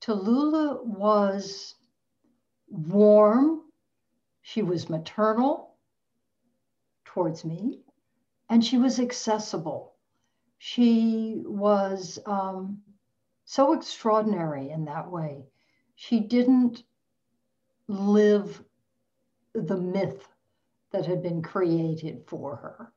Tallulah 0.00 0.84
was 0.84 1.76
warm, 2.70 3.62
she 4.42 4.62
was 4.62 4.88
maternal 4.88 5.76
towards 7.04 7.44
me, 7.44 7.80
and 8.48 8.64
she 8.64 8.78
was 8.78 8.98
accessible. 9.00 9.94
She 10.58 11.42
was 11.44 12.18
um, 12.26 12.82
so 13.44 13.72
extraordinary 13.72 14.70
in 14.70 14.84
that 14.86 15.10
way. 15.10 15.46
She 15.94 16.20
didn't 16.20 16.82
live 17.88 18.62
the 19.54 19.76
myth 19.76 20.28
that 20.92 21.06
had 21.06 21.22
been 21.22 21.42
created 21.42 22.22
for 22.26 22.56
her. 22.56 22.92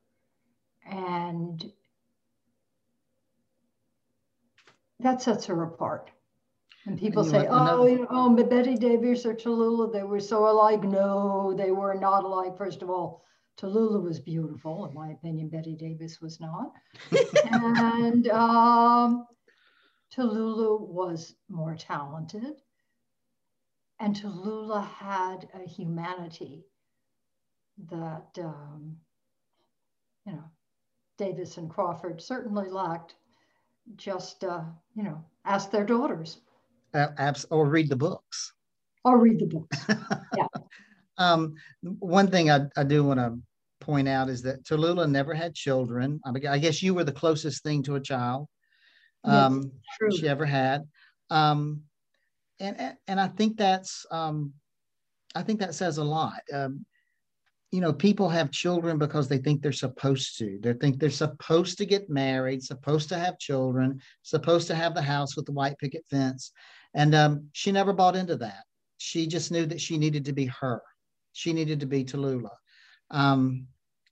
And 0.84 1.72
that 5.00 5.22
sets 5.22 5.46
her 5.46 5.62
apart. 5.62 6.10
And 6.86 6.98
people 6.98 7.22
say, 7.22 7.46
oh, 7.48 7.86
you 7.86 7.98
know, 8.00 8.06
oh, 8.10 8.34
Bette 8.34 8.74
Davis 8.74 9.24
or 9.24 9.34
Tallulah, 9.34 9.92
they 9.92 10.02
were 10.02 10.18
so 10.18 10.48
alike. 10.50 10.82
No, 10.82 11.54
they 11.56 11.70
were 11.70 11.94
not 11.94 12.24
alike. 12.24 12.56
First 12.56 12.82
of 12.82 12.90
all, 12.90 13.24
Tallulah 13.56 14.02
was 14.02 14.18
beautiful. 14.18 14.86
In 14.86 14.94
my 14.94 15.10
opinion, 15.10 15.48
Bette 15.48 15.76
Davis 15.76 16.20
was 16.20 16.40
not. 16.40 16.72
and 17.52 18.26
um, 18.30 19.26
Tallulah 20.12 20.80
was 20.80 21.36
more 21.48 21.76
talented. 21.76 22.54
And 24.00 24.16
Tallulah 24.16 24.84
had 24.84 25.48
a 25.54 25.68
humanity 25.68 26.64
that, 27.90 28.36
um, 28.38 28.96
you 30.26 30.32
know, 30.32 30.44
Davis 31.16 31.56
and 31.58 31.70
Crawford 31.70 32.20
certainly 32.20 32.68
lacked. 32.68 33.14
Just, 33.94 34.42
uh, 34.42 34.64
you 34.94 35.04
know, 35.04 35.24
ask 35.44 35.70
their 35.70 35.84
daughters. 35.84 36.40
Uh, 36.94 37.08
abs- 37.18 37.46
or 37.50 37.68
read 37.68 37.88
the 37.88 37.96
books. 37.96 38.52
Or 39.04 39.18
read 39.18 39.38
the 39.38 39.46
books. 39.46 39.78
Yeah. 40.36 40.46
um, 41.18 41.54
one 41.82 42.30
thing 42.30 42.50
I, 42.50 42.62
I 42.76 42.84
do 42.84 43.04
want 43.04 43.20
to 43.20 43.38
point 43.80 44.08
out 44.08 44.28
is 44.28 44.42
that 44.42 44.64
Tallulah 44.64 45.10
never 45.10 45.34
had 45.34 45.54
children. 45.54 46.20
I, 46.24 46.58
guess 46.58 46.82
you 46.82 46.94
were 46.94 47.04
the 47.04 47.12
closest 47.12 47.62
thing 47.62 47.82
to 47.84 47.96
a 47.96 48.00
child 48.00 48.48
um, 49.24 49.72
yes, 50.00 50.16
she 50.16 50.28
ever 50.28 50.44
had. 50.44 50.82
Um, 51.30 51.82
and, 52.60 52.96
and 53.06 53.20
I 53.20 53.28
think 53.28 53.56
that's, 53.56 54.06
um, 54.10 54.52
I 55.34 55.42
think 55.42 55.60
that 55.60 55.74
says 55.74 55.98
a 55.98 56.04
lot. 56.04 56.40
Um, 56.52 56.84
you 57.70 57.80
know, 57.80 57.92
people 57.92 58.28
have 58.28 58.50
children 58.50 58.98
because 58.98 59.28
they 59.28 59.38
think 59.38 59.62
they're 59.62 59.72
supposed 59.72 60.38
to. 60.38 60.58
They 60.60 60.74
think 60.74 60.98
they're 60.98 61.10
supposed 61.10 61.78
to 61.78 61.86
get 61.86 62.10
married, 62.10 62.62
supposed 62.62 63.08
to 63.08 63.18
have 63.18 63.38
children, 63.38 64.00
supposed 64.22 64.66
to 64.68 64.74
have 64.74 64.94
the 64.94 65.02
house 65.02 65.36
with 65.36 65.46
the 65.46 65.52
white 65.52 65.78
picket 65.78 66.04
fence. 66.10 66.52
And 66.94 67.14
um, 67.14 67.48
she 67.52 67.72
never 67.72 67.92
bought 67.92 68.16
into 68.16 68.36
that. 68.36 68.64
She 68.98 69.26
just 69.26 69.50
knew 69.50 69.66
that 69.66 69.80
she 69.80 69.98
needed 69.98 70.24
to 70.26 70.32
be 70.32 70.46
her. 70.46 70.82
She 71.32 71.52
needed 71.52 71.80
to 71.80 71.86
be 71.86 72.04
Tallulah. 72.04 72.50
Um, 73.10 73.66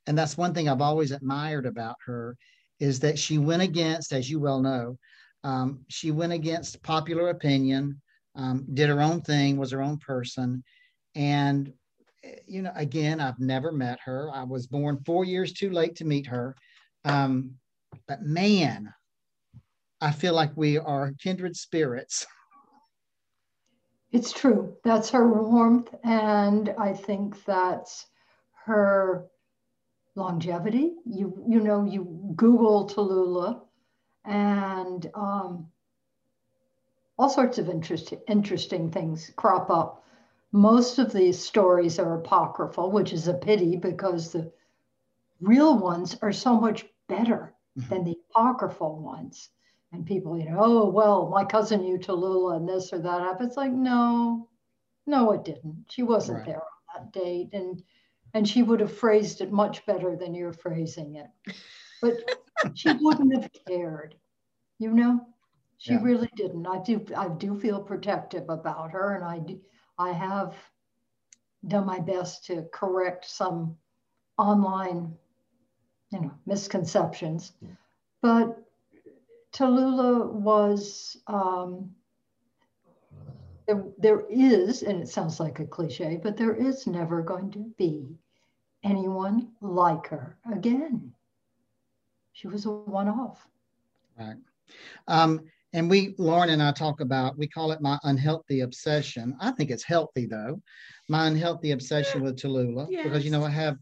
and 0.06 0.16
that's 0.16 0.36
one 0.36 0.54
thing 0.54 0.68
I've 0.68 0.80
always 0.80 1.10
admired 1.12 1.66
about 1.66 1.96
her 2.06 2.36
is 2.80 3.00
that 3.00 3.18
she 3.18 3.38
went 3.38 3.62
against, 3.62 4.12
as 4.12 4.30
you 4.30 4.40
well 4.40 4.60
know, 4.60 4.98
um, 5.44 5.84
she 5.88 6.10
went 6.10 6.32
against 6.32 6.82
popular 6.82 7.28
opinion, 7.28 8.00
um, 8.34 8.66
did 8.74 8.88
her 8.88 9.00
own 9.00 9.20
thing, 9.22 9.56
was 9.56 9.70
her 9.70 9.82
own 9.82 9.98
person. 9.98 10.62
And, 11.14 11.72
you 12.46 12.62
know, 12.62 12.72
again, 12.74 13.20
I've 13.20 13.38
never 13.38 13.72
met 13.72 13.98
her. 14.04 14.30
I 14.32 14.44
was 14.44 14.66
born 14.66 15.02
four 15.04 15.24
years 15.24 15.52
too 15.52 15.70
late 15.70 15.96
to 15.96 16.04
meet 16.04 16.26
her. 16.26 16.54
Um, 17.04 17.52
but 18.06 18.22
man, 18.22 18.92
I 20.00 20.12
feel 20.12 20.34
like 20.34 20.56
we 20.56 20.78
are 20.78 21.12
kindred 21.22 21.56
spirits. 21.56 22.26
It's 24.12 24.32
true. 24.32 24.76
That's 24.82 25.10
her 25.10 25.28
warmth. 25.28 25.94
And 26.02 26.74
I 26.78 26.92
think 26.92 27.44
that's 27.44 28.06
her 28.64 29.26
longevity. 30.16 30.94
You, 31.06 31.42
you 31.46 31.60
know, 31.60 31.84
you 31.84 32.32
Google 32.34 32.88
Tallulah 32.88 33.60
and 34.24 35.10
um, 35.14 35.68
all 37.18 37.30
sorts 37.30 37.58
of 37.58 37.68
interest, 37.68 38.12
interesting 38.26 38.90
things 38.90 39.30
crop 39.36 39.70
up. 39.70 40.04
Most 40.52 40.98
of 40.98 41.12
these 41.12 41.38
stories 41.38 42.00
are 42.00 42.14
apocryphal, 42.18 42.90
which 42.90 43.12
is 43.12 43.28
a 43.28 43.34
pity 43.34 43.76
because 43.76 44.32
the 44.32 44.52
real 45.40 45.78
ones 45.78 46.16
are 46.22 46.32
so 46.32 46.58
much 46.60 46.84
better 47.08 47.54
mm-hmm. 47.78 47.88
than 47.88 48.04
the 48.04 48.18
apocryphal 48.30 48.98
ones 48.98 49.50
and 49.92 50.06
people, 50.06 50.38
you 50.38 50.48
know, 50.50 50.58
oh, 50.60 50.90
well, 50.90 51.28
my 51.28 51.44
cousin 51.44 51.82
knew 51.82 51.98
Tallulah 51.98 52.56
and 52.56 52.68
this 52.68 52.92
or 52.92 52.98
that 53.00 53.20
happened. 53.20 53.48
It's 53.48 53.56
like, 53.56 53.72
no, 53.72 54.48
no, 55.06 55.32
it 55.32 55.44
didn't. 55.44 55.86
She 55.88 56.02
wasn't 56.02 56.38
right. 56.38 56.46
there 56.46 56.62
on 56.62 56.62
that 56.94 57.12
date. 57.12 57.50
And 57.52 57.82
and 58.32 58.48
she 58.48 58.62
would 58.62 58.78
have 58.78 58.96
phrased 58.96 59.40
it 59.40 59.50
much 59.50 59.84
better 59.86 60.14
than 60.14 60.34
you're 60.34 60.52
phrasing 60.52 61.16
it. 61.16 61.26
But 62.00 62.14
she 62.74 62.92
wouldn't 63.00 63.34
have 63.34 63.50
cared, 63.66 64.14
you 64.78 64.92
know? 64.92 65.26
She 65.78 65.94
yeah. 65.94 66.02
really 66.02 66.30
didn't. 66.36 66.66
I 66.66 66.78
do 66.82 67.04
I 67.16 67.28
do 67.28 67.58
feel 67.58 67.82
protective 67.82 68.48
about 68.48 68.92
her 68.92 69.16
and 69.16 69.24
I 69.24 69.38
do, 69.38 69.60
I 69.98 70.12
have 70.12 70.54
done 71.66 71.86
my 71.86 71.98
best 71.98 72.44
to 72.46 72.66
correct 72.72 73.24
some 73.28 73.76
online, 74.38 75.14
you 76.12 76.20
know, 76.20 76.32
misconceptions. 76.46 77.52
Yeah. 77.60 77.70
But 78.22 78.62
Tallulah 79.52 80.32
was, 80.32 81.16
um, 81.26 81.90
there, 83.66 83.84
there 83.98 84.26
is, 84.30 84.82
and 84.82 85.02
it 85.02 85.08
sounds 85.08 85.40
like 85.40 85.60
a 85.60 85.66
cliche, 85.66 86.18
but 86.22 86.36
there 86.36 86.54
is 86.54 86.86
never 86.86 87.22
going 87.22 87.50
to 87.52 87.72
be 87.76 88.16
anyone 88.84 89.48
like 89.60 90.06
her 90.08 90.38
again. 90.52 91.12
She 92.32 92.48
was 92.48 92.64
a 92.66 92.70
one 92.70 93.08
off. 93.08 93.46
Right. 94.18 94.36
Um, 95.08 95.40
and 95.72 95.88
we, 95.88 96.14
Lauren 96.18 96.50
and 96.50 96.62
I 96.62 96.72
talk 96.72 97.00
about, 97.00 97.38
we 97.38 97.46
call 97.46 97.72
it 97.72 97.80
my 97.80 97.98
unhealthy 98.04 98.60
obsession. 98.60 99.36
I 99.40 99.52
think 99.52 99.70
it's 99.70 99.84
healthy 99.84 100.26
though. 100.26 100.60
My 101.08 101.26
unhealthy 101.26 101.72
obsession 101.72 102.22
with 102.22 102.36
Tallulah, 102.36 102.88
because 102.88 103.24
you 103.24 103.30
know, 103.30 103.44
I 103.44 103.50
have 103.50 103.76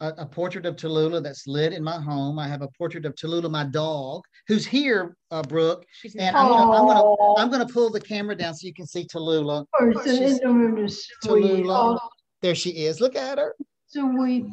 a, 0.00 0.08
a 0.18 0.26
portrait 0.26 0.66
of 0.66 0.76
Tallulah 0.76 1.22
that's 1.22 1.46
lit 1.46 1.72
in 1.72 1.82
my 1.82 2.00
home. 2.00 2.38
I 2.38 2.48
have 2.48 2.62
a 2.62 2.68
portrait 2.76 3.06
of 3.06 3.14
Tallulah, 3.14 3.50
my 3.50 3.64
dog, 3.64 4.22
who's 4.48 4.66
here, 4.66 5.16
uh, 5.30 5.42
Brooke. 5.42 5.84
She's 5.92 6.14
And 6.16 6.34
not- 6.34 6.44
I'm 6.44 6.48
gonna, 6.48 6.72
I'm 6.72 6.86
gonna, 6.86 7.34
I'm 7.38 7.50
gonna 7.50 7.66
pull 7.72 7.90
the 7.90 8.00
camera 8.00 8.34
down 8.34 8.54
so 8.54 8.66
you 8.66 8.74
can 8.74 8.86
see 8.86 9.06
Tallulah. 9.06 9.66
Person 9.72 10.16
She's- 10.16 10.38
in. 10.40 10.88
Tallulah. 11.24 11.98
Oh, 12.02 12.08
There 12.42 12.54
she 12.54 12.70
is. 12.70 13.00
Look 13.00 13.16
at 13.16 13.38
her. 13.38 13.54
sweet. 13.86 14.46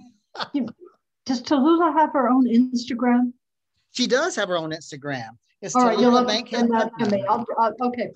You- 0.53 0.67
Does 1.25 1.41
Tallulah 1.41 1.93
have 1.93 2.11
her 2.13 2.29
own 2.29 2.47
Instagram? 2.47 3.33
She 3.91 4.07
does 4.07 4.35
have 4.35 4.47
her 4.49 4.57
own 4.57 4.71
Instagram. 4.71 5.29
It's 5.61 5.75
All 5.75 5.85
right, 5.85 5.99
you'll 5.99 6.11
Tallulah 6.11 6.17
have 6.17 6.27
to 6.27 6.33
Bankhead. 6.33 6.59
send 6.59 6.71
that 6.71 6.91
to 6.99 7.05
me. 7.11 7.23
Putnam. 7.27 7.45
I'll, 7.57 7.65
uh, 7.67 7.87
okay. 7.87 8.11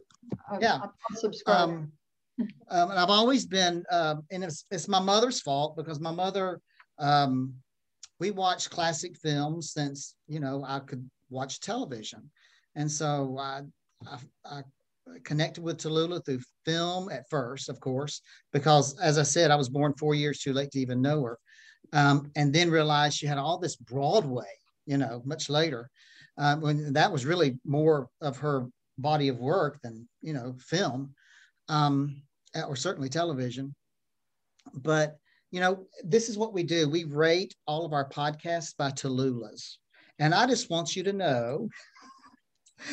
I- 0.50 0.60
Yeah. 0.60 0.80
I'll 0.82 0.94
subscribe. 1.18 1.70
Um, 1.70 1.92
um, 2.70 2.90
and 2.92 3.00
I've 3.00 3.10
always 3.10 3.46
been, 3.46 3.84
um, 3.92 4.24
and 4.32 4.44
it's, 4.44 4.66
it's 4.72 4.88
my 4.88 5.00
mother's 5.00 5.42
fault 5.42 5.76
because 5.78 6.00
my 6.00 6.12
mother, 6.12 6.60
um, 7.00 7.54
we 8.20 8.32
watched 8.32 8.70
classic 8.70 9.18
films 9.18 9.72
since, 9.74 10.16
you 10.28 10.40
know, 10.40 10.64
I 10.68 10.80
could 10.80 11.10
watch 11.30 11.60
television. 11.60 12.30
And 12.76 12.92
so 12.92 13.38
I, 13.40 13.62
I, 14.08 14.18
I 14.46 14.62
connected 15.24 15.64
with 15.64 15.78
Tallulah 15.78 16.26
through 16.26 16.40
film 16.66 17.10
at 17.12 17.30
first, 17.30 17.70
of 17.70 17.80
course, 17.80 18.22
because 18.54 18.98
as 19.00 19.18
I 19.18 19.24
said, 19.24 19.52
I 19.52 19.56
was 19.56 19.70
born 19.70 19.94
four 19.98 20.16
years 20.16 20.40
too 20.40 20.54
late 20.54 20.72
to 20.72 20.80
even 20.80 21.02
know 21.02 21.24
her. 21.24 21.40
Um, 21.94 22.32
and 22.36 22.54
then 22.54 22.72
realized 22.72 23.18
she 23.18 23.28
had 23.28 23.38
all 23.38 23.58
this 23.58 23.76
Broadway, 23.76 24.52
you 24.86 24.98
know, 24.98 25.22
much 25.26 25.50
later. 25.50 25.90
Um, 26.38 26.62
when 26.62 26.94
that 26.94 27.12
was 27.12 27.26
really 27.26 27.60
more 27.66 28.10
of 28.22 28.38
her 28.38 28.68
body 28.98 29.28
of 29.30 29.38
work 29.38 29.80
than, 29.82 30.08
you 30.22 30.34
know, 30.34 30.56
film 30.60 31.14
um, 31.70 32.22
or 32.68 32.76
certainly 32.76 33.10
television. 33.10 33.74
But 34.74 35.18
you 35.56 35.62
know, 35.62 35.88
this 36.04 36.28
is 36.28 36.38
what 36.38 36.52
we 36.52 36.64
do. 36.64 36.90
We 36.90 37.06
rate 37.06 37.56
all 37.66 37.86
of 37.86 37.94
our 37.94 38.10
podcasts 38.10 38.76
by 38.76 38.92
Tallulahs, 38.92 39.78
and 40.20 40.36
I 40.36 40.48
just 40.48 40.70
want 40.70 40.98
you 40.98 41.04
to 41.04 41.14
know 41.14 41.70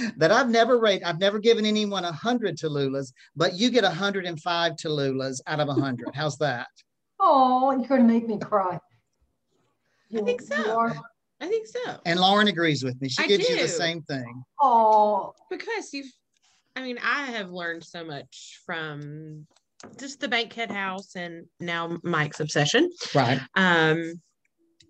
that 0.16 0.30
I've 0.30 0.48
never 0.48 0.78
rated, 0.78 1.02
I've 1.02 1.18
never 1.18 1.40
given 1.40 1.66
anyone 1.66 2.04
a 2.04 2.12
hundred 2.12 2.56
Tallulahs, 2.56 3.12
but 3.34 3.54
you 3.54 3.68
get 3.68 3.82
105 3.82 4.72
Tallulahs 4.76 5.40
out 5.48 5.58
of 5.58 5.70
a 5.70 5.74
hundred. 5.74 6.10
How's 6.14 6.38
that? 6.38 6.68
Oh, 7.18 7.72
you're 7.72 7.88
gonna 7.88 8.04
make 8.04 8.28
me 8.28 8.38
cry. 8.38 8.78
I 10.16 10.20
think 10.20 10.40
so. 10.40 10.78
are- 10.78 10.94
I 11.40 11.48
think 11.48 11.66
so. 11.66 11.98
And 12.06 12.20
Lauren 12.20 12.46
agrees 12.46 12.84
with 12.84 13.00
me. 13.02 13.08
She 13.08 13.24
I 13.24 13.26
gives 13.26 13.48
you 13.48 13.60
the 13.60 13.66
same 13.66 14.02
thing. 14.02 14.44
Oh, 14.60 15.32
because 15.50 15.92
you've 15.92 16.12
i 16.74 16.80
mean 16.80 16.96
i 17.04 17.26
have 17.26 17.50
learned 17.50 17.84
so 17.84 18.02
much 18.02 18.60
from 18.64 19.46
just 19.98 20.20
the 20.20 20.28
bankhead 20.28 20.70
house 20.70 21.16
and 21.16 21.46
now 21.60 21.98
mike's 22.02 22.40
obsession 22.40 22.90
Right. 23.14 23.40
um 23.56 24.20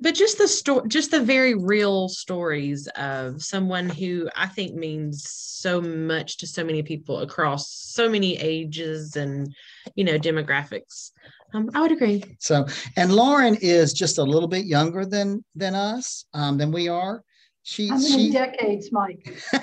but 0.01 0.15
just 0.15 0.39
the 0.39 0.49
story 0.49 0.89
just 0.89 1.11
the 1.11 1.21
very 1.21 1.55
real 1.55 2.09
stories 2.09 2.89
of 2.97 3.43
someone 3.43 3.89
who 3.89 4.29
i 4.37 4.47
think 4.47 4.75
means 4.75 5.29
so 5.31 5.81
much 5.81 6.39
to 6.39 6.47
so 6.47 6.65
many 6.65 6.83
people 6.83 7.21
across 7.21 7.73
so 7.73 8.09
many 8.09 8.37
ages 8.39 9.17
and 9.17 9.55
you 9.95 10.05
know 10.05 10.19
demographics 10.19 11.11
um, 11.55 11.71
i 11.75 11.81
would 11.81 11.93
agree 11.93 12.23
So, 12.41 12.67
and 12.97 13.15
Lauren 13.15 13.57
is 13.61 13.93
just 13.93 14.19
a 14.19 14.23
little 14.23 14.49
bit 14.49 14.65
younger 14.67 15.05
than 15.05 15.45
than 15.55 15.75
us, 15.75 16.25
um, 16.35 16.59
than 16.59 16.73
we 16.73 16.89
are. 16.89 17.23
She 17.63 17.89
how 17.89 17.97
many 17.97 18.09
she 18.09 18.31
decades, 18.33 18.91
Mike? 18.91 19.25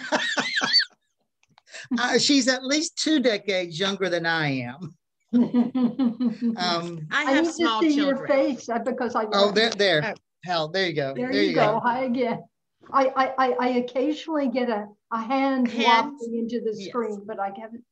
uh, 1.99 2.17
she's 2.17 2.47
at 2.47 2.63
least 2.63 2.97
two 2.97 3.19
decades 3.19 3.79
younger 3.79 4.07
than 4.09 4.25
I 4.25 4.61
am. 4.61 4.95
Um, 5.33 7.07
i 7.11 7.25
I 7.37 7.41
need 7.41 7.51
small 7.51 7.81
to 7.81 7.89
see 7.91 7.95
your 7.95 8.27
face 8.27 8.67
uh, 8.69 8.79
because 8.79 9.15
I. 9.15 9.25
oh, 9.31 9.51
there, 9.51 9.69
there, 9.71 10.01
Oh. 10.05 10.13
hell, 10.43 10.67
there 10.67 10.87
you 10.87 10.93
go. 10.93 11.13
There, 11.15 11.31
you 11.31 11.53
go. 11.53 11.79
Hi 11.83 12.05
again. 12.05 12.43
I, 12.91 13.07
I, 13.15 13.33
I, 13.37 13.51
I 13.59 13.67
occasionally 13.77 14.49
get 14.49 14.69
a, 14.69 14.87
a 15.11 15.21
hand 15.21 15.67
Hand. 15.67 16.13
wafting 16.13 16.37
into 16.39 16.59
the 16.61 16.73
Yes. 16.75 16.89
screen, 16.89 17.23
but 17.25 17.39
I 17.39 17.51
haven't. 17.59 17.83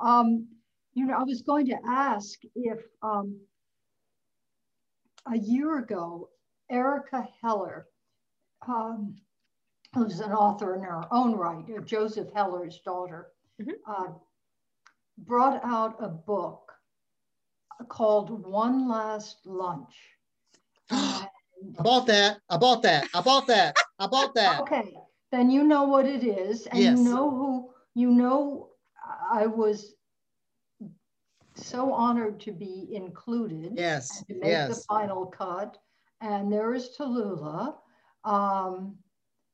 Um, 0.00 0.46
you 0.94 1.06
know, 1.06 1.14
I 1.14 1.24
was 1.24 1.42
going 1.42 1.66
to 1.66 1.76
ask 1.86 2.38
if 2.54 2.78
um, 3.02 3.40
a 5.26 5.36
year 5.38 5.78
ago, 5.78 6.28
Erica 6.70 7.26
Heller, 7.42 7.86
um, 8.66 9.16
who's 9.94 10.20
an 10.20 10.32
author 10.32 10.74
in 10.76 10.82
her 10.82 11.02
own 11.12 11.34
right, 11.34 11.64
uh, 11.76 11.80
Joseph 11.80 12.28
Heller's 12.34 12.80
daughter, 12.84 13.28
Mhm. 13.60 13.72
uh, 13.86 14.12
brought 15.26 15.64
out 15.64 15.96
a 16.00 16.08
book 16.08 16.72
called 17.88 18.44
One 18.46 18.88
Last 18.88 19.38
Lunch. 19.46 19.94
And 20.90 20.98
I 21.78 21.82
bought 21.82 22.06
that. 22.06 22.38
I 22.48 22.56
bought 22.56 22.82
that. 22.82 23.08
I 23.14 23.20
bought 23.20 23.46
that. 23.46 23.76
I 23.98 24.06
bought 24.06 24.34
that. 24.34 24.60
Okay, 24.62 24.94
then 25.30 25.50
you 25.50 25.62
know 25.64 25.84
what 25.84 26.06
it 26.06 26.24
is, 26.24 26.66
and 26.66 26.78
Yes. 26.80 26.98
you 26.98 27.04
know 27.04 27.30
who, 27.30 27.70
you 27.94 28.10
know, 28.10 28.70
I 29.32 29.46
was 29.46 29.94
so 31.54 31.92
honored 31.92 32.40
to 32.40 32.52
be 32.52 32.88
included. 32.92 33.72
Yes. 33.76 34.24
To 34.24 34.34
make 34.34 34.68
the 34.68 34.82
final 34.88 35.26
cut, 35.26 35.76
and 36.20 36.52
there 36.52 36.74
is 36.74 36.90
Tallulah. 36.98 37.76
Um, 38.24 38.96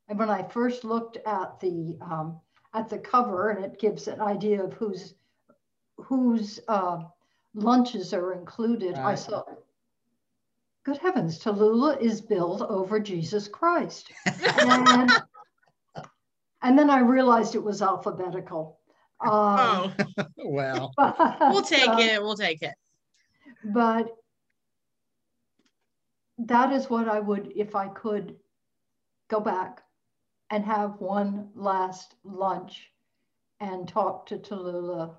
and 0.09 0.17
when 0.17 0.29
I 0.29 0.43
first 0.43 0.83
looked 0.83 1.17
at 1.25 1.59
the, 1.59 1.97
um, 2.01 2.39
at 2.73 2.89
the 2.89 2.97
cover, 2.99 3.49
and 3.49 3.63
it 3.65 3.79
gives 3.79 4.07
an 4.07 4.21
idea 4.21 4.63
of 4.63 4.73
whose, 4.73 5.15
whose, 5.97 6.59
uh, 6.67 7.03
lunches 7.53 8.13
are 8.13 8.33
included, 8.33 8.95
I 8.95 9.09
Right. 9.09 9.19
saw, 9.19 9.43
good 10.83 10.97
heavens, 10.97 11.39
Tallulah 11.39 11.99
is 11.99 12.21
billed 12.21 12.61
over 12.61 12.99
Jesus 12.99 13.47
Christ. 13.47 14.11
And, 14.61 15.13
and 16.61 16.79
then 16.79 16.89
I 16.89 16.99
realized 16.99 17.55
it 17.55 17.63
was 17.63 17.81
alphabetical. 17.81 18.79
Um, 19.19 19.31
oh 19.31 19.93
well, 20.37 20.93
we'll 20.97 21.61
take 21.63 21.85
but, 21.85 21.99
it 21.99 22.21
we'll 22.21 22.37
take 22.37 22.61
it 22.61 22.75
But 23.65 24.15
that 26.37 26.71
is 26.71 26.89
what 26.89 27.09
I 27.09 27.19
would, 27.19 27.51
if 27.55 27.75
I 27.75 27.87
could 27.87 28.35
go 29.27 29.39
back 29.39 29.81
and 30.49 30.63
have 30.63 31.01
one 31.01 31.49
last 31.55 32.15
lunch 32.23 32.91
and 33.59 33.87
talk 33.87 34.27
to 34.27 34.37
Tallulah. 34.37 35.15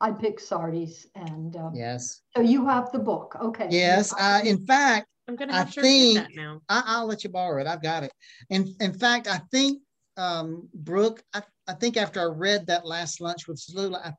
I'd 0.00 0.18
pick 0.18 0.40
Sardi's. 0.40 1.06
And 1.14 1.54
um, 1.56 1.72
yes. 1.74 2.22
so 2.36 2.42
you 2.42 2.66
have 2.66 2.90
the 2.92 2.98
book. 2.98 3.36
Okay. 3.40 3.68
Yes. 3.70 4.12
Uh, 4.18 4.40
in 4.44 4.64
fact, 4.66 5.06
i'm 5.28 5.36
gonna 5.36 5.52
I 5.52 5.58
have 5.58 5.72
to 5.74 5.80
think- 5.82 6.18
read 6.18 6.26
that 6.26 6.34
now 6.34 6.60
I, 6.68 6.82
I'll 6.86 7.06
let 7.06 7.22
you 7.24 7.30
borrow 7.30 7.60
it. 7.60 7.66
I've 7.66 7.82
got 7.82 8.02
it. 8.02 8.12
In 8.50 8.74
in 8.80 8.92
fact, 8.92 9.28
I 9.28 9.40
think 9.52 9.82
um, 10.16 10.68
Brooke, 10.74 11.22
I, 11.34 11.42
I 11.68 11.74
think 11.74 11.96
after 11.96 12.20
I 12.20 12.24
read 12.24 12.66
that 12.66 12.84
last 12.86 13.20
lunch 13.20 13.46
with 13.46 13.58
Tallulah, 13.58 14.14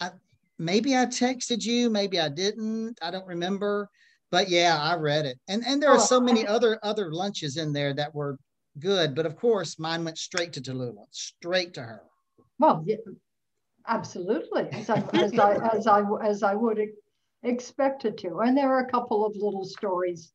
I, 0.00 0.06
I 0.06 0.10
maybe 0.58 0.96
I 0.96 1.06
texted 1.06 1.64
you, 1.64 1.90
maybe 1.90 2.20
I 2.20 2.28
didn't. 2.28 2.98
I 3.02 3.10
don't 3.10 3.26
remember. 3.26 3.88
But 4.30 4.48
yeah, 4.50 4.78
I 4.80 4.94
read 4.94 5.24
it. 5.26 5.38
And 5.48 5.64
and 5.66 5.82
there 5.82 5.90
are 5.90 5.96
Oh, 5.96 6.00
so 6.14 6.20
many 6.20 6.46
I- 6.46 6.52
other 6.52 6.78
other 6.82 7.10
lunches 7.12 7.56
in 7.56 7.72
there 7.72 7.94
that 7.94 8.14
were 8.14 8.38
good. 8.78 9.14
But 9.14 9.26
of 9.26 9.34
course, 9.36 9.78
mine 9.78 10.04
went 10.04 10.18
straight 10.18 10.52
to 10.52 10.60
Tallulah, 10.60 11.06
straight 11.10 11.74
to 11.74 11.82
her. 11.82 12.02
Well, 12.60 12.82
yeah, 12.86 12.96
absolutely, 13.88 14.68
as 14.72 14.90
I, 14.90 15.02
as 15.14 15.38
I, 15.38 15.54
as 15.76 15.86
I, 15.86 16.02
as 16.22 16.42
I 16.42 16.54
would 16.54 16.78
ex- 16.78 16.92
expect 17.42 18.04
it 18.04 18.18
to. 18.18 18.38
And 18.38 18.56
there 18.56 18.70
are 18.70 18.80
a 18.80 18.90
couple 18.90 19.26
of 19.26 19.34
little 19.34 19.64
stories 19.64 20.32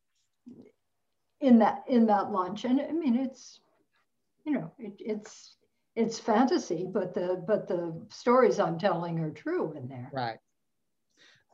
in 1.39 1.59
that, 1.59 1.83
in 1.87 2.05
that 2.07 2.31
lunch. 2.31 2.65
And 2.65 2.81
I 2.81 2.91
mean, 2.91 3.15
it's, 3.15 3.59
you 4.45 4.53
know, 4.53 4.71
it, 4.77 4.93
it's, 4.99 5.55
it's 5.95 6.19
fantasy, 6.19 6.87
but 6.91 7.13
the, 7.13 7.43
but 7.47 7.67
the 7.67 8.05
stories 8.09 8.59
I'm 8.59 8.79
telling 8.79 9.19
are 9.19 9.31
true 9.31 9.73
in 9.77 9.87
there. 9.87 10.09
Right. 10.11 10.39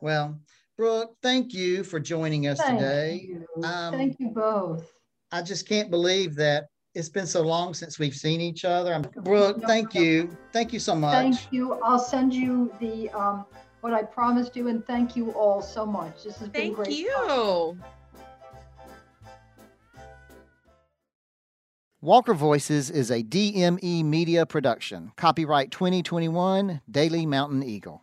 Well, 0.00 0.40
Brooke, 0.76 1.16
thank 1.22 1.52
you 1.52 1.84
for 1.84 2.00
joining 2.00 2.46
us 2.46 2.58
Thank 2.58 2.78
today. 2.78 3.28
you. 3.28 3.46
Um, 3.62 3.92
Thank 3.92 4.16
you 4.18 4.28
both. 4.28 4.90
I 5.30 5.42
just 5.42 5.68
can't 5.68 5.90
believe 5.90 6.36
that 6.36 6.68
it's 6.94 7.08
been 7.08 7.26
so 7.26 7.42
long 7.42 7.74
since 7.74 7.98
we've 7.98 8.14
seen 8.14 8.40
each 8.40 8.64
other. 8.64 8.92
I'm, 8.92 9.02
Brooke, 9.02 9.62
thank 9.66 9.94
you. 9.94 10.36
Thank 10.52 10.72
you 10.72 10.80
so 10.80 10.94
much. 10.94 11.12
Thank 11.12 11.52
you. 11.52 11.74
I'll 11.82 11.98
send 11.98 12.34
you 12.34 12.72
the, 12.80 13.08
um, 13.10 13.44
what 13.80 13.94
I 13.94 14.02
promised 14.02 14.56
you 14.56 14.68
and 14.68 14.84
thank 14.86 15.14
you 15.14 15.30
all 15.32 15.62
so 15.62 15.86
much. 15.86 16.24
This 16.24 16.38
has 16.38 16.48
been 16.48 16.72
great. 16.72 16.88
fun. 16.88 16.94
you 16.94 17.78
Walker 22.02 22.32
Voices 22.34 22.90
is 22.90 23.10
a 23.10 23.22
DME 23.22 24.04
media 24.04 24.46
production. 24.46 25.12
Copyright 25.16 25.70
2021 25.70 26.80
Daily 26.90 27.26
Mountain 27.26 27.62
Eagle. 27.62 28.02